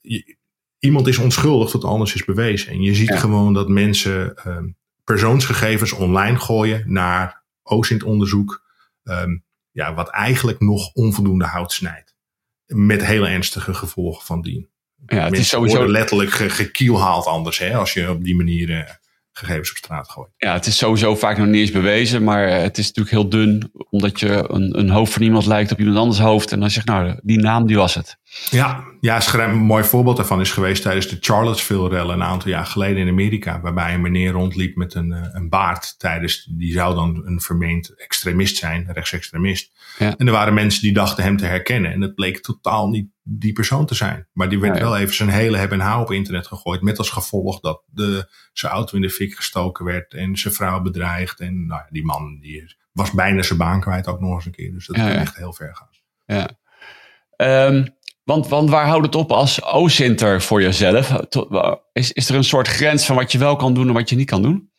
Je, 0.00 0.38
iemand 0.80 1.06
is 1.06 1.18
onschuldig 1.18 1.70
tot 1.70 1.84
anders 1.84 2.14
is 2.14 2.24
bewezen. 2.24 2.72
En 2.72 2.80
je 2.80 2.94
ziet 2.94 3.08
ja. 3.08 3.16
gewoon 3.16 3.52
dat 3.52 3.68
mensen 3.68 4.34
um, 4.46 4.76
persoonsgegevens 5.04 5.92
online 5.92 6.38
gooien 6.38 6.82
naar 6.86 7.42
OSINT-onderzoek, 7.62 8.64
um, 9.04 9.44
ja, 9.70 9.94
wat 9.94 10.08
eigenlijk 10.08 10.60
nog 10.60 10.92
onvoldoende 10.92 11.44
hout 11.44 11.72
snijdt. 11.72 12.14
Met 12.66 13.04
hele 13.04 13.28
ernstige 13.28 13.74
gevolgen 13.74 14.24
van 14.24 14.42
dien. 14.42 14.68
Ja, 15.06 15.24
het 15.24 15.38
is 15.38 15.48
sowieso 15.48 15.88
letterlijk 15.88 16.30
gekielhaald 16.30 17.26
anders 17.26 17.58
hè, 17.58 17.76
als 17.76 17.92
je 17.92 18.10
op 18.10 18.24
die 18.24 18.36
manier 18.36 19.00
gegevens 19.40 19.70
op 19.70 19.76
straat 19.76 20.10
gooit. 20.10 20.30
Ja, 20.36 20.52
het 20.52 20.66
is 20.66 20.76
sowieso 20.76 21.16
vaak 21.16 21.38
nog 21.38 21.46
niet 21.46 21.60
eens 21.60 21.70
bewezen, 21.70 22.24
maar 22.24 22.46
eh, 22.46 22.62
het 22.62 22.78
is 22.78 22.86
natuurlijk 22.86 23.14
heel 23.14 23.28
dun, 23.28 23.70
omdat 23.90 24.20
je 24.20 24.44
een, 24.48 24.78
een 24.78 24.90
hoofd 24.90 25.12
van 25.12 25.22
iemand 25.22 25.46
lijkt 25.46 25.72
op 25.72 25.78
iemand 25.78 25.98
anders 25.98 26.18
hoofd. 26.18 26.52
En 26.52 26.60
dan 26.60 26.70
zeg 26.70 26.84
je, 26.84 26.90
nou, 26.90 27.18
die 27.22 27.38
naam, 27.38 27.66
die 27.66 27.76
was 27.76 27.94
het. 27.94 28.18
Ja, 28.50 28.84
ja 29.00 29.20
een 29.32 29.56
mooi 29.56 29.84
voorbeeld 29.84 30.16
daarvan 30.16 30.40
is 30.40 30.50
geweest 30.50 30.82
tijdens 30.82 31.08
de 31.08 31.16
Charlottesville-rellen 31.20 32.14
een 32.14 32.22
aantal 32.22 32.50
jaar 32.50 32.66
geleden 32.66 33.02
in 33.02 33.08
Amerika, 33.08 33.60
waarbij 33.60 33.94
een 33.94 34.00
meneer 34.00 34.32
rondliep 34.32 34.76
met 34.76 34.94
een, 34.94 35.12
eh, 35.12 35.28
een 35.32 35.48
baard 35.48 35.94
tijdens, 35.98 36.48
die 36.50 36.72
zou 36.72 36.94
dan 36.94 37.22
een 37.24 37.40
vermeend 37.40 37.94
extremist 37.96 38.56
zijn, 38.56 38.88
rechtsextremist. 38.92 39.72
Ja. 39.98 40.14
En 40.16 40.26
er 40.26 40.32
waren 40.32 40.54
mensen 40.54 40.82
die 40.82 40.92
dachten 40.92 41.24
hem 41.24 41.36
te 41.36 41.46
herkennen 41.46 41.92
en 41.92 42.00
het 42.00 42.14
bleek 42.14 42.40
totaal 42.40 42.88
niet 42.88 43.08
die 43.22 43.52
persoon 43.52 43.86
te 43.86 43.94
zijn. 43.94 44.28
Maar 44.32 44.48
die 44.48 44.60
werd 44.60 44.78
wel 44.78 44.96
even 44.96 45.14
zijn 45.14 45.28
hele 45.28 45.56
hebben 45.56 45.80
en 45.80 45.86
hou 45.86 46.02
op 46.02 46.12
internet 46.12 46.46
gegooid. 46.46 46.80
Met 46.80 46.98
als 46.98 47.10
gevolg 47.10 47.60
dat 47.60 47.82
de, 47.86 48.30
zijn 48.52 48.72
auto 48.72 48.96
in 48.96 49.02
de 49.02 49.10
fik 49.10 49.34
gestoken 49.34 49.84
werd 49.84 50.14
en 50.14 50.36
zijn 50.36 50.54
vrouw 50.54 50.80
bedreigd. 50.80 51.40
En 51.40 51.66
nou, 51.66 51.82
die 51.90 52.04
man 52.04 52.38
die 52.40 52.76
was 52.92 53.10
bijna 53.10 53.42
zijn 53.42 53.58
baan 53.58 53.80
kwijt 53.80 54.06
ook 54.06 54.20
nog 54.20 54.34
eens 54.34 54.46
een 54.46 54.52
keer. 54.52 54.72
Dus 54.72 54.86
dat 54.86 54.96
ja, 54.96 55.14
echt 55.14 55.36
heel 55.36 55.52
ver 55.52 55.76
gaan. 55.76 55.88
Ja. 56.26 56.58
Um, 57.66 57.98
want, 58.24 58.48
want 58.48 58.70
waar 58.70 58.86
houdt 58.86 59.06
het 59.06 59.14
op 59.14 59.32
als 59.32 59.62
OSINTer 59.62 60.42
voor 60.42 60.62
jezelf? 60.62 61.20
Is, 61.92 62.12
is 62.12 62.28
er 62.28 62.34
een 62.34 62.44
soort 62.44 62.68
grens 62.68 63.06
van 63.06 63.16
wat 63.16 63.32
je 63.32 63.38
wel 63.38 63.56
kan 63.56 63.74
doen 63.74 63.88
en 63.88 63.94
wat 63.94 64.08
je 64.08 64.16
niet 64.16 64.30
kan 64.30 64.42
doen? 64.42 64.69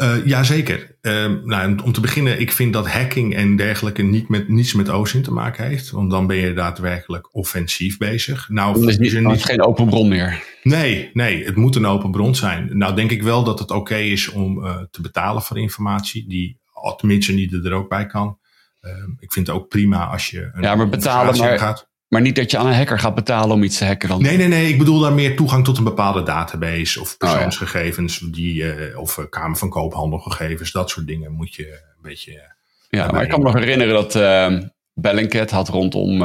Uh, 0.00 0.26
Jazeker. 0.26 0.96
Uh, 1.02 1.26
nou, 1.44 1.78
om 1.84 1.92
te 1.92 2.00
beginnen, 2.00 2.40
ik 2.40 2.52
vind 2.52 2.72
dat 2.72 2.88
hacking 2.88 3.34
en 3.34 3.56
dergelijke 3.56 4.02
niet 4.02 4.28
met, 4.28 4.48
niets 4.48 4.74
met 4.74 4.88
OSINT 4.88 5.24
te 5.24 5.32
maken 5.32 5.66
heeft. 5.66 5.90
Want 5.90 6.10
dan 6.10 6.26
ben 6.26 6.36
je 6.36 6.52
daadwerkelijk 6.52 7.34
offensief 7.34 7.98
bezig. 7.98 8.48
Nou, 8.48 8.86
is, 8.86 8.98
niet, 8.98 9.12
is 9.12 9.44
geen 9.44 9.62
open 9.62 9.86
bron 9.86 10.08
meer. 10.08 10.42
Nee, 10.62 11.10
nee, 11.12 11.44
het 11.44 11.56
moet 11.56 11.76
een 11.76 11.86
open 11.86 12.10
bron 12.10 12.34
zijn. 12.34 12.78
Nou, 12.78 12.94
denk 12.94 13.10
ik 13.10 13.22
wel 13.22 13.44
dat 13.44 13.58
het 13.58 13.70
oké 13.70 13.96
is 13.96 14.28
om 14.28 14.64
uh, 14.64 14.76
te 14.90 15.00
betalen 15.00 15.42
voor 15.42 15.58
informatie 15.58 16.28
die 16.28 16.58
tenminste 16.96 17.32
niet 17.32 17.52
er 17.52 17.72
ook 17.72 17.88
bij 17.88 18.06
kan. 18.06 18.38
Ehm, 18.80 19.10
ik 19.18 19.32
vind 19.32 19.46
het 19.46 19.56
ook 19.56 19.68
prima 19.68 20.06
als 20.06 20.30
je 20.30 20.50
een 20.52 20.62
ja, 20.62 20.74
maar 20.74 20.88
betalen 20.88 21.38
maar, 21.38 21.58
gaat. 21.58 21.89
Maar 22.10 22.20
niet 22.20 22.36
dat 22.36 22.50
je 22.50 22.58
aan 22.58 22.66
een 22.66 22.74
hacker 22.74 22.98
gaat 22.98 23.14
betalen 23.14 23.56
om 23.56 23.62
iets 23.62 23.78
te 23.78 23.84
hacken 23.84 24.08
dan? 24.08 24.22
Nee, 24.22 24.36
nee, 24.36 24.48
nee. 24.48 24.68
Ik 24.68 24.78
bedoel 24.78 24.98
daar 24.98 25.12
meer 25.12 25.36
toegang 25.36 25.64
tot 25.64 25.78
een 25.78 25.84
bepaalde 25.84 26.22
database 26.22 27.00
of 27.00 27.12
oh, 27.12 27.16
persoonsgegevens 27.18 28.18
die, 28.18 28.62
uh, 28.62 28.98
of 28.98 29.18
uh, 29.18 29.24
Kamer 29.28 29.56
van 29.56 29.68
Koophandelgegevens. 29.68 30.72
Dat 30.72 30.90
soort 30.90 31.06
dingen 31.06 31.32
moet 31.32 31.54
je 31.54 31.66
een 31.66 32.02
beetje. 32.02 32.32
Uh, 32.32 32.40
ja, 32.88 33.10
maar 33.10 33.22
ik 33.22 33.28
kan 33.28 33.38
me 33.38 33.44
nog 33.44 33.54
herinneren 33.54 33.94
dat 33.94 34.14
uh, 34.14 34.58
Bellingcat 34.94 35.50
had 35.50 35.68
rondom. 35.68 36.18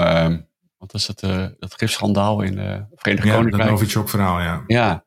wat 0.77 0.93
is 0.93 1.05
dat? 1.05 1.19
dat 1.59 1.73
gifschandaal 1.75 2.41
in 2.41 2.55
de 2.55 2.85
Verenigde 2.95 3.29
ja, 3.29 3.35
Koninkrijk. 3.35 3.63
Ja, 3.63 3.69
dat 3.69 3.79
Novichok 3.79 4.09
verhaal, 4.09 4.39
ja. 4.39 4.63
Ja. 4.67 5.05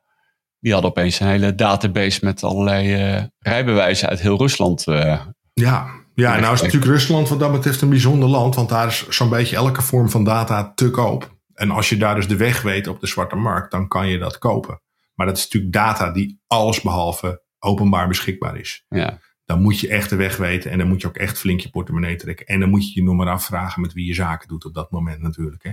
Die 0.61 0.73
had 0.73 0.85
opeens 0.85 1.21
een 1.21 1.27
hele 1.27 1.55
database 1.55 2.25
met 2.25 2.43
allerlei 2.43 3.31
rijbewijzen 3.39 4.09
uit 4.09 4.21
heel 4.21 4.39
Rusland. 4.39 4.85
ja, 5.53 5.87
ja, 6.21 6.39
nou 6.39 6.55
is 6.55 6.63
natuurlijk 6.63 6.93
Rusland 6.93 7.29
wat 7.29 7.39
dat 7.39 7.53
betreft 7.53 7.81
een 7.81 7.89
bijzonder 7.89 8.29
land, 8.29 8.55
want 8.55 8.69
daar 8.69 8.87
is 8.87 9.09
zo'n 9.09 9.29
beetje 9.29 9.57
elke 9.57 9.83
vorm 9.83 10.11
van 10.11 10.25
data 10.25 10.73
te 10.75 10.91
koop. 10.91 11.37
En 11.55 11.71
als 11.71 11.89
je 11.89 11.97
daar 11.97 12.15
dus 12.15 12.29
de 12.29 12.37
weg 12.37 12.63
weet 12.63 12.87
op 12.87 13.01
de 13.01 13.07
zwarte 13.07 13.37
markt, 13.37 13.71
dan 13.71 13.89
kan 13.89 14.09
je 14.09 14.19
dat 14.19 14.39
kopen. 14.39 14.81
Maar 15.15 15.27
dat 15.27 15.37
is 15.37 15.43
natuurlijk 15.43 15.73
data 15.73 16.11
die 16.11 16.41
allesbehalve 16.47 17.43
openbaar 17.59 18.09
beschikbaar 18.09 18.59
is. 18.59 18.85
Ja. 18.89 19.19
Dan 19.45 19.63
moet 19.63 19.81
je 19.81 19.89
echt 19.89 20.11
de 20.11 20.17
weg 20.17 20.37
weten 20.37 20.71
en 20.71 20.79
dan 20.79 20.89
moet 20.89 21.01
je 21.01 21.07
ook 21.07 21.17
echt 21.17 21.39
flink 21.39 21.61
je 21.61 21.71
portemonnee 21.71 22.17
trekken. 22.17 22.47
En 22.47 22.61
dan 22.61 22.69
moet 22.69 22.93
je 22.93 23.03
je 23.03 23.11
maar 23.11 23.29
afvragen 23.29 23.83
met 23.83 23.93
wie 23.93 24.07
je 24.07 24.15
zaken 24.15 24.49
doet 24.49 24.65
op 24.65 24.75
dat 24.75 24.91
moment 24.91 25.21
natuurlijk. 25.21 25.63
Hè. 25.63 25.73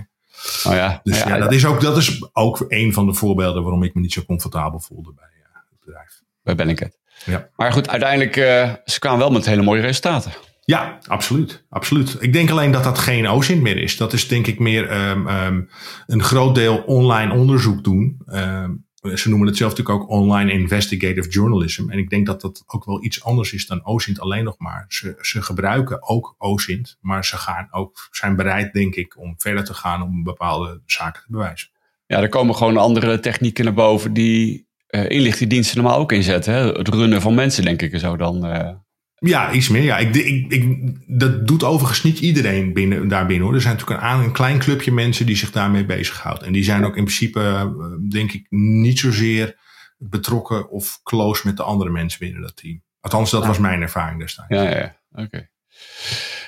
Oh 0.70 0.76
ja. 0.76 1.00
Dus 1.02 1.18
ja, 1.18 1.38
dat, 1.38 1.52
Is 1.52 1.66
ook, 1.66 1.80
dat 1.80 1.96
is 1.96 2.28
ook 2.32 2.64
een 2.68 2.92
van 2.92 3.06
de 3.06 3.14
voorbeelden 3.14 3.62
waarom 3.62 3.82
ik 3.82 3.94
me 3.94 4.00
niet 4.00 4.12
zo 4.12 4.24
comfortabel 4.24 4.80
voelde 4.80 5.12
bij 5.14 5.30
uh, 5.38 5.44
het 5.70 5.80
bedrijf. 5.84 6.22
Bij 6.42 6.54
Bellingcat. 6.54 6.98
Ja. 7.26 7.48
Maar 7.56 7.72
goed, 7.72 7.88
uiteindelijk, 7.88 8.36
uh, 8.36 8.72
ze 8.84 8.98
kwamen 8.98 9.18
wel 9.18 9.30
met 9.30 9.46
hele 9.46 9.62
mooie 9.62 9.80
resultaten. 9.80 10.32
Ja, 10.64 10.98
absoluut. 11.06 11.64
absoluut. 11.68 12.16
Ik 12.20 12.32
denk 12.32 12.50
alleen 12.50 12.70
dat 12.70 12.84
dat 12.84 12.98
geen 12.98 13.28
OSINT 13.28 13.62
meer 13.62 13.76
is. 13.76 13.96
Dat 13.96 14.12
is 14.12 14.28
denk 14.28 14.46
ik 14.46 14.58
meer 14.58 15.08
um, 15.10 15.28
um, 15.28 15.68
een 16.06 16.22
groot 16.22 16.54
deel 16.54 16.76
online 16.76 17.32
onderzoek 17.32 17.84
doen. 17.84 18.22
Um, 18.26 18.86
ze 19.14 19.28
noemen 19.28 19.46
het 19.46 19.56
zelf 19.56 19.70
natuurlijk 19.76 20.02
ook 20.02 20.10
online 20.10 20.52
investigative 20.52 21.28
journalism. 21.28 21.90
En 21.90 21.98
ik 21.98 22.10
denk 22.10 22.26
dat 22.26 22.40
dat 22.40 22.62
ook 22.66 22.84
wel 22.84 23.04
iets 23.04 23.24
anders 23.24 23.52
is 23.52 23.66
dan 23.66 23.86
OSINT 23.86 24.20
alleen 24.20 24.44
nog 24.44 24.58
maar. 24.58 24.84
Ze, 24.88 25.18
ze 25.20 25.42
gebruiken 25.42 26.08
ook 26.08 26.34
OSINT, 26.38 26.96
maar 27.00 27.24
ze 27.24 27.36
gaan 27.36 27.68
ook, 27.70 28.08
zijn 28.10 28.36
bereid, 28.36 28.72
denk 28.72 28.94
ik, 28.94 29.18
om 29.18 29.34
verder 29.38 29.64
te 29.64 29.74
gaan 29.74 30.02
om 30.02 30.22
bepaalde 30.22 30.80
zaken 30.86 31.22
te 31.22 31.28
bewijzen. 31.30 31.68
Ja, 32.06 32.20
er 32.20 32.28
komen 32.28 32.54
gewoon 32.54 32.76
andere 32.76 33.20
technieken 33.20 33.64
naar 33.64 33.74
boven 33.74 34.12
die 34.12 34.65
uh, 34.96 35.10
inlichtingendiensten 35.10 35.82
normaal 35.82 35.98
ook 35.98 36.12
inzetten. 36.12 36.54
Hè? 36.54 36.66
Het 36.66 36.88
runnen 36.88 37.20
van 37.20 37.34
mensen, 37.34 37.64
denk 37.64 37.82
ik, 37.82 37.92
en 37.92 38.00
zo 38.00 38.16
dan. 38.16 38.46
Uh... 38.46 38.68
Ja, 39.14 39.52
iets 39.52 39.68
meer. 39.68 39.82
Ja. 39.82 39.98
Ik, 39.98 40.14
ik, 40.14 40.52
ik, 40.52 40.92
dat 41.06 41.46
doet 41.46 41.64
overigens 41.64 42.02
niet 42.02 42.18
iedereen 42.18 42.72
binnen, 42.72 43.08
daarbinnen 43.08 43.44
hoor. 43.44 43.54
Er 43.54 43.60
zijn 43.60 43.76
natuurlijk 43.76 44.02
een, 44.02 44.24
een 44.24 44.32
klein 44.32 44.58
clubje 44.58 44.92
mensen 44.92 45.26
die 45.26 45.36
zich 45.36 45.50
daarmee 45.50 45.84
bezighoudt. 45.84 46.42
En 46.42 46.52
die 46.52 46.64
zijn 46.64 46.84
ook 46.84 46.96
in 46.96 47.04
principe, 47.04 47.40
uh, 47.40 48.10
denk 48.10 48.32
ik, 48.32 48.46
niet 48.50 48.98
zozeer 48.98 49.56
betrokken 49.98 50.70
of 50.70 51.00
close 51.02 51.46
met 51.46 51.56
de 51.56 51.62
andere 51.62 51.90
mensen 51.90 52.18
binnen 52.18 52.42
dat 52.42 52.56
team. 52.56 52.82
Althans, 53.00 53.30
dat 53.30 53.46
was 53.46 53.58
mijn 53.58 53.82
ervaring 53.82 54.20
destijds. 54.20 54.54
Ja, 54.54 54.62
ja, 54.62 54.96
oké. 55.12 55.48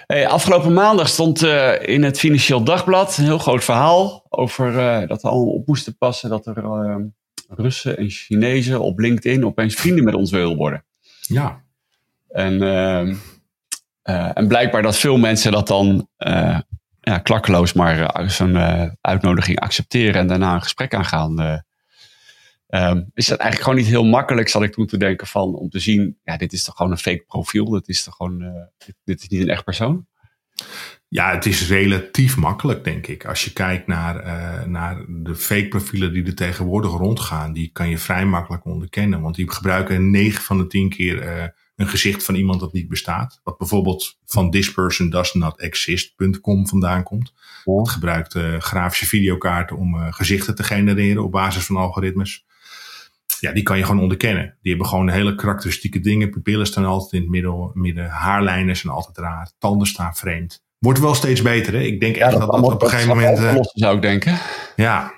Hey, 0.06 0.28
afgelopen 0.28 0.72
maandag 0.72 1.08
stond 1.08 1.42
uh, 1.42 1.88
in 1.88 2.02
het 2.02 2.18
Financieel 2.18 2.64
Dagblad 2.64 3.18
een 3.18 3.24
heel 3.24 3.38
groot 3.38 3.64
verhaal 3.64 4.26
over 4.28 4.72
uh, 4.72 5.08
dat 5.08 5.22
we 5.22 5.28
allemaal 5.28 5.54
op 5.54 5.66
moesten 5.66 5.96
passen 5.96 6.30
dat 6.30 6.46
er 6.46 6.64
Russen 7.48 7.96
en 7.96 8.10
Chinezen 8.10 8.80
op 8.80 8.98
LinkedIn 8.98 9.44
opeens 9.44 9.74
vrienden 9.74 10.04
met 10.04 10.14
ons 10.14 10.30
willen 10.30 10.56
worden. 10.56 10.84
Ja. 11.20 11.64
En, 12.28 12.52
uh, 12.52 13.16
uh, 14.04 14.30
en 14.34 14.48
blijkbaar 14.48 14.82
dat 14.82 14.96
veel 14.96 15.16
mensen 15.16 15.52
dat 15.52 15.66
dan 15.66 16.08
uh, 16.18 16.58
ja, 17.00 17.18
klakkeloos 17.18 17.72
maar 17.72 18.30
zo'n 18.30 18.56
uitnodiging 19.00 19.60
accepteren 19.60 20.20
en 20.20 20.26
daarna 20.26 20.54
een 20.54 20.62
gesprek 20.62 20.94
aangaan. 20.94 21.62
Um, 22.68 23.10
is 23.14 23.26
dat 23.26 23.38
eigenlijk 23.38 23.62
gewoon 23.62 23.78
niet 23.78 23.86
heel 23.86 24.04
makkelijk, 24.04 24.48
zal 24.48 24.62
ik 24.62 24.72
toen 24.72 24.86
te 24.86 24.96
denken 24.96 25.26
van, 25.26 25.54
om 25.54 25.68
te 25.68 25.78
zien, 25.78 26.18
ja, 26.22 26.36
dit 26.36 26.52
is 26.52 26.64
toch 26.64 26.76
gewoon 26.76 26.92
een 26.92 26.98
fake 26.98 27.24
profiel, 27.26 27.64
dit 27.64 27.88
is 27.88 28.04
toch 28.04 28.16
gewoon, 28.16 28.38
dit, 28.78 28.94
dit 29.04 29.22
is 29.22 29.28
niet 29.28 29.40
een 29.40 29.48
echt 29.48 29.64
persoon? 29.64 30.06
Ja, 31.10 31.30
het 31.30 31.46
is 31.46 31.68
relatief 31.68 32.36
makkelijk, 32.36 32.84
denk 32.84 33.06
ik. 33.06 33.26
Als 33.26 33.44
je 33.44 33.52
kijkt 33.52 33.86
naar, 33.86 34.26
uh, 34.26 34.62
naar 34.64 35.04
de 35.08 35.34
fake 35.34 35.68
profielen 35.68 36.12
die 36.12 36.24
er 36.24 36.34
tegenwoordig 36.34 36.90
rondgaan, 36.90 37.52
die 37.52 37.70
kan 37.72 37.88
je 37.88 37.98
vrij 37.98 38.26
makkelijk 38.26 38.64
onderkennen. 38.64 39.20
Want 39.20 39.34
die 39.34 39.52
gebruiken 39.52 40.10
9 40.10 40.42
van 40.42 40.58
de 40.58 40.66
10 40.66 40.88
keer 40.88 41.22
uh, 41.22 41.44
een 41.76 41.88
gezicht 41.88 42.24
van 42.24 42.34
iemand 42.34 42.60
dat 42.60 42.72
niet 42.72 42.88
bestaat. 42.88 43.40
Wat 43.42 43.58
bijvoorbeeld 43.58 44.18
van 44.26 44.50
thispersondoesnotexist.com 44.50 46.68
vandaan 46.68 47.02
komt. 47.02 47.32
Het 47.64 47.88
gebruikt 47.88 48.34
uh, 48.34 48.58
grafische 48.58 49.06
videokaarten 49.06 49.76
om 49.76 50.12
gezichten 50.12 50.54
te 50.54 50.62
genereren 50.62 51.24
op 51.24 51.32
basis 51.32 51.66
van 51.66 51.76
algoritmes. 51.76 52.46
Ja, 53.40 53.52
die 53.52 53.62
kan 53.62 53.78
je 53.78 53.84
gewoon 53.84 54.02
onderkennen. 54.02 54.56
Die 54.62 54.72
hebben 54.72 54.90
gewoon 54.90 55.08
hele 55.08 55.34
karakteristieke 55.34 56.00
dingen. 56.00 56.30
Pupillen 56.30 56.66
staan 56.66 56.84
altijd 56.84 57.12
in 57.12 57.20
het 57.20 57.30
midden, 57.30 57.70
midden 57.74 58.08
haarlijnen 58.08 58.76
zijn 58.76 58.92
altijd 58.92 59.18
raar, 59.18 59.50
tanden 59.58 59.86
staan 59.86 60.14
vreemd. 60.14 60.66
Wordt 60.78 61.00
wel 61.00 61.14
steeds 61.14 61.42
beter. 61.42 61.72
Hè? 61.72 61.80
Ik 61.80 62.00
denk 62.00 62.16
echt 62.16 62.38
dat, 62.38 62.50
dat, 62.50 62.62
op 62.62 62.82
een 62.82 62.88
gegeven 62.88 63.16
moment. 63.16 63.38
Uh, 63.38 63.54
zou 63.62 63.96
ik 63.96 64.02
denken. 64.02 64.38
Ja. 64.76 65.16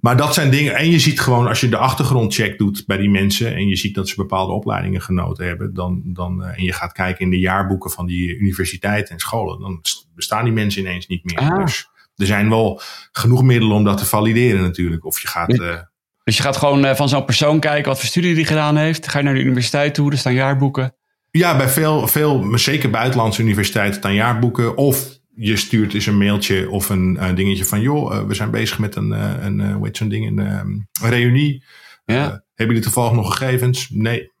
Maar 0.00 0.16
dat 0.16 0.34
zijn 0.34 0.50
dingen. 0.50 0.74
En 0.76 0.90
je 0.90 0.98
ziet 0.98 1.20
gewoon 1.20 1.46
als 1.46 1.60
je 1.60 1.68
de 1.68 1.76
achtergrondcheck 1.76 2.58
doet 2.58 2.84
bij 2.86 2.96
die 2.96 3.10
mensen. 3.10 3.54
En 3.54 3.68
je 3.68 3.76
ziet 3.76 3.94
dat 3.94 4.08
ze 4.08 4.14
bepaalde 4.16 4.52
opleidingen 4.52 5.00
genoten 5.00 5.46
hebben. 5.46 5.74
Dan, 5.74 6.02
dan, 6.04 6.42
uh, 6.42 6.58
en 6.58 6.64
je 6.64 6.72
gaat 6.72 6.92
kijken 6.92 7.24
in 7.24 7.30
de 7.30 7.38
jaarboeken 7.38 7.90
van 7.90 8.06
die 8.06 8.36
universiteiten 8.36 9.14
en 9.14 9.20
scholen. 9.20 9.60
Dan 9.60 9.80
bestaan 10.14 10.44
die 10.44 10.52
mensen 10.52 10.80
ineens 10.80 11.06
niet 11.06 11.24
meer. 11.24 11.38
Ah. 11.38 11.58
Dus 11.64 11.88
er 12.16 12.26
zijn 12.26 12.48
wel 12.48 12.80
genoeg 13.12 13.42
middelen 13.42 13.76
om 13.76 13.84
dat 13.84 13.98
te 13.98 14.06
valideren 14.06 14.62
natuurlijk. 14.62 15.04
Of 15.04 15.20
je 15.20 15.28
gaat. 15.28 15.50
Uh, 15.50 15.78
dus 16.24 16.36
je 16.36 16.42
gaat 16.42 16.56
gewoon 16.56 16.96
van 16.96 17.08
zo'n 17.08 17.24
persoon 17.24 17.60
kijken 17.60 17.88
wat 17.88 17.98
voor 17.98 18.08
studie 18.08 18.34
die 18.34 18.44
gedaan 18.44 18.76
heeft. 18.76 19.08
Ga 19.08 19.18
je 19.18 19.24
naar 19.24 19.34
de 19.34 19.40
universiteit 19.40 19.94
toe, 19.94 20.10
er 20.10 20.18
staan 20.18 20.34
jaarboeken. 20.34 20.97
Ja, 21.30 21.56
bij 21.56 21.68
veel, 21.68 22.06
veel 22.06 22.58
zeker 22.58 22.90
buitenlandse 22.90 23.42
universiteiten 23.42 23.94
staan 23.94 24.14
jaarboeken. 24.14 24.76
Of 24.76 25.18
je 25.34 25.56
stuurt 25.56 25.94
eens 25.94 26.06
een 26.06 26.18
mailtje 26.18 26.70
of 26.70 26.88
een 26.88 27.34
dingetje 27.34 27.64
van... 27.64 27.80
joh, 27.80 28.14
uh, 28.14 28.22
we 28.22 28.34
zijn 28.34 28.50
bezig 28.50 28.78
met 28.78 28.96
een, 28.96 29.10
uh, 29.10 29.34
een 29.40 29.58
uh, 29.60 29.74
hoe 29.74 29.86
heet 29.86 29.96
zo'n 29.96 30.08
ding, 30.08 30.26
een, 30.26 30.38
een 30.38 30.88
reunie. 31.00 31.64
Ja. 32.04 32.22
hebben 32.24 32.42
jullie 32.54 32.80
toevallig 32.80 33.12
nog 33.12 33.36
gegevens? 33.36 33.88
Nee. 33.90 34.32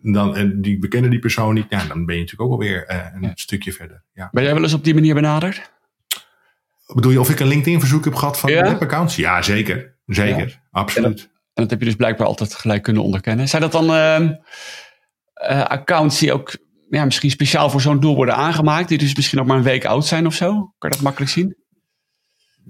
Dan, 0.00 0.36
en 0.36 0.60
die, 0.60 0.80
we 0.80 0.88
kennen 0.88 1.10
die 1.10 1.18
persoon 1.18 1.54
niet. 1.54 1.66
Ja, 1.68 1.84
dan 1.84 2.06
ben 2.06 2.14
je 2.14 2.20
natuurlijk 2.20 2.50
ook 2.50 2.60
alweer 2.60 2.84
een 3.14 3.22
ja. 3.22 3.32
stukje 3.34 3.72
verder. 3.72 4.02
Ja. 4.14 4.28
Ben 4.32 4.42
jij 4.42 4.54
wel 4.54 4.62
eens 4.62 4.74
op 4.74 4.84
die 4.84 4.94
manier 4.94 5.14
benaderd? 5.14 5.72
Bedoel 6.86 7.12
je 7.12 7.20
of 7.20 7.30
ik 7.30 7.40
een 7.40 7.46
LinkedIn 7.46 7.80
verzoek 7.80 8.04
heb 8.04 8.14
gehad 8.14 8.38
van 8.38 8.50
ja? 8.50 8.62
webaccounts? 8.62 9.16
Ja, 9.16 9.42
zeker. 9.42 9.94
Zeker. 10.06 10.60
Absoluut. 10.70 11.06
En 11.06 11.14
dat, 11.14 11.22
en 11.22 11.62
dat, 11.62 11.70
heb 11.70 11.78
je 11.78 11.84
dus 11.84 11.96
blijkbaar 11.96 12.26
altijd 12.26 12.54
gelijk 12.54 12.82
kunnen 12.82 13.02
onderkennen. 13.02 13.48
Zijn 13.48 13.62
dat 13.62 13.72
dan 13.72 13.94
ehm, 13.94 14.22
uh, 14.22 14.30
accounts 15.48 16.18
die 16.18 16.32
ook 16.32 16.56
ja, 16.90 17.04
misschien 17.04 17.30
speciaal 17.30 17.70
voor 17.70 17.80
zo'n 17.80 18.00
doel 18.00 18.14
worden 18.14 18.36
aangemaakt, 18.36 18.88
die 18.88 18.98
dus 18.98 19.14
misschien 19.14 19.38
nog 19.38 19.46
maar 19.46 19.56
een 19.56 19.62
week 19.62 19.84
oud 19.84 20.06
zijn 20.06 20.26
of 20.26 20.34
zo? 20.34 20.50
Kan 20.50 20.90
je 20.90 20.96
dat 20.96 21.00
makkelijk 21.00 21.30
zien? 21.30 21.56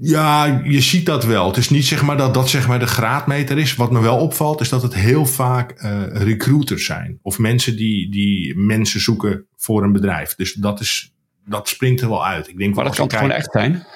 Ja, 0.01 0.61
je 0.65 0.81
ziet 0.81 1.07
dat 1.07 1.25
wel. 1.25 1.47
Het 1.47 1.57
is 1.57 1.71
niet 1.71 1.85
zeg 1.85 2.03
maar 2.03 2.17
dat 2.17 2.35
dat 2.35 2.49
zeg 2.49 2.69
maar 2.69 2.79
de 2.79 2.87
graadmeter 2.87 3.59
is. 3.59 3.75
Wat 3.75 3.91
me 3.91 4.01
wel 4.01 4.19
opvalt 4.19 4.61
is 4.61 4.69
dat 4.69 4.83
het 4.83 4.95
heel 4.95 5.27
vaak 5.27 5.83
uh, 5.83 6.03
recruiters 6.13 6.85
zijn. 6.85 7.19
Of 7.23 7.39
mensen 7.39 7.77
die, 7.77 8.11
die 8.11 8.57
mensen 8.57 9.01
zoeken 9.01 9.47
voor 9.57 9.83
een 9.83 9.93
bedrijf. 9.93 10.35
Dus 10.35 10.53
dat, 10.53 10.81
is, 10.81 11.13
dat 11.47 11.69
springt 11.69 12.01
er 12.01 12.09
wel 12.09 12.27
uit. 12.27 12.49
Ik 12.49 12.59
denk 12.59 12.75
maar 12.75 12.85
dat 12.85 12.97
kan 12.97 13.11
gewoon 13.11 13.31
echt 13.31 13.53
zijn? 13.53 13.87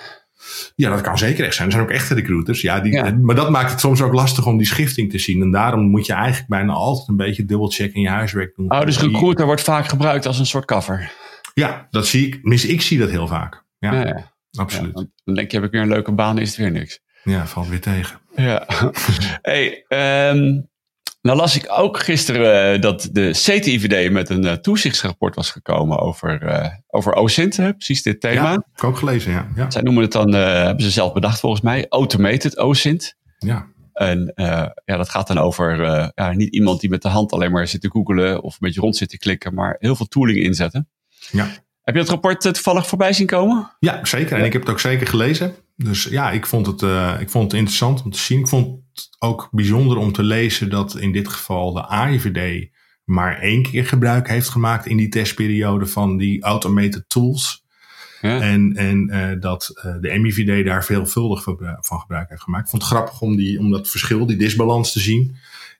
Ja, 0.75 0.91
dat 0.91 1.01
kan 1.01 1.19
zeker 1.19 1.45
echt 1.45 1.55
zijn. 1.55 1.67
Er 1.67 1.73
zijn 1.73 1.85
ook 1.85 1.91
echte 1.91 2.15
recruiters. 2.15 2.61
Ja, 2.61 2.81
die, 2.81 3.03
Maar 3.03 3.35
dat 3.35 3.51
maakt 3.51 3.71
het 3.71 3.81
soms 3.81 4.03
ook 4.03 4.13
lastig 4.13 4.47
om 4.47 4.57
die 4.57 4.67
schifting 4.67 5.11
te 5.11 5.19
zien. 5.19 5.43
En 5.43 5.51
daarom 5.51 5.91
moet 5.91 6.07
je 6.07 6.13
eigenlijk 6.13 6.49
bijna 6.49 6.73
altijd 6.73 7.09
een 7.09 7.17
beetje 7.17 7.45
dubbelcheck 7.45 7.95
in 7.95 8.01
je 8.01 8.09
huiswerk 8.09 8.55
doen. 8.57 8.73
Oh, 8.73 8.81
dus 8.81 9.01
recruiter 9.01 9.47
wordt 9.47 9.63
vaak 9.63 9.87
gebruikt 9.87 10.27
als 10.27 10.39
een 10.39 10.47
soort 10.47 10.65
cover. 10.65 11.13
Ja, 11.55 11.87
dat 11.91 12.07
zie 12.07 12.27
ik. 12.27 12.39
Mis, 12.43 12.67
ik 12.67 12.83
zie 12.83 12.99
dat 12.99 13.11
heel 13.11 13.27
vaak. 13.27 13.65
Ja, 13.79 13.93
ja, 13.93 14.07
ja. 14.07 14.33
absoluut. 14.53 14.95
dan 15.25 15.35
denk 15.35 15.51
je, 15.51 15.57
heb 15.57 15.67
ik 15.67 15.73
weer 15.73 15.83
een 15.83 15.89
leuke 15.89 16.13
baan, 16.13 16.39
is 16.39 16.49
het 16.49 16.57
weer 16.57 16.71
niks. 16.71 17.01
Ja, 17.25 17.47
valt 17.47 17.69
weer 17.69 17.81
tegen. 17.81 18.19
Ja. 18.35 18.67
hey, 19.43 19.85
um, 20.33 20.69
nou 21.21 21.37
las 21.37 21.57
ik 21.57 21.67
ook 21.69 21.99
gisteren 21.99 22.75
uh, 22.75 22.81
dat 22.81 23.09
de 23.13 23.31
CTIVD 23.31 24.11
met 24.11 24.29
een 24.29 24.45
uh, 24.45 24.53
toezichtsrapport 24.53 25.35
was 25.35 25.51
gekomen 25.51 25.99
over, 25.99 26.43
uh, 26.43 26.67
over 26.87 27.13
OSINT, 27.13 27.57
hè? 27.57 27.75
precies 27.75 28.03
dit 28.03 28.21
thema. 28.21 28.43
Ja, 28.43 28.51
heb 28.51 28.67
ik 28.75 28.85
ook 28.85 28.97
gelezen, 28.97 29.33
ja. 29.33 29.49
ja. 29.57 29.71
Zij 29.71 29.83
noemen 29.83 30.03
het 30.03 30.13
dan, 30.13 30.33
hebben 30.33 30.85
ze 30.85 30.91
zelf 30.91 31.13
bedacht 31.13 31.41
volgens 31.41 31.63
mij, 31.63 31.87
automated 31.89 32.59
OSINT. 32.59 33.17
Ja. 33.39 33.67
En 33.93 34.33
ja, 34.85 34.97
dat 34.97 35.09
gaat 35.09 35.27
dan 35.27 35.39
over 35.39 35.81
ja, 36.15 36.33
niet 36.33 36.55
iemand 36.55 36.81
die 36.81 36.91
met 36.91 37.03
de 37.03 37.09
hand 37.09 37.33
alleen 37.33 37.53
maar 37.53 37.69
zit 37.69 37.81
te 37.81 37.91
googelen 37.91 38.43
of 38.43 38.53
een 38.53 38.59
beetje 38.61 38.81
rond 38.81 38.97
zit 38.97 39.09
te 39.09 39.19
klikken, 39.19 39.55
maar 39.55 39.77
heel 39.79 39.97
veel 39.97 40.07
tooling 40.07 40.39
inzetten. 40.39 40.89
Ja. 41.31 41.49
Heb 41.89 41.97
je 41.97 42.03
het 42.03 42.13
rapport 42.13 42.41
toevallig 42.41 42.87
voorbij 42.87 43.13
zien 43.13 43.27
komen? 43.27 43.71
Ja, 43.81 44.05
zeker. 44.05 44.39
En 44.39 44.45
ik 44.45 44.53
heb 44.53 44.63
het 44.63 44.71
ook 44.71 44.81
zeker 44.81 45.07
gelezen. 45.07 45.55
Dus 45.77 46.05
ja, 46.05 46.31
ik 46.31 46.47
vond, 46.47 46.67
het, 46.67 46.83
uh, 46.83 47.17
ik 47.21 47.31
vond 47.31 47.45
het 47.45 47.53
interessant 47.53 48.03
om 48.03 48.11
te 48.11 48.19
zien. 48.19 48.39
Ik 48.39 48.49
vond 48.49 48.81
het 48.93 49.09
ook 49.19 49.49
bijzonder 49.51 49.97
om 49.97 50.13
te 50.13 50.23
lezen 50.23 50.71
dat 50.71 50.97
in 50.97 51.13
dit 51.13 51.29
geval 51.29 51.73
de 51.73 51.87
AIVD 51.87 52.69
maar 53.05 53.39
één 53.39 53.63
keer 53.63 53.87
gebruik 53.87 54.29
heeft 54.29 54.49
gemaakt 54.49 54.87
in 54.87 54.97
die 54.97 55.09
testperiode 55.09 55.87
van 55.87 56.17
die 56.17 56.43
automated 56.43 57.05
tools. 57.07 57.65
Ja. 58.21 58.41
En, 58.41 58.77
en 58.77 59.11
uh, 59.13 59.41
dat 59.41 59.71
uh, 59.75 59.95
de 60.01 60.19
MIVD 60.19 60.65
daar 60.65 60.85
veelvuldig 60.85 61.43
van 61.81 62.01
gebruik 62.01 62.29
heeft 62.29 62.43
gemaakt. 62.43 62.65
Ik 62.65 62.71
vond 62.71 62.83
het 62.83 62.93
grappig 62.93 63.21
om, 63.21 63.37
die, 63.37 63.59
om 63.59 63.71
dat 63.71 63.89
verschil, 63.89 64.27
die 64.27 64.37
disbalans 64.37 64.93
te 64.93 65.01
zien. 65.01 65.37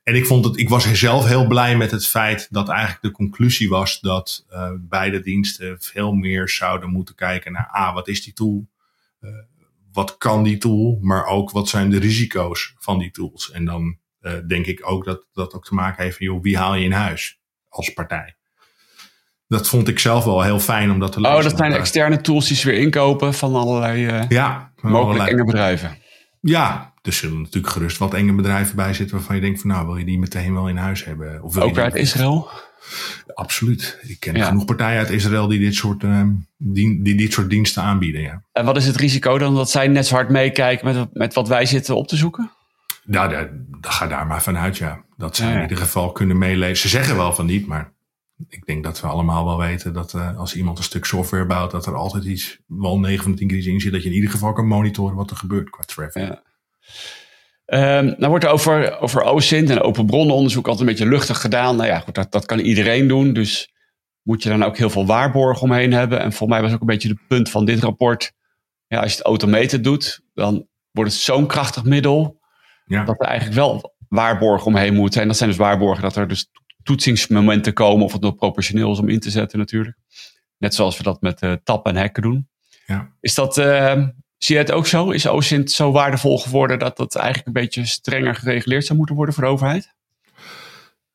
En 0.09 0.15
ik 0.15 0.27
vond 0.27 0.45
het, 0.45 0.59
ik 0.59 0.69
was 0.69 0.93
zelf 0.93 1.27
heel 1.27 1.47
blij 1.47 1.77
met 1.77 1.91
het 1.91 2.07
feit 2.07 2.49
dat 2.51 2.69
eigenlijk 2.69 3.03
de 3.03 3.11
conclusie 3.11 3.69
was 3.69 4.01
dat 4.01 4.47
uh, 4.51 4.71
beide 4.79 5.21
diensten 5.21 5.77
veel 5.81 6.13
meer 6.13 6.49
zouden 6.49 6.91
moeten 6.91 7.15
kijken 7.15 7.53
naar 7.53 7.71
A, 7.77 7.93
wat 7.93 8.09
is 8.09 8.25
die 8.25 8.33
tool? 8.33 8.69
Uh, 9.21 9.31
wat 9.93 10.19
kan 10.19 10.43
die 10.43 10.59
tool? 10.59 10.99
Maar 11.01 11.27
ook 11.27 11.51
wat 11.51 11.69
zijn 11.69 11.91
de 11.91 11.99
risico's 11.99 12.75
van 12.79 12.99
die 12.99 13.11
tools? 13.11 13.51
En 13.51 13.65
dan 13.65 13.97
uh, 14.21 14.33
denk 14.47 14.67
ik 14.67 14.91
ook 14.91 15.05
dat 15.05 15.27
dat 15.33 15.55
ook 15.55 15.65
te 15.65 15.75
maken 15.75 16.05
heeft 16.05 16.17
van, 16.17 16.27
joh, 16.27 16.43
wie 16.43 16.57
haal 16.57 16.75
je 16.75 16.85
in 16.85 16.93
huis 16.93 17.41
als 17.69 17.93
partij? 17.93 18.37
Dat 19.49 19.69
vond 19.69 19.89
ik 19.89 19.99
zelf 19.99 20.25
wel 20.25 20.43
heel 20.43 20.61
fijn 20.61 20.91
om 20.91 20.99
dat 20.99 21.13
te 21.13 21.21
lezen. 21.21 21.37
Oh, 21.37 21.43
dat 21.43 21.57
zijn 21.57 21.73
externe 21.73 22.21
tools 22.21 22.47
die 22.47 22.57
ze 22.57 22.71
weer 22.71 22.81
inkopen 22.81 23.35
van 23.35 23.55
allerlei 23.55 24.27
ja, 24.29 24.73
mogelijk 24.77 25.05
allerlei... 25.05 25.31
enge 25.31 25.45
bedrijven. 25.45 25.99
Ja, 26.41 26.95
er 27.09 27.15
zullen 27.15 27.41
natuurlijk 27.41 27.73
gerust 27.73 27.99
wat 27.99 28.15
enge 28.15 28.33
bedrijven 28.33 28.77
bij 28.77 28.95
zitten 28.95 29.17
waarvan 29.17 29.35
je 29.35 29.41
denkt 29.41 29.61
van 29.61 29.71
nou 29.71 29.87
wil 29.87 29.97
je 29.97 30.05
die 30.05 30.19
meteen 30.19 30.55
wel 30.55 30.69
in 30.69 30.77
huis 30.77 31.05
hebben. 31.05 31.43
Of 31.43 31.59
Ook 31.59 31.79
uit 31.79 31.95
Israël? 31.95 32.51
Absoluut. 33.35 33.99
Ik 34.03 34.21
ken 34.21 34.43
genoeg 34.43 34.65
partijen 34.65 34.99
uit 34.99 35.11
Israël 35.11 35.47
die 35.49 35.59
dit, 35.59 35.75
soort, 35.75 36.03
uh, 36.03 36.23
die, 36.57 37.03
die 37.03 37.15
dit 37.15 37.33
soort 37.33 37.51
diensten 37.51 37.83
aanbieden. 37.83 38.21
Ja. 38.21 38.43
En 38.53 38.65
wat 38.65 38.77
is 38.77 38.87
het 38.87 38.97
risico 38.97 39.39
dan 39.39 39.55
dat 39.55 39.71
zij 39.71 39.89
net 39.89 40.07
zo 40.07 40.15
hard 40.15 40.29
meekijken 40.29 40.95
met, 40.95 41.15
met 41.15 41.35
wat 41.35 41.49
wij 41.49 41.67
zitten 41.67 41.97
op 41.97 42.09
te 42.09 42.17
zoeken? 42.17 42.51
Nou, 43.05 43.31
daar, 43.31 43.51
ga 43.81 44.07
daar 44.07 44.27
maar 44.27 44.43
vanuit, 44.43 44.77
ja. 44.77 45.05
Dat 45.17 45.37
ze 45.37 45.45
in 45.45 45.61
ieder 45.61 45.77
geval 45.77 46.13
kunnen 46.13 46.39
meelezen. 46.39 46.77
Ze 46.77 46.89
zeggen 46.89 47.17
wel 47.17 47.33
van 47.33 47.47
niet, 47.47 47.67
maar 47.67 47.93
ik 48.49 48.67
denk 48.67 48.85
dat 48.85 49.01
we 49.01 49.07
allemaal 49.07 49.45
wel 49.45 49.59
weten 49.59 49.93
dat 49.93 50.13
uh, 50.15 50.39
als 50.39 50.57
iemand 50.57 50.79
een 50.79 50.85
stuk 50.85 51.05
software 51.05 51.47
bouwt, 51.47 51.71
dat 51.71 51.87
er 51.87 51.95
altijd 51.95 52.25
iets, 52.25 52.59
wel 52.67 52.99
9 52.99 53.23
van 53.23 53.33
de 53.33 53.39
10 53.39 53.49
keer 53.49 53.57
iets 53.57 53.67
in 53.67 53.81
zit, 53.81 53.93
dat 53.93 54.03
je 54.03 54.09
in 54.09 54.15
ieder 54.15 54.31
geval 54.31 54.53
kan 54.53 54.67
monitoren 54.67 55.17
wat 55.17 55.31
er 55.31 55.37
gebeurt 55.37 55.71
qua 55.71 55.83
traffic. 55.83 56.23
Ja. 56.23 56.43
Um, 57.67 58.15
nou 58.19 58.27
wordt 58.29 58.45
er 58.45 58.51
over, 58.51 58.99
over 58.99 59.23
OSINT 59.23 59.71
en 59.71 59.81
open 59.81 60.07
bronnenonderzoek 60.07 60.69
altijd 60.69 60.89
een 60.89 60.95
beetje 60.95 61.11
luchtig 61.11 61.41
gedaan. 61.41 61.77
Nou 61.77 61.89
ja, 61.89 61.99
goed, 61.99 62.15
dat, 62.15 62.33
dat 62.33 62.47
kan 62.47 62.59
iedereen 62.59 63.09
doen. 63.09 63.33
Dus 63.33 63.73
moet 64.23 64.43
je 64.43 64.49
dan 64.49 64.63
ook 64.63 64.77
heel 64.77 64.91
veel 64.91 65.07
waarborgen 65.07 65.63
omheen 65.63 65.93
hebben. 65.93 66.21
En 66.21 66.33
voor 66.33 66.49
mij 66.49 66.63
was 66.63 66.73
ook 66.73 66.81
een 66.81 66.87
beetje 66.87 67.09
het 67.09 67.27
punt 67.29 67.51
van 67.51 67.65
dit 67.65 67.83
rapport. 67.83 68.33
Ja, 68.87 69.01
als 69.01 69.11
je 69.11 69.17
het 69.17 69.27
automated 69.27 69.85
doet, 69.85 70.21
dan 70.35 70.67
wordt 70.91 71.13
het 71.13 71.21
zo'n 71.21 71.47
krachtig 71.47 71.85
middel. 71.85 72.41
Ja. 72.85 73.05
Dat 73.05 73.21
er 73.21 73.27
eigenlijk 73.27 73.59
wel 73.59 73.95
waarborgen 74.09 74.67
omheen 74.67 74.95
moeten. 74.95 75.21
En 75.21 75.27
dat 75.29 75.37
zijn 75.37 75.49
dus 75.49 75.59
waarborgen 75.59 76.03
dat 76.03 76.17
er 76.17 76.29
dus 76.29 76.51
toetsingsmomenten 76.83 77.73
komen. 77.73 78.05
Of 78.05 78.13
het 78.13 78.23
nog 78.23 78.37
proportioneel 78.37 78.93
is 78.93 78.99
om 78.99 79.09
in 79.09 79.21
te 79.21 79.31
zetten 79.31 79.59
natuurlijk. 79.59 79.97
Net 80.59 80.75
zoals 80.75 80.97
we 80.97 81.03
dat 81.03 81.21
met 81.21 81.43
uh, 81.43 81.53
tap 81.65 81.87
en 81.87 81.97
hacken 81.97 82.23
doen. 82.23 82.49
Ja. 82.87 83.13
Is 83.21 83.35
dat, 83.35 83.59
uh, 83.59 84.07
Zie 84.39 84.55
je 84.55 84.61
het 84.61 84.73
ook 84.73 84.87
zo? 84.87 85.11
Is 85.11 85.27
OSINT 85.27 85.71
zo 85.71 85.93
waardevol 85.93 86.39
geworden 86.39 86.79
dat 86.79 86.97
dat 86.97 87.15
eigenlijk 87.15 87.47
een 87.47 87.63
beetje 87.63 87.87
strenger 87.87 88.35
gereguleerd 88.35 88.85
zou 88.85 88.99
moeten 88.99 89.17
worden 89.17 89.35
voor 89.35 89.45
de 89.45 89.51
overheid? 89.51 89.97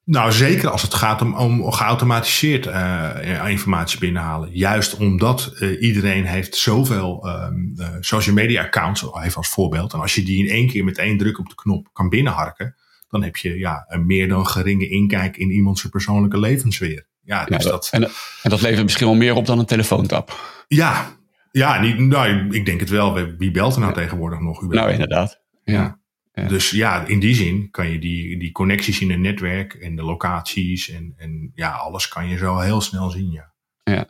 Nou, 0.06 0.32
zeker 0.32 0.70
als 0.70 0.82
het 0.82 0.94
gaat 0.94 1.22
om, 1.22 1.36
om 1.36 1.72
geautomatiseerd 1.72 2.66
uh, 2.66 3.48
informatie 3.48 4.00
binnenhalen. 4.00 4.50
Juist 4.52 4.96
omdat 4.96 5.54
uh, 5.60 5.82
iedereen 5.82 6.26
heeft 6.26 6.56
zoveel 6.56 7.28
um, 7.28 7.74
uh, 7.76 7.88
social 8.00 8.36
media 8.36 8.64
accounts, 8.64 9.02
even 9.24 9.36
als 9.36 9.48
voorbeeld. 9.48 9.94
En 9.94 10.00
als 10.00 10.16
je 10.16 10.24
die 10.24 10.46
in 10.46 10.52
één 10.52 10.68
keer 10.68 10.84
met 10.84 10.98
één 10.98 11.18
druk 11.18 11.40
op 11.40 11.50
de 11.50 11.56
knop 11.56 11.90
kan 11.94 12.10
binnenharken, 12.10 12.76
dan 13.10 13.24
heb 13.24 13.36
je 13.36 13.58
ja, 13.58 13.86
een 13.88 14.06
meer 14.06 14.28
dan 14.28 14.48
geringe 14.48 14.90
inkijk 14.90 15.38
in 15.38 15.52
iemands 15.52 15.90
persoonlijke 15.90 16.40
levensfeer. 16.40 17.06
Ja, 17.22 17.46
dus 17.46 17.64
ja, 17.64 17.70
dat, 17.70 17.88
en, 17.92 18.04
en, 18.04 18.50
dat 18.50 18.62
levert 18.62 18.84
misschien 18.84 19.08
wel 19.08 19.16
meer 19.16 19.36
op 19.36 19.46
dan 19.46 19.60
een 19.60 19.66
telefoontap. 19.66 20.40
Ja, 20.68 21.18
ja, 21.58 21.82
niet, 21.82 22.00
nou, 22.00 22.56
ik 22.56 22.66
denk 22.66 22.80
het 22.80 22.90
wel. 22.90 23.14
Wie 23.38 23.52
belt 23.52 23.74
er 23.74 23.80
nou 23.80 23.94
tegenwoordig 23.94 24.40
nog? 24.40 24.62
Nou, 24.62 24.92
inderdaad. 24.92 25.42
Ja. 25.64 26.00
ja. 26.34 26.48
Dus 26.48 26.70
ja, 26.70 27.06
in 27.06 27.20
die 27.20 27.36
zin 27.36 27.70
kan 27.72 27.90
je 27.90 28.00
die, 28.00 28.40
die 28.40 28.52
connecties 28.52 29.02
in 29.02 29.10
het 29.10 29.20
netwerk 29.20 29.74
en 29.74 29.96
de 29.96 30.04
locaties 30.04 30.90
en, 30.90 31.14
en 31.18 31.52
ja, 31.56 31.72
alles 31.72 32.08
kan 32.08 32.28
je 32.28 32.38
zo 32.38 32.60
heel 32.60 32.82
snel 32.82 33.10
zien. 33.10 33.32
Ja. 33.32 33.54
ja. 33.84 34.08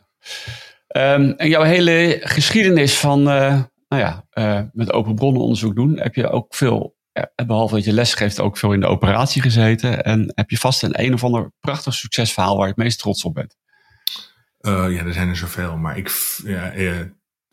Um, 1.14 1.30
en 1.30 1.48
jouw 1.48 1.62
hele 1.62 2.20
geschiedenis 2.22 2.98
van, 2.98 3.20
uh, 3.20 3.62
nou 3.88 4.02
ja, 4.02 4.24
uh, 4.34 4.60
met 4.72 4.92
open 4.92 5.14
bronnenonderzoek 5.14 5.74
doen, 5.74 5.98
heb 5.98 6.14
je 6.14 6.30
ook 6.30 6.54
veel, 6.54 6.96
behalve 7.46 7.74
dat 7.74 7.84
je 7.84 7.92
les 7.92 8.14
geeft, 8.14 8.40
ook 8.40 8.58
veel 8.58 8.72
in 8.72 8.80
de 8.80 8.86
operatie 8.86 9.42
gezeten. 9.42 10.04
En 10.04 10.32
heb 10.34 10.50
je 10.50 10.58
vast 10.58 10.82
een 10.82 11.02
een 11.02 11.14
of 11.14 11.24
ander 11.24 11.52
prachtig 11.60 11.94
succesverhaal 11.94 12.56
waar 12.56 12.66
je 12.66 12.72
het 12.72 12.82
meest 12.82 12.98
trots 12.98 13.24
op 13.24 13.34
bent? 13.34 13.56
Uh, 14.60 14.86
ja, 14.96 15.04
er 15.04 15.12
zijn 15.12 15.28
er 15.28 15.36
zoveel. 15.36 15.76
Maar 15.76 15.96
ik, 15.96 16.10
ja, 16.44 16.72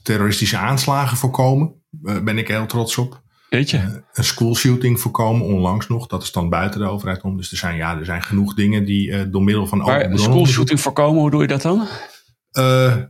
terroristische 0.01 0.57
aanslagen 0.57 1.17
voorkomen. 1.17 1.73
Uh, 2.03 2.19
ben 2.19 2.37
ik 2.37 2.47
heel 2.47 2.65
trots 2.65 2.97
op. 2.97 3.21
Weet 3.49 3.69
je? 3.69 3.77
Uh, 3.77 3.83
een 4.13 4.23
schoolshooting 4.23 4.99
voorkomen, 4.99 5.45
onlangs 5.45 5.87
nog. 5.87 6.07
Dat 6.07 6.23
is 6.23 6.31
dan 6.31 6.49
buiten 6.49 6.79
de 6.79 6.87
overheid 6.87 7.21
om. 7.21 7.37
Dus 7.37 7.51
er 7.51 7.57
zijn, 7.57 7.75
ja, 7.75 7.97
er 7.97 8.05
zijn 8.05 8.21
genoeg 8.21 8.53
dingen 8.53 8.85
die 8.85 9.09
uh, 9.09 9.21
door 9.27 9.43
middel 9.43 9.67
van 9.67 9.77
maar 9.77 10.05
een 10.05 10.19
schoolshooting 10.19 10.81
voorkomen, 10.81 11.21
hoe 11.21 11.31
doe 11.31 11.41
je 11.41 11.47
dat 11.47 11.61
dan? 11.61 11.87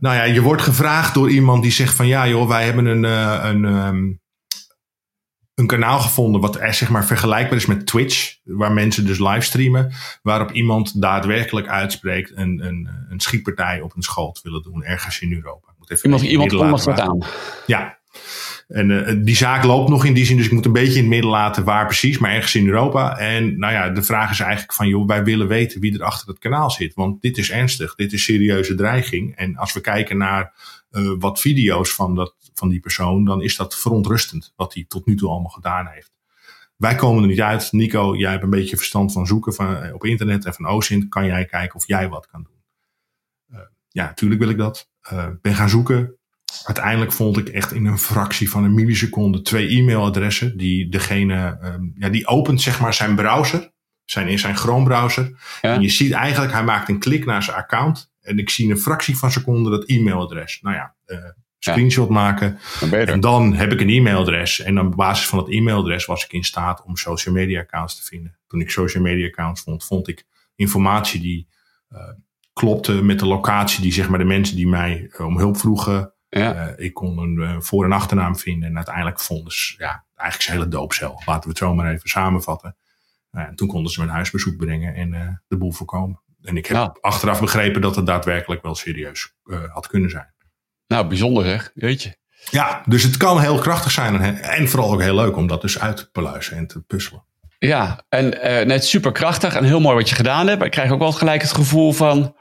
ja, 0.00 0.22
je 0.22 0.42
wordt 0.42 0.62
gevraagd 0.62 1.14
door 1.14 1.30
iemand 1.30 1.62
die 1.62 1.72
zegt 1.72 1.94
van... 1.94 2.06
Ja 2.06 2.28
joh, 2.28 2.48
wij 2.48 2.64
hebben 2.64 2.86
een, 2.86 3.04
een, 3.46 3.64
um, 3.64 4.20
een 5.54 5.66
kanaal 5.66 6.00
gevonden... 6.00 6.40
wat 6.40 6.60
er 6.60 6.74
zeg 6.74 6.88
maar 6.88 7.04
vergelijkbaar 7.04 7.58
is 7.58 7.66
met 7.66 7.86
Twitch. 7.86 8.36
Waar 8.44 8.72
mensen 8.72 9.06
dus 9.06 9.18
livestreamen. 9.18 9.92
Waarop 10.22 10.50
iemand 10.50 11.00
daadwerkelijk 11.00 11.68
uitspreekt... 11.68 12.32
een, 12.34 12.66
een, 12.66 12.88
een 13.08 13.20
schietpartij 13.20 13.80
op 13.80 13.96
een 13.96 14.02
school 14.02 14.32
te 14.32 14.40
willen 14.42 14.62
doen 14.62 14.84
ergens 14.84 15.20
in 15.20 15.32
Europa 15.32 15.71
iemand 16.02 16.22
iemand 16.22 16.54
kondigt 16.54 16.84
wat 16.84 17.00
aan. 17.00 17.18
Ja. 17.66 18.00
En 18.68 18.90
uh, 18.90 19.24
die 19.24 19.36
zaak 19.36 19.64
loopt 19.64 19.88
nog 19.88 20.04
in 20.04 20.14
die 20.14 20.24
zin, 20.24 20.36
dus 20.36 20.46
ik 20.46 20.52
moet 20.52 20.64
een 20.64 20.72
beetje 20.72 20.92
in 20.92 20.98
het 20.98 21.08
midden 21.08 21.30
laten 21.30 21.64
waar 21.64 21.86
precies, 21.86 22.18
maar 22.18 22.32
ergens 22.32 22.54
in 22.54 22.66
Europa. 22.66 23.16
En 23.16 23.58
nou 23.58 23.72
ja, 23.72 23.90
de 23.90 24.02
vraag 24.02 24.30
is 24.30 24.40
eigenlijk 24.40 24.72
van, 24.72 24.88
joh, 24.88 25.06
wij 25.06 25.24
willen 25.24 25.48
weten 25.48 25.80
wie 25.80 25.94
er 25.94 26.04
achter 26.04 26.28
het 26.28 26.38
kanaal 26.38 26.70
zit. 26.70 26.94
Want 26.94 27.22
dit 27.22 27.38
is 27.38 27.50
ernstig, 27.50 27.94
dit 27.94 28.12
is 28.12 28.24
serieuze 28.24 28.74
dreiging. 28.74 29.36
En 29.36 29.56
als 29.56 29.72
we 29.72 29.80
kijken 29.80 30.16
naar 30.16 30.54
uh, 30.90 31.12
wat 31.18 31.40
video's 31.40 31.92
van, 31.94 32.14
dat, 32.14 32.34
van 32.54 32.68
die 32.68 32.80
persoon, 32.80 33.24
dan 33.24 33.42
is 33.42 33.56
dat 33.56 33.76
verontrustend 33.76 34.52
wat 34.56 34.74
hij 34.74 34.84
tot 34.88 35.06
nu 35.06 35.16
toe 35.16 35.30
allemaal 35.30 35.50
gedaan 35.50 35.86
heeft. 35.86 36.12
Wij 36.76 36.94
komen 36.94 37.22
er 37.22 37.28
niet 37.28 37.40
uit. 37.40 37.72
Nico, 37.72 38.16
jij 38.16 38.30
hebt 38.30 38.42
een 38.42 38.50
beetje 38.50 38.76
verstand 38.76 39.12
van 39.12 39.26
zoeken 39.26 39.54
van, 39.54 39.76
eh, 39.76 39.94
op 39.94 40.04
internet 40.04 40.44
en 40.44 40.54
van 40.54 40.66
OSINT. 40.66 41.08
Kan 41.08 41.26
jij 41.26 41.44
kijken 41.44 41.76
of 41.76 41.86
jij 41.86 42.08
wat 42.08 42.26
kan 42.26 42.42
doen? 42.42 42.51
Ja, 43.92 44.04
natuurlijk 44.04 44.40
wil 44.40 44.50
ik 44.50 44.58
dat 44.58 44.90
uh, 45.12 45.26
ben 45.40 45.54
gaan 45.54 45.68
zoeken. 45.68 46.16
Uiteindelijk 46.64 47.12
vond 47.12 47.38
ik 47.38 47.48
echt 47.48 47.72
in 47.72 47.86
een 47.86 47.98
fractie 47.98 48.50
van 48.50 48.64
een 48.64 48.74
milliseconde 48.74 49.42
twee 49.42 49.68
e-mailadressen 49.68 50.56
die 50.56 50.88
degene, 50.88 51.58
um, 51.62 51.92
ja, 51.94 52.08
die 52.08 52.26
opent 52.26 52.60
zeg 52.60 52.80
maar 52.80 52.94
zijn 52.94 53.14
browser, 53.14 53.72
zijn 54.04 54.28
in 54.28 54.38
zijn 54.38 54.56
Chrome 54.56 54.84
browser. 54.84 55.38
Ja. 55.60 55.74
En 55.74 55.82
je 55.82 55.88
ziet 55.88 56.12
eigenlijk, 56.12 56.52
hij 56.52 56.64
maakt 56.64 56.88
een 56.88 56.98
klik 56.98 57.24
naar 57.24 57.42
zijn 57.42 57.56
account 57.56 58.10
en 58.20 58.38
ik 58.38 58.50
zie 58.50 58.64
in 58.64 58.70
een 58.70 58.78
fractie 58.78 59.16
van 59.16 59.30
seconde 59.30 59.70
dat 59.70 59.84
e-mailadres. 59.84 60.58
Nou 60.60 60.76
ja, 60.76 60.94
uh, 61.06 61.18
screenshot 61.58 62.08
maken. 62.08 62.58
Dan. 62.80 62.92
En 62.92 63.20
dan 63.20 63.54
heb 63.54 63.72
ik 63.72 63.80
een 63.80 63.88
e-mailadres. 63.88 64.60
En 64.60 64.80
op 64.80 64.96
basis 64.96 65.26
van 65.26 65.38
dat 65.38 65.48
e-mailadres 65.48 66.04
was 66.04 66.24
ik 66.24 66.32
in 66.32 66.44
staat 66.44 66.82
om 66.82 66.96
social 66.96 67.34
media 67.34 67.60
accounts 67.60 67.96
te 67.96 68.02
vinden. 68.02 68.38
Toen 68.46 68.60
ik 68.60 68.70
social 68.70 69.02
media 69.02 69.26
accounts 69.26 69.62
vond, 69.62 69.84
vond 69.84 70.08
ik 70.08 70.24
informatie 70.54 71.20
die 71.20 71.48
eh, 71.88 71.98
klopte 72.52 72.92
met 72.92 73.18
de 73.18 73.26
locatie 73.26 73.82
die 73.82 73.92
zeg 73.92 74.08
maar 74.08 74.18
de 74.18 74.24
mensen 74.24 74.56
die 74.56 74.68
mij 74.68 75.08
eh, 75.12 75.26
om 75.26 75.38
hulp 75.38 75.56
vroegen. 75.56 76.12
Ja. 76.28 76.54
Eh, 76.54 76.84
ik 76.84 76.94
kon 76.94 77.18
een 77.18 77.42
eh, 77.42 77.56
voor- 77.60 77.84
en 77.84 77.92
achternaam 77.92 78.36
vinden. 78.36 78.68
En 78.68 78.76
uiteindelijk 78.76 79.20
vonden 79.20 79.52
ze 79.52 79.74
ja, 79.78 80.04
eigenlijk 80.16 80.42
zijn 80.42 80.56
hele 80.58 80.68
doopcel. 80.70 81.22
Laten 81.26 81.42
we 81.42 81.48
het 81.48 81.58
zo 81.58 81.74
maar 81.74 81.92
even 81.92 82.08
samenvatten. 82.08 82.76
Nou, 83.30 83.48
en 83.48 83.54
toen 83.54 83.68
konden 83.68 83.92
ze 83.92 84.02
een 84.02 84.08
huisbezoek 84.08 84.56
brengen 84.56 84.94
en 84.94 85.40
de 85.48 85.56
boel 85.56 85.72
voorkomen. 85.72 86.20
En 86.42 86.56
ik 86.56 86.66
heb 86.66 86.76
Ja. 86.76 86.96
achteraf 87.00 87.40
begrepen 87.40 87.80
dat 87.80 87.96
het 87.96 88.06
daadwerkelijk 88.06 88.62
wel 88.62 88.74
serieus 88.74 89.34
had 89.72 89.86
kunnen 89.86 90.10
zijn. 90.10 90.34
Nou, 90.86 91.06
bijzonder 91.08 91.44
zeg. 91.44 91.70
Weet 91.74 92.02
je. 92.02 92.16
Ja, 92.50 92.82
dus 92.86 93.02
het 93.02 93.16
kan 93.16 93.40
heel 93.40 93.58
krachtig 93.58 93.90
zijn 93.90 94.20
en, 94.20 94.42
en 94.42 94.68
vooral 94.68 94.92
ook 94.92 95.00
heel 95.00 95.14
leuk 95.14 95.36
om 95.36 95.46
dat 95.46 95.60
dus 95.60 95.78
uit 95.78 95.96
te 95.96 96.10
pluizen 96.10 96.56
en 96.56 96.66
te 96.66 96.80
puzzelen. 96.80 97.24
Ja, 97.58 98.04
en 98.08 98.40
eh, 98.42 98.66
net 98.66 98.84
super 98.84 99.12
krachtig 99.12 99.54
en 99.54 99.64
heel 99.64 99.80
mooi 99.80 99.96
wat 99.96 100.08
je 100.08 100.14
gedaan 100.14 100.46
hebt. 100.46 100.58
Maar 100.58 100.66
ik 100.66 100.72
krijg 100.72 100.90
ook 100.90 100.98
wel 100.98 101.12
gelijk 101.12 101.42
het 101.42 101.52
gevoel 101.52 101.92
van. 101.92 102.36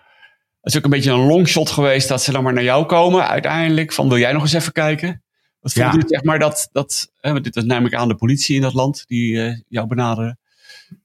Het 0.62 0.72
is 0.74 0.78
ook 0.78 0.84
een 0.84 0.90
beetje 0.90 1.12
een 1.12 1.28
longshot 1.28 1.70
geweest 1.70 2.08
dat 2.08 2.22
ze 2.22 2.32
dan 2.32 2.44
maar 2.44 2.54
naar 2.54 2.64
jou 2.64 2.86
komen 2.86 3.28
uiteindelijk. 3.28 3.94
Van 3.94 4.10
wil 4.10 4.18
jij 4.18 4.32
nog 4.32 4.42
eens 4.42 4.54
even 4.54 4.72
kijken? 4.72 5.24
Wat 5.60 5.74
Ja. 5.74 5.96
zeg 6.08 6.24
maar 6.24 6.40
dat. 6.40 6.70
dat 6.72 7.12
hè, 7.20 7.42
dit 7.42 7.56
is 7.56 7.64
namelijk 7.64 7.96
aan 7.96 8.08
de 8.08 8.16
politie 8.16 8.56
in 8.56 8.62
dat 8.62 8.74
land 8.74 9.04
die 9.08 9.44
eh, 9.44 9.60
jou 9.68 9.88
benaderen. 9.88 10.40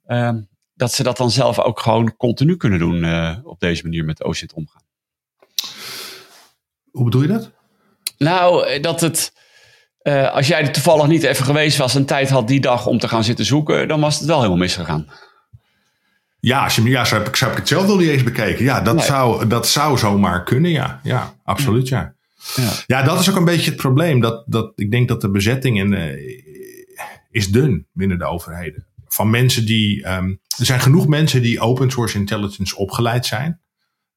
Ehm, 0.07 0.43
dat 0.75 0.93
ze 0.93 1.03
dat 1.03 1.17
dan 1.17 1.31
zelf 1.31 1.59
ook 1.59 1.81
gewoon 1.81 2.17
continu 2.17 2.57
kunnen 2.57 2.79
doen 2.79 3.05
eh, 3.05 3.37
op 3.43 3.61
deze 3.61 3.83
manier 3.83 4.05
met 4.05 4.25
OSINT 4.25 4.53
omgaan. 4.53 4.83
Hoe 6.91 7.05
bedoel 7.05 7.23
je 7.23 7.29
dat? 7.29 7.51
Nou, 8.19 8.67
eh, 8.67 8.83
dat 8.83 9.01
het. 9.01 9.33
als 10.33 10.47
jij 10.47 10.61
er 10.61 10.73
toevallig 10.73 11.07
niet 11.07 11.23
even 11.23 11.45
geweest 11.45 11.77
was 11.79 11.95
en 11.95 12.07
tijd 12.07 12.31
had 12.31 12.49
die 12.49 12.61
dag 12.61 12.87
om 12.87 12.99
te 12.99 13.09
gaan 13.09 13.25
zitten 13.25 13.45
zoeken, 13.45 13.89
dan 13.89 14.01
was 14.01 14.19
het 14.19 14.27
wel 14.27 14.37
helemaal 14.37 14.59
misgegaan. 14.59 15.11
Ja, 16.47 16.65
als 16.65 16.77
je, 16.77 16.83
ja 16.83 17.05
zo, 17.05 17.15
heb 17.15 17.27
ik, 17.29 17.41
ik 17.41 17.57
het 17.57 17.69
zelf 17.69 17.87
nog 17.87 17.99
niet 17.99 18.09
eens 18.09 18.23
bekeken. 18.23 18.65
Ja, 18.65 18.81
dat, 18.81 18.95
Nee. 18.95 19.05
zou, 19.05 19.47
dat 19.47 19.69
zou 19.69 19.99
zomaar 19.99 20.45
kunnen, 20.45 20.71
ja. 20.71 21.01
Ja, 21.03 21.35
absoluut, 21.45 21.89
ja. 21.89 22.15
Ja. 22.57 22.73
Ja, 22.87 23.03
dat 23.03 23.21
is 23.21 23.31
ook 23.31 23.37
een 23.37 23.45
beetje 23.45 23.71
het 23.71 23.81
probleem. 23.81 24.21
Dat, 24.21 24.45
dat, 24.47 24.73
ik 24.75 24.91
denk 24.91 25.09
dat 25.09 25.21
de 25.21 25.31
bezetting 25.31 25.81
en, 25.81 25.93
eh, 25.93 26.33
is 27.31 27.49
dun 27.49 27.87
binnen 27.93 28.19
de 28.19 28.25
overheden. 28.25 28.87
Van 29.07 29.31
mensen 29.31 29.67
die. 29.67 30.05
ehm, 30.05 30.29
er 30.59 30.65
zijn 30.67 30.81
genoeg 30.81 31.07
mensen 31.07 31.43
die 31.43 31.61
open 31.61 31.91
source 31.91 32.19
intelligence 32.19 32.77
opgeleid 32.77 33.27
zijn. 33.27 33.61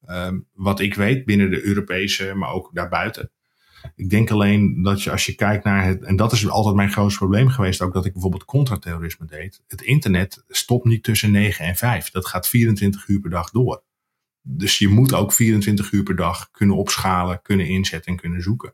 Ehm, 0.06 0.40
wat 0.54 0.80
ik 0.80 0.96
weet 0.96 1.26
binnen 1.26 1.50
de 1.50 1.66
Europese, 1.66 2.34
maar 2.36 2.52
ook 2.52 2.70
daarbuiten. 2.74 3.32
Ik 3.96 4.10
denk 4.10 4.32
alleen 4.32 4.84
dat 4.84 5.04
je 5.04 5.12
als 5.12 5.26
je 5.26 5.36
kijkt 5.36 5.64
naar 5.64 5.86
het. 5.86 6.04
En 6.04 6.16
dat 6.16 6.32
is 6.32 6.50
altijd 6.50 6.76
mijn 6.76 6.92
grootste 6.92 7.20
probleem 7.20 7.50
geweest. 7.50 7.82
Ook 7.82 7.94
dat 7.94 8.06
ik 8.06 8.14
bijvoorbeeld 8.14 8.46
contraterrorisme 8.46 9.26
deed. 9.26 9.62
Het 9.68 9.82
internet 9.82 10.44
stopt 10.48 10.86
niet 10.86 11.04
tussen 11.04 11.32
9 11.32 11.66
en 11.66 11.76
5. 11.76 12.10
Dat 12.10 12.28
gaat 12.28 12.48
24 12.48 13.08
uur 13.08 13.20
per 13.20 13.30
dag 13.30 13.50
door. 13.50 13.84
Dus 14.42 14.78
je 14.78 14.88
moet 14.88 15.14
ook 15.14 15.34
24 15.34 15.92
uur 15.92 16.04
per 16.04 16.16
dag 16.16 16.52
kunnen 16.52 16.76
opschalen, 16.76 17.42
kunnen 17.42 17.68
inzetten 17.68 18.12
en 18.12 18.20
kunnen 18.20 18.42
zoeken. 18.42 18.74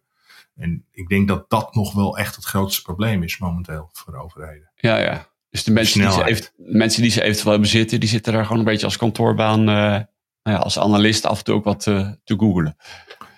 En 0.56 0.86
ik 0.92 1.08
denk 1.08 1.28
dat 1.28 1.50
dat 1.50 1.76
nog 1.76 1.94
wel 1.94 2.18
echt 2.18 2.36
het 2.36 2.46
grootste 2.46 2.82
probleem 2.82 3.24
is 3.24 3.38
momenteel 3.38 3.90
voor 3.94 4.16
overheden. 4.16 4.72
Ja, 4.76 4.98
ja. 4.98 5.28
Dus 5.50 5.64
de 5.64 5.72
mensen 5.72 6.02
die, 6.02 6.12
ze 6.12 6.26
even, 6.26 6.46
mensen 6.56 7.02
die 7.02 7.12
ze 7.12 7.22
eventueel 7.22 7.52
hebben 7.52 7.70
zitten, 7.70 8.00
die 8.00 8.10
zitten 8.10 8.34
daar 8.34 8.44
gewoon 8.44 8.60
een 8.60 8.66
beetje 8.66 8.86
als 8.86 8.98
kantoorbaan, 8.98 9.60
eh, 9.60 9.66
nou 9.66 10.08
ja, 10.44 10.58
als 10.58 10.80
analist 10.80 11.26
af 11.26 11.38
en 11.38 11.44
toe 11.44 11.56
ook 11.56 11.64
wat 11.64 11.88
eh, 11.88 12.12
te 12.24 12.36
googelen. 12.38 12.78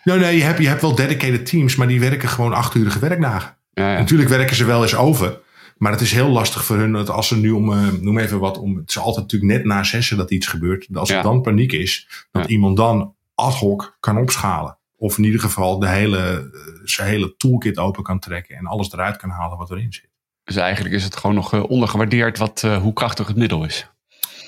Nou, 0.08 0.20
nee, 0.20 0.38
je 0.38 0.44
hebt, 0.44 0.60
je 0.60 0.68
hebt 0.68 0.82
wel 0.82 0.96
dedicated 0.96 1.46
teams, 1.46 1.76
maar 1.76 1.88
die 1.88 2.00
werken 2.00 2.30
gewoon 2.30 2.54
achturige 2.54 3.00
werkdagen. 3.00 3.58
Ja, 3.74 3.92
ja. 3.92 3.98
Natuurlijk 3.98 4.30
werken 4.30 4.56
ze 4.56 4.66
wel 4.66 4.82
eens 4.82 4.96
over. 4.96 5.40
Maar 5.78 5.92
het 5.92 6.02
is 6.02 6.12
heel 6.12 6.30
lastig 6.30 6.66
voor 6.66 6.76
hun 6.76 6.92
dat 6.92 7.10
als 7.10 7.28
ze 7.28 7.38
nu 7.38 7.52
om, 7.52 7.74
eh, 7.74 7.88
noem 8.00 8.18
even 8.18 8.40
wat, 8.40 8.58
om, 8.58 8.76
het 8.76 8.90
is 8.90 8.98
altijd 8.98 9.32
natuurlijk 9.32 9.52
net 9.52 9.66
na 9.66 9.84
zessen 9.84 10.18
dat 10.18 10.32
iets 10.32 10.48
gebeurt. 10.48 10.88
Als 10.94 11.10
er 11.10 11.24
dan 11.24 11.42
paniek 11.42 11.72
is, 11.72 12.08
dat 12.32 12.50
iemand 12.50 12.78
dan 12.78 13.16
ad 13.36 13.54
hoc 13.54 13.98
kan 14.00 14.18
opschalen. 14.18 14.78
Of 14.96 15.18
in 15.18 15.24
ieder 15.24 15.40
geval 15.40 15.80
de 15.80 15.90
hele, 15.90 16.50
eh, 16.54 16.60
zijn 16.84 17.10
hele 17.10 17.36
toolkit 17.38 17.78
open 17.78 18.04
kan 18.04 18.20
trekken 18.20 18.56
en 18.56 18.66
alles 18.66 18.92
eruit 18.92 19.18
kan 19.18 19.30
halen 19.30 19.58
wat 19.58 19.72
erin 19.72 19.94
zit. 19.94 20.10
Dus 20.44 20.56
eigenlijk 20.56 20.96
is 20.96 21.04
het 21.04 21.18
gewoon 21.18 21.36
nog 21.36 21.54
eh, 21.54 21.70
ondergewaardeerd 21.70 22.38
wat, 22.38 22.62
hoe 22.62 22.94
krachtig 22.94 23.28
het 23.28 23.38
middel 23.38 23.66
is. 23.66 23.88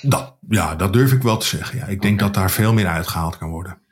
Dat, 0.01 0.35
ja, 0.49 0.75
dat 0.75 0.93
durf 0.93 1.11
ik 1.11 1.21
wel 1.21 1.37
te 1.37 1.45
zeggen. 1.45 1.77
Ja, 1.77 1.85
ik 1.85 2.01
denk 2.01 2.19
dat 2.19 2.33
daar 2.33 2.51
veel 2.51 2.73
meer 2.73 2.87
uitgehaald 2.87 3.37
kan 3.37 3.49
worden. 3.49 3.87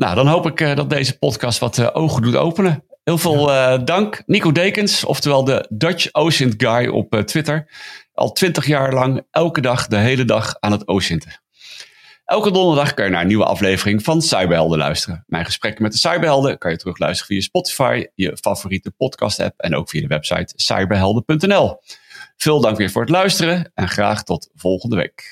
Nou, 0.00 0.14
dan 0.14 0.26
hoop 0.26 0.46
ik 0.46 0.60
eh, 0.60 0.76
dat 0.76 0.90
deze 0.90 1.18
podcast 1.18 1.58
wat 1.58 1.78
eh, 1.78 1.88
ogen 1.92 2.22
doet 2.22 2.36
openen. 2.36 2.84
Heel 3.04 3.18
veel 3.18 3.52
eh, 3.52 3.78
dank. 3.84 4.22
Nico 4.26 4.52
Dekens, 4.52 5.04
oftewel 5.04 5.44
de 5.44 5.66
Dutch 5.68 6.08
Ocean 6.12 6.54
Guy 6.56 6.86
op 6.86 7.14
eh, 7.14 7.20
Twitter. 7.20 7.70
Al 8.12 8.32
twintig 8.32 8.66
jaar 8.66 8.92
lang, 8.92 9.26
elke 9.30 9.60
dag, 9.60 9.86
de 9.86 9.96
hele 9.96 10.24
dag 10.24 10.56
aan 10.60 10.72
het 10.72 10.88
oceanten. 10.88 11.40
Elke 12.24 12.50
donderdag 12.50 12.94
kan 12.94 13.04
je 13.04 13.10
naar 13.10 13.20
een 13.20 13.26
nieuwe 13.26 13.44
aflevering 13.44 14.02
van 14.02 14.22
Cyberhelden 14.22 14.78
luisteren. 14.78 15.24
Mijn 15.26 15.44
gesprekken 15.44 15.82
met 15.82 15.92
de 15.92 15.98
Cyberhelden 15.98 16.58
kan 16.58 16.70
je 16.70 16.76
terugluisteren 16.76 17.34
via 17.34 17.40
Spotify, 17.40 18.06
je 18.14 18.36
favoriete 18.40 18.90
podcast-app 18.90 19.60
en 19.60 19.74
ook 19.74 19.88
via 19.88 20.00
de 20.00 20.06
website 20.06 20.52
cyberhelden.nl. 20.56 21.80
Veel 22.36 22.60
dank 22.60 22.76
weer 22.76 22.90
voor 22.90 23.02
het 23.02 23.10
luisteren 23.10 23.70
en 23.74 23.88
graag 23.88 24.22
tot 24.22 24.50
volgende 24.54 24.96
week. 24.96 25.30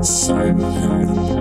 Cyberhelden. 0.00 1.33